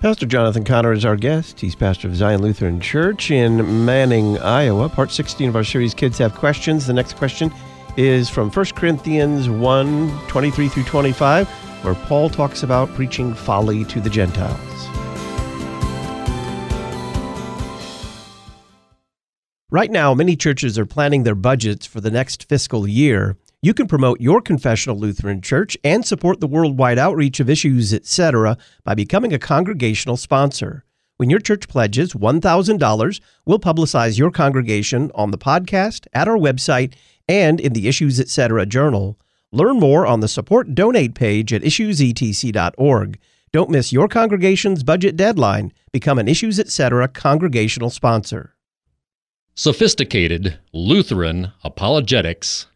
Pastor 0.00 0.26
Jonathan 0.26 0.62
Conner 0.62 0.92
is 0.92 1.04
our 1.04 1.16
guest. 1.16 1.58
He's 1.58 1.74
pastor 1.74 2.06
of 2.06 2.14
Zion 2.14 2.40
Lutheran 2.40 2.80
Church 2.80 3.32
in 3.32 3.84
Manning, 3.84 4.38
Iowa. 4.38 4.88
Part 4.88 5.10
16 5.10 5.48
of 5.48 5.56
our 5.56 5.64
series, 5.64 5.92
Kids 5.92 6.18
Have 6.18 6.36
Questions. 6.36 6.86
The 6.86 6.92
next 6.92 7.16
question 7.16 7.52
is 7.96 8.30
from 8.30 8.48
1 8.48 8.66
Corinthians 8.76 9.48
1 9.48 10.20
23 10.28 10.68
through 10.68 10.84
25, 10.84 11.48
where 11.82 11.96
Paul 11.96 12.30
talks 12.30 12.62
about 12.62 12.88
preaching 12.90 13.34
folly 13.34 13.84
to 13.86 14.00
the 14.00 14.08
Gentiles. 14.08 14.86
Right 19.68 19.90
now, 19.90 20.14
many 20.14 20.36
churches 20.36 20.78
are 20.78 20.86
planning 20.86 21.24
their 21.24 21.34
budgets 21.34 21.86
for 21.86 22.00
the 22.00 22.12
next 22.12 22.48
fiscal 22.48 22.86
year. 22.86 23.36
You 23.60 23.74
can 23.74 23.88
promote 23.88 24.20
your 24.20 24.40
confessional 24.40 24.96
Lutheran 24.96 25.42
church 25.42 25.76
and 25.82 26.06
support 26.06 26.38
the 26.38 26.46
worldwide 26.46 26.96
outreach 26.96 27.40
of 27.40 27.50
issues, 27.50 27.92
etc., 27.92 28.56
by 28.84 28.94
becoming 28.94 29.32
a 29.32 29.38
congregational 29.38 30.16
sponsor. 30.16 30.84
When 31.16 31.28
your 31.28 31.40
church 31.40 31.66
pledges 31.66 32.12
$1,000, 32.12 33.20
we'll 33.44 33.58
publicize 33.58 34.16
your 34.16 34.30
congregation 34.30 35.10
on 35.12 35.32
the 35.32 35.38
podcast, 35.38 36.06
at 36.12 36.28
our 36.28 36.36
website, 36.36 36.94
and 37.28 37.58
in 37.58 37.72
the 37.72 37.88
Issues 37.88 38.20
Etc. 38.20 38.64
journal. 38.66 39.18
Learn 39.50 39.80
more 39.80 40.06
on 40.06 40.20
the 40.20 40.28
support 40.28 40.76
donate 40.76 41.16
page 41.16 41.52
at 41.52 41.62
issuesetc.org. 41.62 43.18
Don't 43.50 43.70
miss 43.70 43.92
your 43.92 44.06
congregation's 44.06 44.84
budget 44.84 45.16
deadline. 45.16 45.72
Become 45.90 46.20
an 46.20 46.28
Issues 46.28 46.60
Etc. 46.60 47.08
congregational 47.08 47.90
sponsor. 47.90 48.54
Sophisticated 49.56 50.60
Lutheran 50.72 51.50
apologetics 51.64 52.68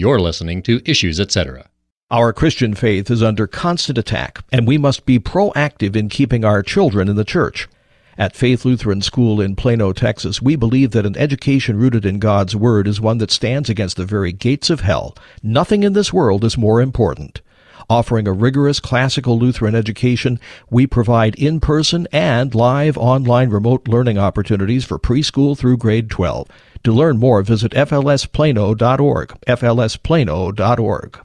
you're 0.00 0.18
listening 0.18 0.62
to 0.62 0.80
Issues 0.86 1.20
Etc. 1.20 1.68
Our 2.10 2.32
Christian 2.32 2.74
faith 2.74 3.10
is 3.10 3.22
under 3.22 3.46
constant 3.46 3.98
attack, 3.98 4.42
and 4.50 4.66
we 4.66 4.78
must 4.78 5.04
be 5.04 5.18
proactive 5.18 5.94
in 5.94 6.08
keeping 6.08 6.42
our 6.42 6.62
children 6.62 7.06
in 7.06 7.16
the 7.16 7.24
church. 7.24 7.68
At 8.16 8.34
Faith 8.34 8.64
Lutheran 8.64 9.02
School 9.02 9.42
in 9.42 9.56
Plano, 9.56 9.92
Texas, 9.92 10.40
we 10.40 10.56
believe 10.56 10.92
that 10.92 11.04
an 11.04 11.18
education 11.18 11.76
rooted 11.76 12.06
in 12.06 12.18
God's 12.18 12.56
Word 12.56 12.88
is 12.88 12.98
one 12.98 13.18
that 13.18 13.30
stands 13.30 13.68
against 13.68 13.98
the 13.98 14.06
very 14.06 14.32
gates 14.32 14.70
of 14.70 14.80
hell. 14.80 15.14
Nothing 15.42 15.82
in 15.82 15.92
this 15.92 16.14
world 16.14 16.46
is 16.46 16.56
more 16.56 16.80
important. 16.80 17.42
Offering 17.90 18.28
a 18.28 18.32
rigorous 18.32 18.78
classical 18.78 19.36
Lutheran 19.36 19.74
education, 19.74 20.38
we 20.70 20.86
provide 20.86 21.34
in-person 21.34 22.06
and 22.12 22.54
live 22.54 22.96
online 22.96 23.50
remote 23.50 23.88
learning 23.88 24.16
opportunities 24.16 24.84
for 24.84 24.96
preschool 24.96 25.58
through 25.58 25.76
grade 25.76 26.08
12. 26.08 26.46
To 26.84 26.92
learn 26.92 27.18
more, 27.18 27.42
visit 27.42 27.72
flsplano.org, 27.72 29.28
flsplano.org. 29.44 31.20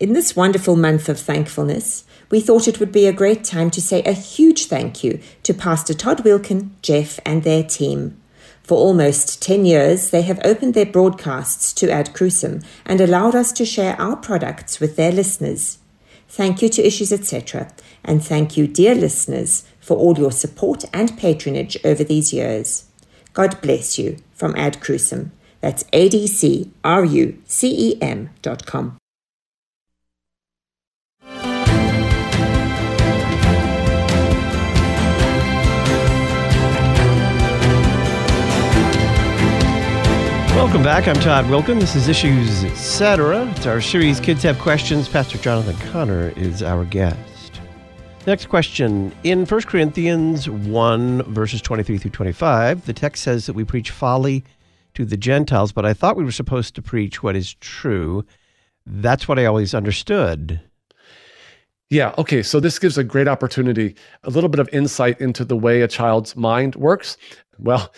In 0.00 0.12
this 0.12 0.34
wonderful 0.34 0.74
month 0.74 1.08
of 1.08 1.20
thankfulness, 1.20 2.02
we 2.30 2.40
thought 2.40 2.66
it 2.66 2.80
would 2.80 2.90
be 2.90 3.06
a 3.06 3.12
great 3.12 3.44
time 3.44 3.70
to 3.70 3.80
say 3.80 4.02
a 4.02 4.12
huge 4.12 4.66
thank 4.66 5.04
you 5.04 5.20
to 5.44 5.54
Pastor 5.54 5.94
Todd 5.94 6.24
Wilken, 6.24 6.70
Jeff, 6.82 7.20
and 7.24 7.44
their 7.44 7.62
team. 7.62 8.20
For 8.64 8.76
almost 8.76 9.40
10 9.40 9.64
years, 9.64 10.10
they 10.10 10.22
have 10.22 10.40
opened 10.44 10.74
their 10.74 10.84
broadcasts 10.84 11.72
to 11.74 11.92
Ad 11.92 12.12
Crucem 12.12 12.64
and 12.84 13.00
allowed 13.00 13.36
us 13.36 13.52
to 13.52 13.64
share 13.64 13.94
our 14.00 14.16
products 14.16 14.80
with 14.80 14.96
their 14.96 15.12
listeners. 15.12 15.78
Thank 16.32 16.62
you 16.62 16.70
to 16.70 16.82
Issues 16.86 17.12
Etc. 17.12 17.70
And 18.02 18.24
thank 18.24 18.56
you, 18.56 18.66
dear 18.66 18.94
listeners, 18.94 19.64
for 19.80 19.98
all 19.98 20.16
your 20.18 20.32
support 20.32 20.82
and 20.90 21.14
patronage 21.18 21.76
over 21.84 22.02
these 22.02 22.32
years. 22.32 22.86
God 23.34 23.60
bless 23.60 23.98
you 23.98 24.16
from 24.32 24.56
Ad 24.56 24.80
Crucem. 24.80 25.32
That's 25.60 25.84
A-D-C-R-U-C-E-M 25.92 26.70
dot 28.40 28.64
com. 28.64 28.96
Welcome 40.54 40.82
back. 40.82 41.08
I'm 41.08 41.16
Todd 41.16 41.46
Wilken. 41.46 41.80
This 41.80 41.96
is 41.96 42.08
Issues 42.08 42.62
Etc. 42.62 43.46
It's 43.52 43.66
our 43.66 43.80
series 43.80 44.20
Kids 44.20 44.42
Have 44.42 44.58
Questions. 44.58 45.08
Pastor 45.08 45.38
Jonathan 45.38 45.74
Conner 45.90 46.28
is 46.36 46.62
our 46.62 46.84
guest. 46.84 47.60
Next 48.26 48.46
question. 48.46 49.14
In 49.24 49.46
1 49.46 49.62
Corinthians 49.62 50.50
1, 50.50 51.22
verses 51.32 51.62
23 51.62 51.96
through 51.96 52.10
25, 52.10 52.84
the 52.84 52.92
text 52.92 53.22
says 53.22 53.46
that 53.46 53.54
we 53.54 53.64
preach 53.64 53.90
folly 53.90 54.44
to 54.92 55.06
the 55.06 55.16
Gentiles, 55.16 55.72
but 55.72 55.86
I 55.86 55.94
thought 55.94 56.18
we 56.18 56.24
were 56.24 56.30
supposed 56.30 56.74
to 56.74 56.82
preach 56.82 57.22
what 57.22 57.34
is 57.34 57.54
true. 57.54 58.22
That's 58.84 59.26
what 59.26 59.38
I 59.38 59.46
always 59.46 59.74
understood. 59.74 60.60
Yeah, 61.88 62.14
okay, 62.18 62.42
so 62.42 62.60
this 62.60 62.78
gives 62.78 62.98
a 62.98 63.04
great 63.04 63.26
opportunity, 63.26 63.96
a 64.22 64.30
little 64.30 64.50
bit 64.50 64.60
of 64.60 64.68
insight 64.70 65.18
into 65.18 65.46
the 65.46 65.56
way 65.56 65.80
a 65.80 65.88
child's 65.88 66.36
mind 66.36 66.76
works. 66.76 67.16
Well, 67.58 67.92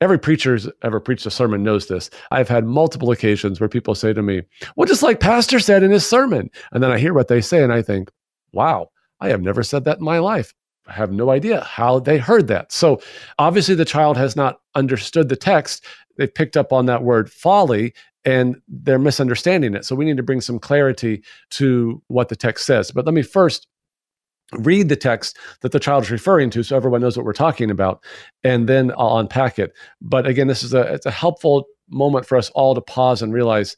every 0.00 0.18
preacher 0.18 0.52
who's 0.52 0.68
ever 0.82 1.00
preached 1.00 1.26
a 1.26 1.30
sermon 1.30 1.62
knows 1.62 1.88
this. 1.88 2.10
I've 2.30 2.48
had 2.48 2.64
multiple 2.64 3.10
occasions 3.10 3.60
where 3.60 3.68
people 3.68 3.94
say 3.94 4.12
to 4.12 4.22
me, 4.22 4.42
Well, 4.76 4.86
just 4.86 5.02
like 5.02 5.20
Pastor 5.20 5.60
said 5.60 5.82
in 5.82 5.90
his 5.90 6.06
sermon. 6.06 6.50
And 6.72 6.82
then 6.82 6.90
I 6.90 6.98
hear 6.98 7.14
what 7.14 7.28
they 7.28 7.40
say 7.40 7.62
and 7.62 7.72
I 7.72 7.82
think, 7.82 8.10
Wow, 8.52 8.90
I 9.20 9.28
have 9.28 9.42
never 9.42 9.62
said 9.62 9.84
that 9.84 9.98
in 9.98 10.04
my 10.04 10.18
life. 10.18 10.54
I 10.86 10.92
have 10.92 11.12
no 11.12 11.30
idea 11.30 11.62
how 11.62 11.98
they 11.98 12.18
heard 12.18 12.48
that. 12.48 12.70
So 12.70 13.00
obviously, 13.38 13.74
the 13.74 13.84
child 13.84 14.16
has 14.16 14.36
not 14.36 14.60
understood 14.74 15.28
the 15.28 15.36
text. 15.36 15.84
They 16.18 16.26
picked 16.26 16.56
up 16.56 16.72
on 16.72 16.86
that 16.86 17.02
word 17.02 17.30
folly 17.30 17.94
and 18.24 18.56
they're 18.68 18.98
misunderstanding 18.98 19.74
it. 19.74 19.84
So 19.84 19.94
we 19.94 20.04
need 20.04 20.16
to 20.16 20.22
bring 20.22 20.40
some 20.40 20.58
clarity 20.58 21.22
to 21.50 22.02
what 22.08 22.28
the 22.28 22.36
text 22.36 22.66
says. 22.66 22.90
But 22.90 23.04
let 23.06 23.14
me 23.14 23.22
first 23.22 23.66
read 24.58 24.88
the 24.88 24.96
text 24.96 25.38
that 25.60 25.72
the 25.72 25.80
child 25.80 26.04
is 26.04 26.10
referring 26.10 26.50
to 26.50 26.62
so 26.62 26.76
everyone 26.76 27.00
knows 27.00 27.16
what 27.16 27.26
we're 27.26 27.32
talking 27.32 27.70
about 27.70 28.02
and 28.42 28.68
then 28.68 28.92
I'll 28.96 29.18
unpack 29.18 29.58
it. 29.58 29.72
But 30.00 30.26
again, 30.26 30.46
this 30.46 30.62
is 30.62 30.74
a 30.74 30.82
it's 30.92 31.06
a 31.06 31.10
helpful 31.10 31.66
moment 31.90 32.26
for 32.26 32.36
us 32.36 32.50
all 32.50 32.74
to 32.74 32.80
pause 32.80 33.22
and 33.22 33.32
realize 33.32 33.76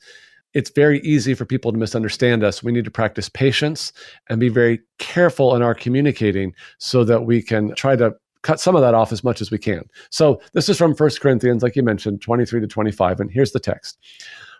it's 0.55 0.71
very 0.71 1.01
easy 1.01 1.35
for 1.35 1.45
people 1.45 1.71
to 1.71 1.79
misunderstand 1.79 2.43
us. 2.43 2.63
We 2.63 2.73
need 2.73 2.87
to 2.87 2.91
practice 2.91 3.29
patience 3.29 3.93
and 4.31 4.41
be 4.41 4.49
very 4.49 4.81
careful 4.99 5.55
in 5.55 5.63
our 5.63 5.75
communicating 5.75 6.55
so 6.79 7.05
that 7.05 7.27
we 7.27 7.43
can 7.43 7.75
try 7.75 7.95
to 7.97 8.15
cut 8.43 8.61
some 8.61 8.77
of 8.77 8.81
that 8.81 8.95
off 8.95 9.13
as 9.13 9.25
much 9.25 9.41
as 9.41 9.51
we 9.51 9.59
can. 9.59 9.83
So 10.11 10.41
this 10.55 10.69
is 10.69 10.79
from 10.79 10.95
1 10.95 11.11
Corinthians, 11.21 11.63
like 11.63 11.77
you 11.77 11.83
mentioned, 11.83 12.23
23 12.23 12.61
to 12.61 12.67
25. 12.67 13.21
And 13.21 13.31
here's 13.31 13.53
the 13.53 13.61
text 13.61 13.99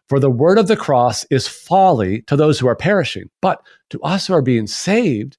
For 0.09 0.21
the 0.21 0.31
word 0.31 0.59
of 0.59 0.67
the 0.69 0.77
cross 0.77 1.25
is 1.31 1.49
folly 1.49 2.23
to 2.23 2.37
those 2.37 2.59
who 2.59 2.67
are 2.67 2.77
perishing, 2.77 3.31
but 3.41 3.63
to 3.91 4.03
us 4.03 4.27
who 4.27 4.35
are 4.35 4.43
being 4.43 4.67
saved, 4.67 5.39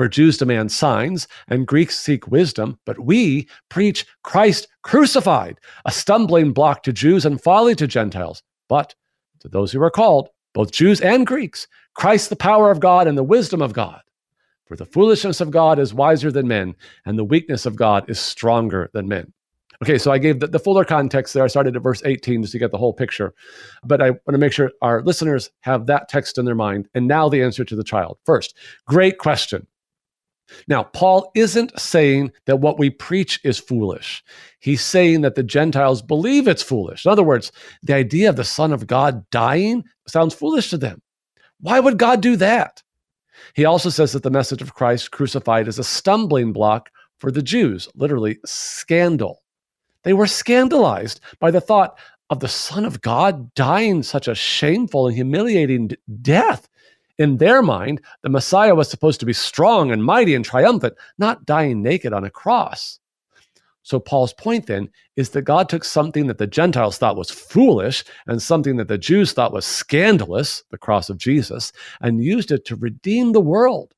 For 0.00 0.08
Jews 0.08 0.38
demand 0.38 0.72
signs 0.72 1.28
and 1.48 1.66
Greeks 1.66 1.98
seek 1.98 2.26
wisdom, 2.26 2.78
but 2.86 2.98
we 3.00 3.46
preach 3.68 4.06
Christ 4.22 4.66
crucified, 4.80 5.60
a 5.84 5.90
stumbling 5.90 6.54
block 6.54 6.82
to 6.84 6.92
Jews 6.94 7.26
and 7.26 7.38
folly 7.38 7.74
to 7.74 7.86
Gentiles. 7.86 8.42
But 8.66 8.94
to 9.40 9.48
those 9.48 9.72
who 9.72 9.82
are 9.82 9.90
called, 9.90 10.30
both 10.54 10.72
Jews 10.72 11.02
and 11.02 11.26
Greeks, 11.26 11.68
Christ 11.92 12.30
the 12.30 12.36
power 12.36 12.70
of 12.70 12.80
God 12.80 13.08
and 13.08 13.18
the 13.18 13.22
wisdom 13.22 13.60
of 13.60 13.74
God. 13.74 14.00
For 14.64 14.74
the 14.74 14.86
foolishness 14.86 15.38
of 15.38 15.50
God 15.50 15.78
is 15.78 15.92
wiser 15.92 16.32
than 16.32 16.48
men, 16.48 16.76
and 17.04 17.18
the 17.18 17.22
weakness 17.22 17.66
of 17.66 17.76
God 17.76 18.08
is 18.08 18.18
stronger 18.18 18.88
than 18.94 19.06
men. 19.06 19.30
Okay, 19.82 19.98
so 19.98 20.10
I 20.10 20.16
gave 20.16 20.40
the, 20.40 20.46
the 20.46 20.58
fuller 20.58 20.86
context 20.86 21.34
there. 21.34 21.44
I 21.44 21.48
started 21.48 21.76
at 21.76 21.82
verse 21.82 22.00
18 22.06 22.40
just 22.40 22.52
to 22.52 22.58
get 22.58 22.70
the 22.70 22.78
whole 22.78 22.94
picture. 22.94 23.34
But 23.84 24.00
I 24.00 24.12
want 24.12 24.32
to 24.32 24.38
make 24.38 24.54
sure 24.54 24.72
our 24.80 25.02
listeners 25.02 25.50
have 25.60 25.84
that 25.88 26.08
text 26.08 26.38
in 26.38 26.46
their 26.46 26.54
mind. 26.54 26.88
And 26.94 27.06
now 27.06 27.28
the 27.28 27.42
answer 27.42 27.66
to 27.66 27.76
the 27.76 27.84
child. 27.84 28.16
First, 28.24 28.56
great 28.86 29.18
question. 29.18 29.66
Now, 30.68 30.84
Paul 30.84 31.30
isn't 31.34 31.78
saying 31.78 32.32
that 32.46 32.60
what 32.60 32.78
we 32.78 32.90
preach 32.90 33.40
is 33.44 33.58
foolish. 33.58 34.22
He's 34.60 34.82
saying 34.82 35.22
that 35.22 35.34
the 35.34 35.42
Gentiles 35.42 36.02
believe 36.02 36.48
it's 36.48 36.62
foolish. 36.62 37.04
In 37.04 37.12
other 37.12 37.22
words, 37.22 37.52
the 37.82 37.94
idea 37.94 38.28
of 38.28 38.36
the 38.36 38.44
Son 38.44 38.72
of 38.72 38.86
God 38.86 39.28
dying 39.30 39.84
sounds 40.06 40.34
foolish 40.34 40.70
to 40.70 40.78
them. 40.78 41.02
Why 41.60 41.80
would 41.80 41.98
God 41.98 42.20
do 42.20 42.36
that? 42.36 42.82
He 43.54 43.64
also 43.64 43.88
says 43.88 44.12
that 44.12 44.22
the 44.22 44.30
message 44.30 44.62
of 44.62 44.74
Christ 44.74 45.10
crucified 45.10 45.68
is 45.68 45.78
a 45.78 45.84
stumbling 45.84 46.52
block 46.52 46.90
for 47.18 47.30
the 47.30 47.42
Jews, 47.42 47.88
literally, 47.94 48.38
scandal. 48.44 49.42
They 50.04 50.12
were 50.12 50.26
scandalized 50.26 51.20
by 51.38 51.50
the 51.50 51.60
thought 51.60 51.98
of 52.30 52.40
the 52.40 52.48
Son 52.48 52.84
of 52.84 53.00
God 53.02 53.52
dying 53.54 54.02
such 54.02 54.28
a 54.28 54.34
shameful 54.34 55.06
and 55.06 55.16
humiliating 55.16 55.90
death. 56.22 56.68
In 57.20 57.36
their 57.36 57.60
mind, 57.60 58.00
the 58.22 58.30
Messiah 58.30 58.74
was 58.74 58.88
supposed 58.88 59.20
to 59.20 59.26
be 59.26 59.34
strong 59.34 59.90
and 59.90 60.02
mighty 60.02 60.34
and 60.34 60.42
triumphant, 60.42 60.94
not 61.18 61.44
dying 61.44 61.82
naked 61.82 62.14
on 62.14 62.24
a 62.24 62.30
cross. 62.30 62.98
So, 63.82 64.00
Paul's 64.00 64.32
point 64.32 64.68
then 64.68 64.88
is 65.16 65.28
that 65.30 65.42
God 65.42 65.68
took 65.68 65.84
something 65.84 66.28
that 66.28 66.38
the 66.38 66.46
Gentiles 66.46 66.96
thought 66.96 67.18
was 67.18 67.30
foolish 67.30 68.04
and 68.26 68.40
something 68.40 68.78
that 68.78 68.88
the 68.88 68.96
Jews 68.96 69.34
thought 69.34 69.52
was 69.52 69.66
scandalous, 69.66 70.64
the 70.70 70.78
cross 70.78 71.10
of 71.10 71.18
Jesus, 71.18 71.72
and 72.00 72.24
used 72.24 72.52
it 72.52 72.64
to 72.64 72.76
redeem 72.76 73.32
the 73.32 73.40
world. 73.42 73.92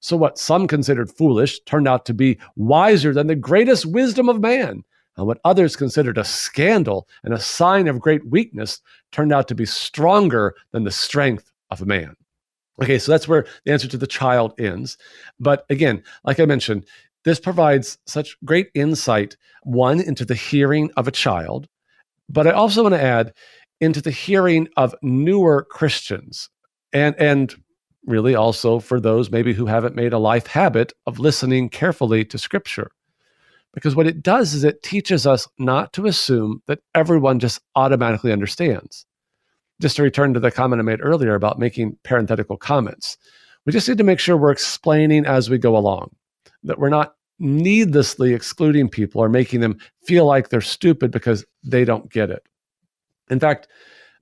So, 0.00 0.16
what 0.16 0.38
some 0.38 0.66
considered 0.66 1.10
foolish 1.10 1.60
turned 1.64 1.86
out 1.86 2.06
to 2.06 2.14
be 2.14 2.38
wiser 2.56 3.12
than 3.12 3.26
the 3.26 3.36
greatest 3.36 3.84
wisdom 3.84 4.30
of 4.30 4.40
man. 4.40 4.84
And 5.18 5.26
what 5.26 5.40
others 5.44 5.76
considered 5.76 6.16
a 6.16 6.24
scandal 6.24 7.08
and 7.24 7.34
a 7.34 7.38
sign 7.38 7.88
of 7.88 8.00
great 8.00 8.26
weakness 8.26 8.80
turned 9.12 9.34
out 9.34 9.48
to 9.48 9.54
be 9.54 9.66
stronger 9.66 10.54
than 10.72 10.84
the 10.84 10.90
strength 10.90 11.52
of 11.70 11.86
man. 11.86 12.16
Okay, 12.82 12.98
so 12.98 13.12
that's 13.12 13.28
where 13.28 13.46
the 13.64 13.72
answer 13.72 13.88
to 13.88 13.96
the 13.96 14.06
child 14.06 14.54
ends. 14.58 14.98
But 15.38 15.64
again, 15.70 16.02
like 16.24 16.40
I 16.40 16.44
mentioned, 16.44 16.86
this 17.24 17.40
provides 17.40 17.98
such 18.06 18.36
great 18.44 18.68
insight, 18.74 19.36
one, 19.62 20.00
into 20.00 20.24
the 20.24 20.34
hearing 20.34 20.90
of 20.96 21.08
a 21.08 21.12
child, 21.12 21.68
but 22.28 22.46
I 22.46 22.50
also 22.50 22.82
want 22.82 22.94
to 22.94 23.02
add 23.02 23.32
into 23.80 24.00
the 24.00 24.10
hearing 24.10 24.68
of 24.76 24.94
newer 25.02 25.64
Christians 25.64 26.50
and, 26.92 27.14
and 27.18 27.54
really 28.06 28.34
also 28.34 28.78
for 28.78 29.00
those 29.00 29.30
maybe 29.30 29.54
who 29.54 29.66
haven't 29.66 29.96
made 29.96 30.12
a 30.12 30.18
life 30.18 30.46
habit 30.46 30.92
of 31.06 31.18
listening 31.18 31.68
carefully 31.68 32.24
to 32.26 32.38
Scripture. 32.38 32.90
Because 33.72 33.96
what 33.96 34.06
it 34.06 34.22
does 34.22 34.54
is 34.54 34.62
it 34.62 34.82
teaches 34.82 35.26
us 35.26 35.48
not 35.58 35.92
to 35.94 36.06
assume 36.06 36.62
that 36.66 36.80
everyone 36.94 37.40
just 37.40 37.60
automatically 37.74 38.32
understands. 38.32 39.06
Just 39.80 39.96
to 39.96 40.02
return 40.02 40.34
to 40.34 40.40
the 40.40 40.50
comment 40.50 40.80
I 40.80 40.82
made 40.84 41.00
earlier 41.02 41.34
about 41.34 41.58
making 41.58 41.98
parenthetical 42.04 42.56
comments, 42.56 43.16
we 43.66 43.72
just 43.72 43.88
need 43.88 43.98
to 43.98 44.04
make 44.04 44.20
sure 44.20 44.36
we're 44.36 44.50
explaining 44.50 45.26
as 45.26 45.50
we 45.50 45.58
go 45.58 45.76
along 45.76 46.14
that 46.64 46.78
we're 46.78 46.88
not 46.88 47.14
needlessly 47.38 48.32
excluding 48.32 48.88
people 48.88 49.20
or 49.20 49.28
making 49.28 49.60
them 49.60 49.78
feel 50.06 50.24
like 50.24 50.48
they're 50.48 50.60
stupid 50.60 51.10
because 51.10 51.44
they 51.62 51.84
don't 51.84 52.10
get 52.10 52.30
it. 52.30 52.42
In 53.30 53.40
fact, 53.40 53.68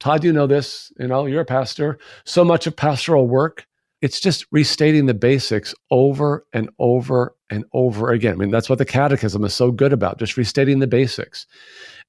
Todd, 0.00 0.24
you 0.24 0.32
know 0.32 0.46
this, 0.46 0.92
you 0.98 1.06
know, 1.06 1.26
you're 1.26 1.42
a 1.42 1.46
pastor. 1.46 1.98
So 2.24 2.44
much 2.44 2.66
of 2.66 2.74
pastoral 2.74 3.28
work, 3.28 3.66
it's 4.00 4.18
just 4.18 4.46
restating 4.50 5.06
the 5.06 5.14
basics 5.14 5.74
over 5.90 6.44
and 6.52 6.68
over 6.78 7.36
and 7.50 7.64
over 7.72 8.10
again. 8.10 8.32
I 8.32 8.36
mean, 8.36 8.50
that's 8.50 8.68
what 8.68 8.78
the 8.78 8.84
catechism 8.84 9.44
is 9.44 9.54
so 9.54 9.70
good 9.70 9.92
about, 9.92 10.18
just 10.18 10.36
restating 10.36 10.80
the 10.80 10.88
basics. 10.88 11.46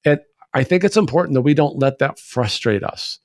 And 0.04 0.20
I 0.54 0.62
think 0.64 0.84
it's 0.84 0.96
important 0.96 1.34
that 1.34 1.42
we 1.42 1.54
don't 1.54 1.78
let 1.78 1.98
that 1.98 2.18
frustrate 2.18 2.84
us 2.84 3.18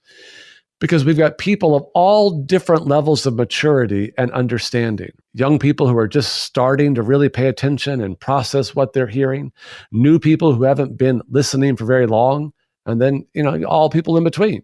because 0.79 1.03
we've 1.03 1.17
got 1.17 1.37
people 1.37 1.75
of 1.75 1.83
all 1.93 2.41
different 2.41 2.87
levels 2.87 3.25
of 3.25 3.35
maturity 3.35 4.11
and 4.17 4.31
understanding. 4.31 5.11
Young 5.33 5.59
people 5.59 5.87
who 5.87 5.97
are 5.97 6.07
just 6.07 6.43
starting 6.43 6.95
to 6.95 7.03
really 7.03 7.29
pay 7.29 7.47
attention 7.47 8.01
and 8.01 8.19
process 8.19 8.75
what 8.75 8.93
they're 8.93 9.07
hearing, 9.07 9.51
new 9.91 10.19
people 10.19 10.53
who 10.53 10.63
haven't 10.63 10.97
been 10.97 11.21
listening 11.29 11.75
for 11.75 11.85
very 11.85 12.07
long, 12.07 12.51
and 12.85 13.01
then, 13.01 13.25
you 13.33 13.43
know, 13.43 13.61
all 13.65 13.89
people 13.89 14.17
in 14.17 14.23
between. 14.23 14.63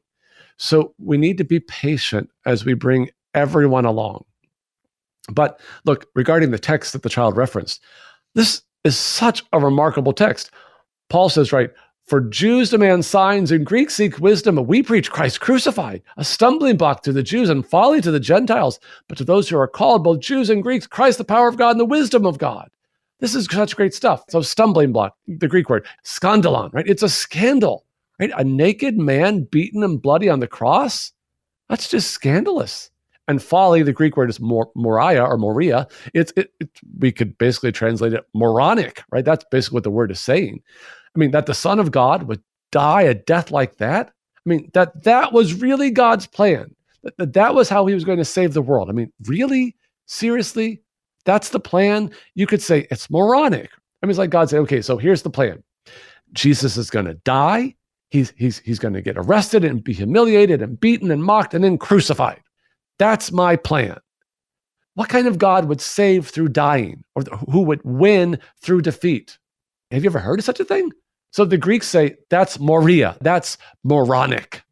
So 0.57 0.93
we 0.97 1.17
need 1.17 1.37
to 1.37 1.43
be 1.43 1.59
patient 1.59 2.29
as 2.45 2.63
we 2.63 2.73
bring 2.73 3.09
everyone 3.33 3.85
along. 3.85 4.23
But 5.31 5.59
look, 5.83 6.07
regarding 6.15 6.51
the 6.51 6.59
text 6.59 6.93
that 6.93 7.03
the 7.03 7.09
child 7.09 7.35
referenced, 7.35 7.83
this 8.35 8.61
is 8.83 8.97
such 8.97 9.43
a 9.51 9.59
remarkable 9.59 10.13
text. 10.13 10.51
Paul 11.09 11.29
says, 11.29 11.51
right, 11.51 11.71
for 12.05 12.21
Jews 12.21 12.69
demand 12.69 13.03
signs 13.03 13.51
and 13.51 13.65
Greeks 13.65 13.95
seek 13.95 14.19
wisdom, 14.19 14.55
but 14.55 14.63
we 14.63 14.83
preach 14.83 15.09
Christ 15.09 15.41
crucified, 15.41 16.03
a 16.17 16.23
stumbling 16.23 16.77
block 16.77 17.01
to 17.03 17.11
the 17.11 17.23
Jews 17.23 17.49
and 17.49 17.65
folly 17.65 17.99
to 18.01 18.11
the 18.11 18.19
Gentiles. 18.19 18.79
But 19.07 19.17
to 19.17 19.23
those 19.23 19.49
who 19.49 19.57
are 19.57 19.67
called, 19.67 20.03
both 20.03 20.19
Jews 20.19 20.49
and 20.49 20.61
Greeks, 20.61 20.85
Christ 20.85 21.17
the 21.17 21.23
power 21.23 21.47
of 21.47 21.57
God 21.57 21.71
and 21.71 21.79
the 21.79 21.85
wisdom 21.85 22.25
of 22.25 22.37
God. 22.37 22.69
This 23.19 23.33
is 23.33 23.47
such 23.49 23.75
great 23.75 23.93
stuff. 23.93 24.23
So, 24.29 24.41
stumbling 24.41 24.91
block, 24.91 25.15
the 25.27 25.47
Greek 25.47 25.69
word, 25.69 25.87
scandalon, 26.03 26.71
right? 26.73 26.87
It's 26.87 27.01
a 27.01 27.09
scandal, 27.09 27.85
right? 28.19 28.31
A 28.35 28.43
naked 28.43 28.97
man 28.97 29.43
beaten 29.45 29.83
and 29.83 30.01
bloody 30.01 30.29
on 30.29 30.41
the 30.41 30.47
cross. 30.47 31.11
That's 31.69 31.89
just 31.89 32.11
scandalous. 32.11 32.91
And 33.27 33.41
folly, 33.41 33.81
the 33.81 33.93
Greek 33.93 34.17
word 34.17 34.29
is 34.29 34.39
mor- 34.39 34.69
moria 34.75 35.23
or 35.23 35.37
moria. 35.37 35.87
It's 36.13 36.31
it, 36.35 36.51
it, 36.59 36.69
we 36.99 37.11
could 37.11 37.35
basically 37.39 37.71
translate 37.71 38.13
it 38.13 38.27
moronic, 38.35 39.01
right? 39.09 39.25
That's 39.25 39.45
basically 39.49 39.77
what 39.77 39.83
the 39.83 39.91
word 39.91 40.11
is 40.11 40.19
saying. 40.19 40.61
I 41.15 41.19
mean, 41.19 41.31
that 41.31 41.45
the 41.45 41.53
Son 41.53 41.79
of 41.79 41.91
God 41.91 42.23
would 42.23 42.41
die 42.71 43.03
a 43.03 43.13
death 43.13 43.51
like 43.51 43.77
that. 43.77 44.09
I 44.09 44.49
mean, 44.49 44.69
that 44.73 45.03
that 45.03 45.33
was 45.33 45.53
really 45.53 45.89
God's 45.89 46.27
plan. 46.27 46.75
That, 47.17 47.33
that 47.33 47.55
was 47.55 47.69
how 47.69 47.85
he 47.85 47.93
was 47.93 48.03
going 48.03 48.17
to 48.17 48.25
save 48.25 48.53
the 48.53 48.61
world. 48.61 48.89
I 48.89 48.93
mean, 48.93 49.11
really? 49.25 49.75
Seriously? 50.07 50.81
That's 51.23 51.49
the 51.49 51.59
plan? 51.59 52.11
You 52.35 52.47
could 52.47 52.61
say 52.61 52.87
it's 52.91 53.09
moronic. 53.09 53.69
I 54.01 54.05
mean, 54.05 54.11
it's 54.11 54.19
like 54.19 54.29
God 54.29 54.49
said, 54.49 54.59
okay, 54.59 54.81
so 54.81 54.97
here's 54.97 55.23
the 55.23 55.29
plan. 55.29 55.63
Jesus 56.33 56.77
is 56.77 56.89
going 56.89 57.05
to 57.05 57.15
die. 57.15 57.75
He's, 58.09 58.33
he's, 58.37 58.59
he's 58.59 58.79
going 58.79 58.93
to 58.93 59.01
get 59.01 59.17
arrested 59.17 59.63
and 59.65 59.83
be 59.83 59.93
humiliated 59.93 60.61
and 60.61 60.79
beaten 60.79 61.11
and 61.11 61.23
mocked 61.23 61.53
and 61.53 61.63
then 61.63 61.77
crucified. 61.77 62.41
That's 62.99 63.31
my 63.31 63.55
plan. 63.55 63.97
What 64.93 65.09
kind 65.09 65.27
of 65.27 65.39
God 65.39 65.65
would 65.65 65.81
save 65.81 66.27
through 66.27 66.49
dying 66.49 67.03
or 67.15 67.23
who 67.51 67.61
would 67.61 67.81
win 67.83 68.39
through 68.61 68.81
defeat? 68.81 69.37
Have 69.91 70.03
you 70.03 70.09
ever 70.09 70.19
heard 70.19 70.39
of 70.39 70.45
such 70.45 70.59
a 70.59 70.65
thing? 70.65 70.91
So 71.35 71.43
the 71.43 71.57
Greeks 71.57 71.89
say 71.89 72.15
that's 72.29 72.61
moria, 72.61 73.17
that's 73.19 73.57
moronic. 73.83 74.63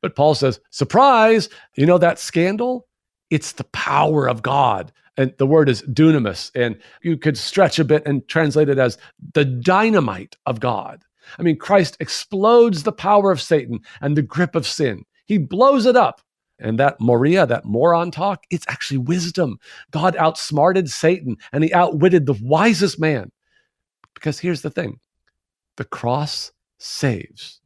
But 0.00 0.16
Paul 0.16 0.34
says, 0.34 0.58
surprise, 0.70 1.50
you 1.76 1.84
know 1.84 1.98
that 1.98 2.18
scandal? 2.18 2.88
It's 3.28 3.52
the 3.52 3.64
power 3.64 4.26
of 4.26 4.40
God. 4.40 4.92
And 5.18 5.34
the 5.36 5.46
word 5.46 5.68
is 5.68 5.82
dunamis. 5.82 6.52
And 6.54 6.80
you 7.02 7.18
could 7.18 7.36
stretch 7.36 7.78
a 7.78 7.84
bit 7.84 8.02
and 8.06 8.26
translate 8.28 8.70
it 8.70 8.78
as 8.78 8.96
the 9.34 9.44
dynamite 9.44 10.38
of 10.46 10.58
God. 10.58 11.04
I 11.38 11.42
mean, 11.42 11.58
Christ 11.58 11.98
explodes 12.00 12.84
the 12.84 12.92
power 12.92 13.30
of 13.30 13.42
Satan 13.42 13.80
and 14.00 14.16
the 14.16 14.22
grip 14.22 14.54
of 14.54 14.66
sin. 14.66 15.04
He 15.26 15.36
blows 15.36 15.84
it 15.84 15.96
up. 15.96 16.22
And 16.58 16.78
that 16.78 16.98
Moria, 16.98 17.44
that 17.44 17.66
moron 17.66 18.10
talk, 18.10 18.44
it's 18.48 18.64
actually 18.68 18.98
wisdom. 18.98 19.58
God 19.90 20.16
outsmarted 20.16 20.88
Satan 20.88 21.36
and 21.52 21.62
he 21.62 21.74
outwitted 21.74 22.24
the 22.24 22.40
wisest 22.40 22.98
man. 22.98 23.32
Because 24.14 24.38
here's 24.38 24.62
the 24.62 24.70
thing 24.70 24.98
the 25.80 25.84
cross 25.86 26.52
saves. 26.78 27.62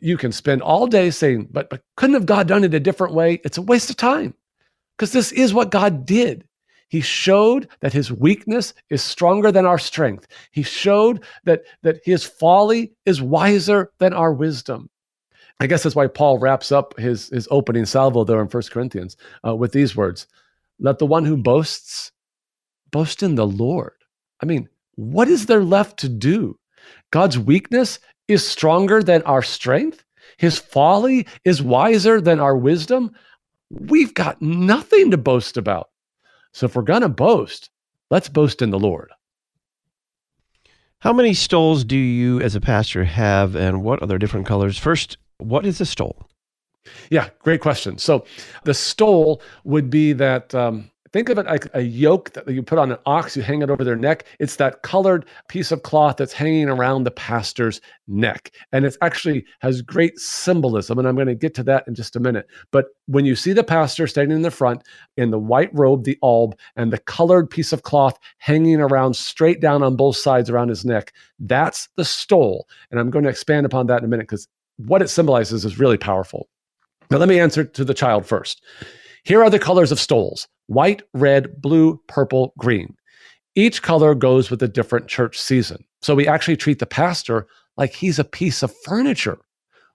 You 0.00 0.16
can 0.16 0.32
spend 0.32 0.60
all 0.60 0.88
day 0.88 1.08
saying, 1.10 1.50
but, 1.52 1.70
but 1.70 1.82
couldn't 1.96 2.14
have 2.14 2.26
God 2.26 2.48
done 2.48 2.64
it 2.64 2.74
a 2.74 2.80
different 2.80 3.14
way? 3.14 3.40
It's 3.44 3.58
a 3.58 3.62
waste 3.62 3.90
of 3.90 3.96
time 3.96 4.34
because 4.96 5.12
this 5.12 5.30
is 5.30 5.54
what 5.54 5.70
God 5.70 6.04
did. 6.04 6.48
He 6.88 7.00
showed 7.00 7.68
that 7.78 7.92
his 7.92 8.10
weakness 8.10 8.74
is 8.90 9.04
stronger 9.04 9.52
than 9.52 9.66
our 9.66 9.78
strength. 9.78 10.26
He 10.50 10.64
showed 10.64 11.22
that, 11.44 11.62
that 11.82 12.00
his 12.04 12.24
folly 12.24 12.90
is 13.06 13.22
wiser 13.22 13.92
than 13.98 14.12
our 14.12 14.32
wisdom. 14.32 14.90
I 15.60 15.68
guess 15.68 15.84
that's 15.84 15.94
why 15.94 16.08
Paul 16.08 16.38
wraps 16.38 16.72
up 16.72 16.98
his, 16.98 17.28
his 17.28 17.46
opening 17.52 17.86
salvo 17.86 18.24
there 18.24 18.40
in 18.40 18.48
1 18.48 18.62
Corinthians 18.72 19.16
uh, 19.46 19.54
with 19.54 19.70
these 19.70 19.94
words 19.94 20.26
Let 20.80 20.98
the 20.98 21.06
one 21.06 21.24
who 21.24 21.36
boasts 21.36 22.10
boast 22.90 23.22
in 23.22 23.36
the 23.36 23.46
Lord. 23.46 23.92
I 24.42 24.46
mean, 24.46 24.68
what 24.96 25.28
is 25.28 25.46
there 25.46 25.62
left 25.62 26.00
to 26.00 26.08
do? 26.08 26.57
God's 27.10 27.38
weakness 27.38 27.98
is 28.26 28.46
stronger 28.46 29.02
than 29.02 29.22
our 29.22 29.42
strength. 29.42 30.04
His 30.36 30.58
folly 30.58 31.26
is 31.44 31.62
wiser 31.62 32.20
than 32.20 32.40
our 32.40 32.56
wisdom. 32.56 33.12
We've 33.70 34.14
got 34.14 34.40
nothing 34.40 35.10
to 35.10 35.16
boast 35.16 35.56
about. 35.56 35.90
So 36.52 36.66
if 36.66 36.76
we're 36.76 36.82
going 36.82 37.02
to 37.02 37.08
boast, 37.08 37.70
let's 38.10 38.28
boast 38.28 38.62
in 38.62 38.70
the 38.70 38.78
Lord. 38.78 39.10
How 41.00 41.12
many 41.12 41.32
stoles 41.32 41.84
do 41.84 41.96
you, 41.96 42.40
as 42.40 42.54
a 42.54 42.60
pastor, 42.60 43.04
have, 43.04 43.54
and 43.54 43.82
what 43.84 44.02
are 44.02 44.06
their 44.06 44.18
different 44.18 44.46
colors? 44.46 44.76
First, 44.76 45.16
what 45.38 45.64
is 45.64 45.80
a 45.80 45.86
stole? 45.86 46.28
Yeah, 47.10 47.28
great 47.40 47.60
question. 47.60 47.98
So 47.98 48.24
the 48.64 48.74
stole 48.74 49.42
would 49.64 49.90
be 49.90 50.12
that 50.14 50.54
um, 50.54 50.90
Think 51.12 51.28
of 51.28 51.38
it 51.38 51.46
like 51.46 51.68
a 51.74 51.80
yoke 51.80 52.32
that 52.32 52.48
you 52.48 52.62
put 52.62 52.78
on 52.78 52.92
an 52.92 52.98
ox, 53.06 53.36
you 53.36 53.42
hang 53.42 53.62
it 53.62 53.70
over 53.70 53.82
their 53.82 53.96
neck. 53.96 54.26
It's 54.38 54.56
that 54.56 54.82
colored 54.82 55.24
piece 55.48 55.72
of 55.72 55.82
cloth 55.82 56.16
that's 56.18 56.32
hanging 56.32 56.68
around 56.68 57.04
the 57.04 57.10
pastor's 57.10 57.80
neck. 58.06 58.52
And 58.72 58.84
it 58.84 58.96
actually 59.00 59.46
has 59.60 59.80
great 59.80 60.18
symbolism. 60.18 60.98
And 60.98 61.08
I'm 61.08 61.14
going 61.14 61.28
to 61.28 61.34
get 61.34 61.54
to 61.54 61.62
that 61.64 61.84
in 61.86 61.94
just 61.94 62.16
a 62.16 62.20
minute. 62.20 62.46
But 62.72 62.86
when 63.06 63.24
you 63.24 63.36
see 63.36 63.52
the 63.52 63.64
pastor 63.64 64.06
standing 64.06 64.36
in 64.36 64.42
the 64.42 64.50
front 64.50 64.82
in 65.16 65.30
the 65.30 65.38
white 65.38 65.70
robe, 65.72 66.04
the 66.04 66.18
alb, 66.22 66.58
and 66.76 66.92
the 66.92 66.98
colored 66.98 67.48
piece 67.48 67.72
of 67.72 67.84
cloth 67.84 68.18
hanging 68.38 68.80
around 68.80 69.14
straight 69.14 69.60
down 69.60 69.82
on 69.82 69.96
both 69.96 70.16
sides 70.16 70.50
around 70.50 70.68
his 70.68 70.84
neck, 70.84 71.12
that's 71.38 71.88
the 71.96 72.04
stole. 72.04 72.66
And 72.90 73.00
I'm 73.00 73.10
going 73.10 73.24
to 73.24 73.30
expand 73.30 73.64
upon 73.64 73.86
that 73.86 73.98
in 73.98 74.04
a 74.04 74.08
minute 74.08 74.24
because 74.24 74.48
what 74.76 75.02
it 75.02 75.08
symbolizes 75.08 75.64
is 75.64 75.78
really 75.78 75.98
powerful. 75.98 76.48
Now, 77.10 77.16
let 77.16 77.28
me 77.28 77.40
answer 77.40 77.64
to 77.64 77.84
the 77.84 77.94
child 77.94 78.26
first. 78.26 78.62
Here 79.24 79.42
are 79.42 79.50
the 79.50 79.58
colors 79.58 79.90
of 79.90 79.98
stoles 79.98 80.46
white, 80.68 81.02
red, 81.12 81.60
blue, 81.60 82.00
purple, 82.06 82.54
green. 82.56 82.96
Each 83.54 83.82
color 83.82 84.14
goes 84.14 84.50
with 84.50 84.62
a 84.62 84.68
different 84.68 85.08
church 85.08 85.38
season. 85.38 85.84
So 86.00 86.14
we 86.14 86.28
actually 86.28 86.56
treat 86.56 86.78
the 86.78 86.86
pastor 86.86 87.48
like 87.76 87.92
he's 87.92 88.18
a 88.18 88.24
piece 88.24 88.62
of 88.62 88.74
furniture. 88.84 89.38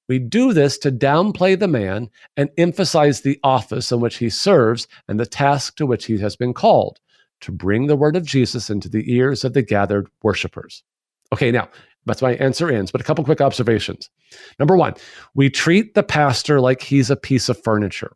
We 0.10 0.20
do 0.20 0.52
this 0.52 0.78
to 0.80 0.92
downplay 0.92 1.58
the 1.58 1.68
man 1.68 2.10
and 2.36 2.50
emphasize 2.58 3.22
the 3.22 3.40
office 3.44 3.92
in 3.92 4.02
which 4.02 4.18
he 4.18 4.30
serves 4.30 4.88
and 5.08 5.20
the 5.20 5.26
task 5.26 5.78
to 5.78 5.86
which 5.86 6.06
he 6.06 6.18
has 6.18 6.36
been 6.36 6.54
called 6.54 7.00
to 7.40 7.52
bring 7.52 7.88
the 7.88 7.96
word 7.96 8.16
of 8.16 8.26
Jesus 8.26 8.70
into 8.70 8.90
the 8.90 9.14
ears 9.14 9.44
of 9.44 9.54
the 9.54 9.62
gathered 9.62 10.08
worshipers. 10.22 10.84
Okay, 11.32 11.52
now 11.52 11.70
that's 12.06 12.22
my 12.22 12.34
answer 12.36 12.70
ends, 12.70 12.92
but 12.92 13.00
a 13.00 13.04
couple 13.04 13.24
quick 13.24 13.42
observations. 13.42 14.10
Number 14.60 14.76
one, 14.76 14.94
we 15.36 15.50
treat 15.50 15.94
the 15.94 16.04
pastor 16.04 16.60
like 16.60 16.82
he's 16.82 17.10
a 17.10 17.16
piece 17.16 17.48
of 17.48 17.62
furniture. 17.62 18.16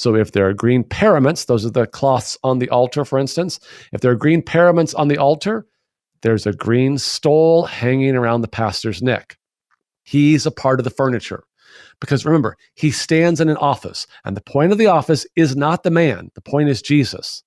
So 0.00 0.14
if 0.14 0.32
there 0.32 0.48
are 0.48 0.54
green 0.54 0.82
paraments, 0.82 1.44
those 1.44 1.66
are 1.66 1.70
the 1.70 1.86
cloths 1.86 2.38
on 2.42 2.58
the 2.58 2.70
altar, 2.70 3.04
for 3.04 3.18
instance. 3.18 3.60
If 3.92 4.00
there 4.00 4.10
are 4.10 4.16
green 4.16 4.40
paraments 4.40 4.94
on 4.94 5.08
the 5.08 5.18
altar, 5.18 5.66
there's 6.22 6.46
a 6.46 6.54
green 6.54 6.96
stole 6.96 7.64
hanging 7.64 8.16
around 8.16 8.40
the 8.40 8.48
pastor's 8.48 9.02
neck. 9.02 9.36
He's 10.02 10.46
a 10.46 10.50
part 10.50 10.80
of 10.80 10.84
the 10.84 10.90
furniture. 10.90 11.44
Because 12.00 12.24
remember, 12.24 12.56
he 12.76 12.90
stands 12.90 13.42
in 13.42 13.50
an 13.50 13.58
office, 13.58 14.06
and 14.24 14.34
the 14.34 14.40
point 14.40 14.72
of 14.72 14.78
the 14.78 14.86
office 14.86 15.26
is 15.36 15.54
not 15.54 15.82
the 15.82 15.90
man, 15.90 16.30
the 16.34 16.40
point 16.40 16.70
is 16.70 16.80
Jesus. 16.80 17.42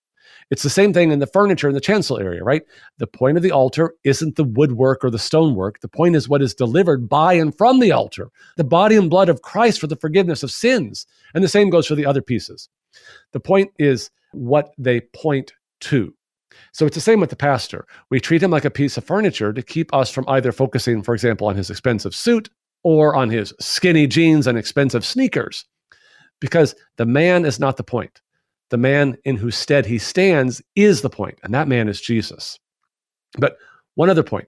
It's 0.49 0.63
the 0.63 0.69
same 0.69 0.93
thing 0.93 1.11
in 1.11 1.19
the 1.19 1.27
furniture 1.27 1.67
in 1.67 1.73
the 1.73 1.81
chancel 1.81 2.19
area, 2.19 2.43
right? 2.43 2.63
The 2.97 3.07
point 3.07 3.37
of 3.37 3.43
the 3.43 3.51
altar 3.51 3.95
isn't 4.03 4.35
the 4.35 4.43
woodwork 4.43 5.03
or 5.03 5.09
the 5.09 5.19
stonework. 5.19 5.79
The 5.81 5.87
point 5.87 6.15
is 6.15 6.29
what 6.29 6.41
is 6.41 6.53
delivered 6.53 7.09
by 7.09 7.33
and 7.33 7.57
from 7.57 7.79
the 7.79 7.91
altar, 7.91 8.29
the 8.57 8.63
body 8.63 8.95
and 8.95 9.09
blood 9.09 9.29
of 9.29 9.41
Christ 9.41 9.79
for 9.79 9.87
the 9.87 9.95
forgiveness 9.95 10.43
of 10.43 10.51
sins. 10.51 11.05
And 11.33 11.43
the 11.43 11.49
same 11.49 11.69
goes 11.69 11.87
for 11.87 11.95
the 11.95 12.05
other 12.05 12.21
pieces. 12.21 12.69
The 13.31 13.39
point 13.39 13.71
is 13.79 14.11
what 14.31 14.73
they 14.77 15.01
point 15.01 15.53
to. 15.81 16.13
So 16.71 16.85
it's 16.85 16.95
the 16.95 17.01
same 17.01 17.19
with 17.19 17.29
the 17.29 17.35
pastor. 17.35 17.85
We 18.09 18.19
treat 18.19 18.43
him 18.43 18.51
like 18.51 18.65
a 18.65 18.71
piece 18.71 18.97
of 18.97 19.03
furniture 19.03 19.53
to 19.53 19.61
keep 19.61 19.93
us 19.93 20.11
from 20.11 20.25
either 20.27 20.51
focusing, 20.51 21.01
for 21.01 21.13
example, 21.13 21.47
on 21.47 21.55
his 21.55 21.69
expensive 21.69 22.15
suit 22.15 22.49
or 22.83 23.15
on 23.15 23.29
his 23.29 23.53
skinny 23.59 24.07
jeans 24.07 24.45
and 24.45 24.57
expensive 24.57 25.05
sneakers, 25.05 25.65
because 26.39 26.75
the 26.97 27.05
man 27.05 27.45
is 27.45 27.59
not 27.59 27.77
the 27.77 27.83
point 27.83 28.21
the 28.73 28.77
man 28.79 29.15
in 29.23 29.35
whose 29.35 29.55
stead 29.55 29.85
he 29.85 29.99
stands 29.99 30.59
is 30.75 31.03
the 31.03 31.09
point, 31.09 31.37
and 31.43 31.53
that 31.53 31.67
man 31.67 31.87
is 31.87 32.01
Jesus. 32.01 32.57
But 33.37 33.55
one 33.93 34.09
other 34.09 34.23
point. 34.23 34.47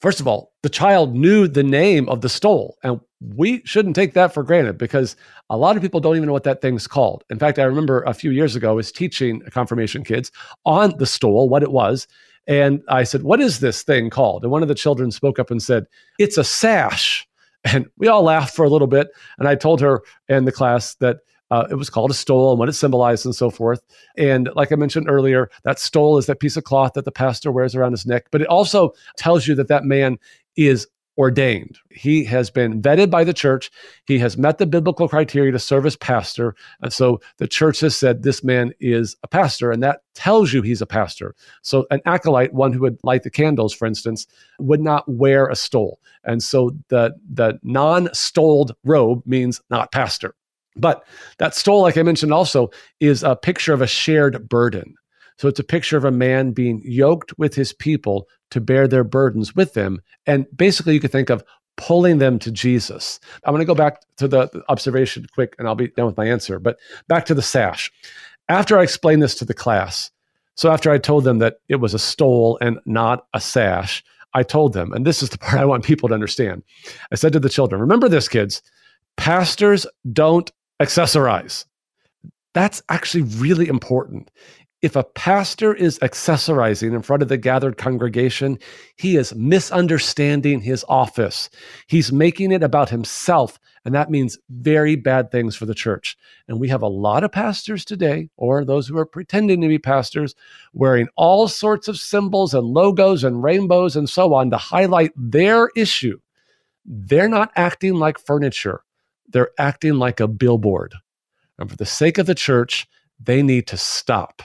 First 0.00 0.18
of 0.18 0.26
all, 0.26 0.50
the 0.64 0.68
child 0.68 1.14
knew 1.14 1.46
the 1.46 1.62
name 1.62 2.08
of 2.08 2.20
the 2.20 2.28
stole, 2.28 2.78
and 2.82 3.00
we 3.20 3.62
shouldn't 3.64 3.94
take 3.94 4.14
that 4.14 4.34
for 4.34 4.42
granted 4.42 4.76
because 4.76 5.14
a 5.50 5.56
lot 5.56 5.76
of 5.76 5.82
people 5.82 6.00
don't 6.00 6.16
even 6.16 6.26
know 6.26 6.32
what 6.32 6.42
that 6.42 6.60
thing's 6.60 6.88
called. 6.88 7.22
In 7.30 7.38
fact, 7.38 7.60
I 7.60 7.62
remember 7.62 8.02
a 8.02 8.12
few 8.12 8.32
years 8.32 8.56
ago 8.56 8.70
I 8.70 8.72
was 8.72 8.90
teaching 8.90 9.40
confirmation 9.52 10.02
kids 10.02 10.32
on 10.66 10.98
the 10.98 11.06
stole, 11.06 11.48
what 11.48 11.62
it 11.62 11.70
was, 11.70 12.08
and 12.48 12.82
I 12.88 13.04
said, 13.04 13.22
"What 13.22 13.40
is 13.40 13.60
this 13.60 13.84
thing 13.84 14.10
called?" 14.10 14.42
And 14.42 14.50
one 14.50 14.62
of 14.62 14.68
the 14.68 14.74
children 14.74 15.12
spoke 15.12 15.38
up 15.38 15.52
and 15.52 15.62
said, 15.62 15.86
"It's 16.18 16.38
a 16.38 16.42
sash." 16.42 17.24
And 17.62 17.86
we 17.98 18.08
all 18.08 18.24
laughed 18.24 18.56
for 18.56 18.64
a 18.64 18.68
little 18.68 18.88
bit, 18.88 19.10
and 19.38 19.46
I 19.46 19.54
told 19.54 19.80
her 19.80 20.02
in 20.28 20.44
the 20.44 20.50
class 20.50 20.96
that 20.96 21.18
uh, 21.50 21.66
it 21.70 21.74
was 21.74 21.90
called 21.90 22.10
a 22.10 22.14
stole 22.14 22.50
and 22.50 22.58
what 22.58 22.68
it 22.68 22.74
symbolized 22.74 23.24
and 23.24 23.34
so 23.34 23.50
forth. 23.50 23.82
And 24.16 24.48
like 24.54 24.72
I 24.72 24.76
mentioned 24.76 25.08
earlier, 25.08 25.50
that 25.64 25.78
stole 25.78 26.18
is 26.18 26.26
that 26.26 26.40
piece 26.40 26.56
of 26.56 26.64
cloth 26.64 26.92
that 26.94 27.04
the 27.04 27.12
pastor 27.12 27.50
wears 27.52 27.74
around 27.74 27.92
his 27.92 28.06
neck, 28.06 28.26
but 28.30 28.40
it 28.40 28.48
also 28.48 28.92
tells 29.16 29.46
you 29.46 29.54
that 29.56 29.68
that 29.68 29.84
man 29.84 30.18
is 30.56 30.86
ordained. 31.18 31.78
He 31.90 32.24
has 32.24 32.50
been 32.50 32.80
vetted 32.80 33.10
by 33.10 33.24
the 33.24 33.34
church. 33.34 33.70
He 34.06 34.18
has 34.20 34.38
met 34.38 34.56
the 34.56 34.66
biblical 34.66 35.06
criteria 35.06 35.52
to 35.52 35.58
serve 35.58 35.84
as 35.84 35.94
pastor. 35.96 36.54
And 36.80 36.90
so 36.92 37.20
the 37.36 37.46
church 37.46 37.80
has 37.80 37.94
said 37.94 38.22
this 38.22 38.42
man 38.42 38.72
is 38.80 39.16
a 39.22 39.28
pastor, 39.28 39.70
and 39.70 39.82
that 39.82 40.00
tells 40.14 40.52
you 40.52 40.62
he's 40.62 40.80
a 40.80 40.86
pastor. 40.86 41.34
So 41.60 41.86
an 41.90 42.00
acolyte, 42.06 42.54
one 42.54 42.72
who 42.72 42.80
would 42.80 42.98
light 43.02 43.24
the 43.24 43.30
candles, 43.30 43.74
for 43.74 43.86
instance, 43.86 44.26
would 44.58 44.80
not 44.80 45.04
wear 45.08 45.46
a 45.48 45.56
stole. 45.56 46.00
And 46.24 46.42
so 46.42 46.70
the, 46.88 47.14
the 47.30 47.58
non 47.62 48.08
stoled 48.14 48.74
robe 48.84 49.22
means 49.26 49.60
not 49.68 49.92
pastor. 49.92 50.34
But 50.76 51.04
that 51.38 51.54
stole, 51.54 51.82
like 51.82 51.96
I 51.96 52.02
mentioned, 52.02 52.32
also 52.32 52.70
is 53.00 53.22
a 53.22 53.36
picture 53.36 53.72
of 53.72 53.82
a 53.82 53.86
shared 53.86 54.48
burden. 54.48 54.94
So 55.38 55.48
it's 55.48 55.58
a 55.58 55.64
picture 55.64 55.96
of 55.96 56.04
a 56.04 56.10
man 56.10 56.52
being 56.52 56.82
yoked 56.84 57.36
with 57.38 57.54
his 57.54 57.72
people 57.72 58.28
to 58.50 58.60
bear 58.60 58.86
their 58.86 59.04
burdens 59.04 59.56
with 59.56 59.74
them. 59.74 60.00
And 60.26 60.46
basically, 60.54 60.94
you 60.94 61.00
could 61.00 61.12
think 61.12 61.30
of 61.30 61.42
pulling 61.76 62.18
them 62.18 62.38
to 62.40 62.50
Jesus. 62.50 63.18
I'm 63.44 63.52
going 63.52 63.60
to 63.60 63.64
go 63.64 63.74
back 63.74 64.02
to 64.18 64.28
the 64.28 64.62
observation 64.68 65.26
quick 65.32 65.54
and 65.58 65.66
I'll 65.66 65.74
be 65.74 65.88
done 65.88 66.06
with 66.06 66.16
my 66.16 66.26
answer. 66.26 66.58
But 66.58 66.78
back 67.08 67.24
to 67.26 67.34
the 67.34 67.42
sash. 67.42 67.90
After 68.48 68.78
I 68.78 68.82
explained 68.82 69.22
this 69.22 69.34
to 69.36 69.44
the 69.44 69.54
class, 69.54 70.10
so 70.56 70.70
after 70.70 70.90
I 70.90 70.98
told 70.98 71.24
them 71.24 71.38
that 71.38 71.60
it 71.68 71.76
was 71.76 71.94
a 71.94 71.98
stole 71.98 72.58
and 72.60 72.78
not 72.84 73.26
a 73.32 73.40
sash, 73.40 74.04
I 74.34 74.42
told 74.42 74.74
them, 74.74 74.92
and 74.92 75.06
this 75.06 75.22
is 75.22 75.30
the 75.30 75.38
part 75.38 75.58
I 75.60 75.64
want 75.64 75.84
people 75.84 76.08
to 76.10 76.14
understand. 76.14 76.62
I 77.10 77.14
said 77.14 77.32
to 77.32 77.40
the 77.40 77.48
children, 77.48 77.80
remember 77.80 78.08
this, 78.08 78.28
kids, 78.28 78.60
pastors 79.16 79.86
don't 80.12 80.50
accessorize. 80.80 81.66
That's 82.54 82.82
actually 82.88 83.22
really 83.22 83.68
important. 83.68 84.30
If 84.82 84.96
a 84.96 85.04
pastor 85.04 85.74
is 85.74 85.98
accessorizing 85.98 86.94
in 86.94 87.02
front 87.02 87.22
of 87.22 87.28
the 87.28 87.36
gathered 87.36 87.76
congregation, 87.76 88.58
he 88.96 89.16
is 89.16 89.34
misunderstanding 89.34 90.62
his 90.62 90.86
office. 90.88 91.50
He's 91.86 92.10
making 92.10 92.50
it 92.50 92.62
about 92.62 92.88
himself, 92.88 93.60
and 93.84 93.94
that 93.94 94.10
means 94.10 94.38
very 94.48 94.96
bad 94.96 95.30
things 95.30 95.54
for 95.54 95.66
the 95.66 95.74
church. 95.74 96.16
And 96.48 96.58
we 96.58 96.68
have 96.68 96.80
a 96.80 96.88
lot 96.88 97.24
of 97.24 97.30
pastors 97.30 97.84
today, 97.84 98.30
or 98.38 98.64
those 98.64 98.88
who 98.88 98.96
are 98.96 99.04
pretending 99.04 99.60
to 99.60 99.68
be 99.68 99.78
pastors, 99.78 100.34
wearing 100.72 101.08
all 101.14 101.46
sorts 101.46 101.86
of 101.86 101.98
symbols 101.98 102.54
and 102.54 102.66
logos 102.66 103.22
and 103.22 103.42
rainbows 103.42 103.96
and 103.96 104.08
so 104.08 104.32
on 104.32 104.50
to 104.50 104.56
highlight 104.56 105.12
their 105.14 105.68
issue. 105.76 106.18
They're 106.86 107.28
not 107.28 107.52
acting 107.54 107.96
like 107.96 108.18
furniture, 108.18 108.82
they're 109.30 109.50
acting 109.58 109.94
like 109.94 110.20
a 110.20 110.28
billboard. 110.28 110.94
And 111.58 111.70
for 111.70 111.76
the 111.76 111.86
sake 111.86 112.18
of 112.18 112.26
the 112.26 112.34
church, 112.34 112.86
they 113.18 113.42
need 113.42 113.66
to 113.68 113.76
stop. 113.76 114.42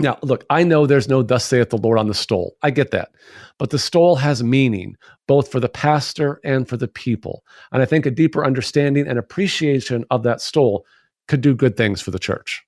Now, 0.00 0.18
look, 0.22 0.44
I 0.50 0.64
know 0.64 0.86
there's 0.86 1.08
no 1.08 1.22
thus 1.22 1.44
saith 1.44 1.70
the 1.70 1.78
Lord 1.78 1.98
on 1.98 2.08
the 2.08 2.14
stole. 2.14 2.56
I 2.62 2.70
get 2.70 2.90
that. 2.90 3.12
But 3.58 3.70
the 3.70 3.78
stole 3.78 4.16
has 4.16 4.42
meaning 4.42 4.96
both 5.28 5.50
for 5.50 5.60
the 5.60 5.68
pastor 5.68 6.40
and 6.44 6.68
for 6.68 6.76
the 6.76 6.88
people. 6.88 7.44
And 7.70 7.80
I 7.80 7.84
think 7.84 8.04
a 8.04 8.10
deeper 8.10 8.44
understanding 8.44 9.06
and 9.06 9.18
appreciation 9.18 10.04
of 10.10 10.24
that 10.24 10.40
stole 10.40 10.84
could 11.28 11.40
do 11.40 11.54
good 11.54 11.76
things 11.76 12.00
for 12.00 12.10
the 12.10 12.18
church. 12.18 12.64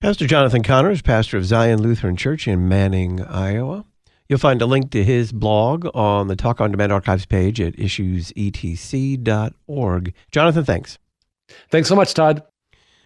Pastor 0.00 0.26
Jonathan 0.26 0.62
Conner's, 0.62 1.02
pastor 1.02 1.36
of 1.36 1.46
Zion 1.46 1.80
Lutheran 1.80 2.16
Church 2.16 2.46
in 2.48 2.68
Manning, 2.68 3.22
Iowa. 3.22 3.84
You'll 4.28 4.38
find 4.38 4.60
a 4.60 4.66
link 4.66 4.90
to 4.90 5.02
his 5.04 5.32
blog 5.32 5.88
on 5.94 6.28
the 6.28 6.36
Talk 6.36 6.60
on 6.60 6.72
Demand 6.72 6.92
archives 6.92 7.24
page 7.26 7.60
at 7.60 7.76
issuesetc.org. 7.76 10.14
Jonathan, 10.32 10.64
thanks. 10.64 10.98
Thanks 11.70 11.88
so 11.88 11.94
much, 11.94 12.12
Todd. 12.14 12.42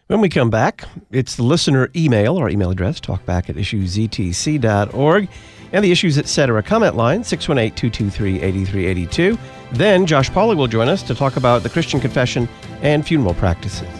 When 0.06 0.20
we 0.20 0.28
come 0.28 0.50
back, 0.50 0.84
it's 1.12 1.36
the 1.36 1.44
listener 1.44 1.88
email, 1.94 2.36
our 2.36 2.50
email 2.50 2.70
address, 2.70 3.00
talkback 3.00 3.48
at 3.48 3.54
issuesetc.org, 3.54 5.28
and 5.72 5.84
the 5.84 5.92
Issues 5.92 6.18
Etc. 6.18 6.60
comment 6.64 6.96
line, 6.96 7.22
618-223-8382. 7.22 9.38
Then 9.72 10.06
Josh 10.06 10.28
Pauly 10.30 10.56
will 10.56 10.66
join 10.66 10.88
us 10.88 11.04
to 11.04 11.14
talk 11.14 11.36
about 11.36 11.62
the 11.62 11.68
Christian 11.68 12.00
confession 12.00 12.48
and 12.82 13.06
funeral 13.06 13.34
practices. 13.34 13.99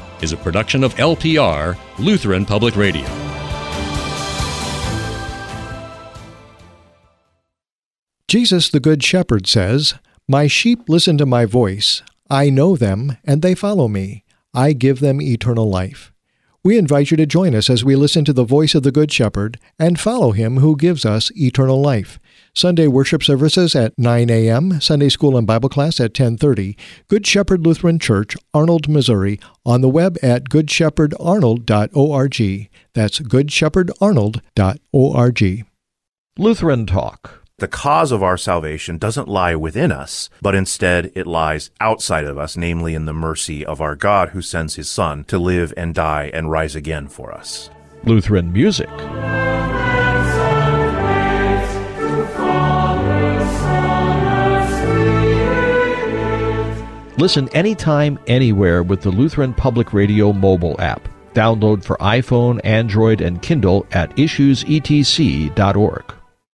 is 0.21 0.31
a 0.33 0.37
production 0.37 0.83
of 0.83 0.93
LPR, 0.95 1.77
Lutheran 1.99 2.45
Public 2.45 2.75
Radio. 2.75 3.07
Jesus, 8.27 8.69
the 8.69 8.79
Good 8.79 9.03
Shepherd, 9.03 9.45
says, 9.45 9.95
My 10.27 10.47
sheep 10.47 10.87
listen 10.87 11.17
to 11.17 11.25
my 11.25 11.45
voice. 11.45 12.01
I 12.29 12.49
know 12.49 12.77
them, 12.77 13.17
and 13.25 13.41
they 13.41 13.55
follow 13.55 13.89
me. 13.89 14.23
I 14.53 14.71
give 14.71 15.01
them 15.01 15.21
eternal 15.21 15.69
life. 15.69 16.13
We 16.63 16.77
invite 16.77 17.11
you 17.11 17.17
to 17.17 17.25
join 17.25 17.55
us 17.55 17.69
as 17.69 17.83
we 17.83 17.95
listen 17.95 18.23
to 18.25 18.33
the 18.33 18.43
voice 18.43 18.75
of 18.75 18.83
the 18.83 18.91
Good 18.91 19.11
Shepherd 19.11 19.59
and 19.79 19.99
follow 19.99 20.31
him 20.31 20.57
who 20.57 20.77
gives 20.77 21.05
us 21.05 21.31
eternal 21.35 21.81
life. 21.81 22.19
Sunday 22.53 22.87
worship 22.87 23.23
services 23.23 23.73
at 23.75 23.97
9 23.97 24.29
a.m., 24.29 24.81
Sunday 24.81 25.07
school 25.07 25.37
and 25.37 25.47
Bible 25.47 25.69
class 25.69 26.01
at 26.01 26.13
10:30. 26.13 26.75
Good 27.07 27.25
Shepherd 27.25 27.65
Lutheran 27.65 27.97
Church, 27.97 28.35
Arnold, 28.53 28.89
Missouri, 28.89 29.39
on 29.65 29.79
the 29.81 29.87
web 29.87 30.17
at 30.21 30.49
goodshepherdarnold.org. 30.49 32.69
That's 32.93 33.19
goodshepherdarnold.org. 33.19 35.65
Lutheran 36.37 36.85
Talk. 36.85 37.37
The 37.57 37.67
cause 37.67 38.11
of 38.11 38.23
our 38.23 38.37
salvation 38.37 38.97
doesn't 38.97 39.27
lie 39.27 39.55
within 39.55 39.91
us, 39.91 40.29
but 40.41 40.55
instead 40.55 41.11
it 41.13 41.27
lies 41.27 41.69
outside 41.79 42.25
of 42.25 42.37
us, 42.37 42.57
namely 42.57 42.95
in 42.95 43.05
the 43.05 43.13
mercy 43.13 43.65
of 43.65 43.79
our 43.79 43.95
God 43.95 44.29
who 44.29 44.41
sends 44.41 44.75
his 44.75 44.89
Son 44.89 45.23
to 45.25 45.37
live 45.37 45.71
and 45.77 45.93
die 45.93 46.31
and 46.33 46.49
rise 46.49 46.75
again 46.75 47.07
for 47.07 47.31
us. 47.31 47.69
Lutheran 48.03 48.51
music. 48.51 48.89
Listen 57.21 57.47
anytime, 57.49 58.17
anywhere 58.25 58.81
with 58.81 59.01
the 59.01 59.11
Lutheran 59.11 59.53
Public 59.53 59.93
Radio 59.93 60.33
mobile 60.33 60.75
app. 60.81 61.07
Download 61.35 61.83
for 61.83 61.95
iPhone, 61.97 62.59
Android, 62.63 63.21
and 63.21 63.39
Kindle 63.43 63.85
at 63.91 64.09
issuesetc.org. 64.15 66.15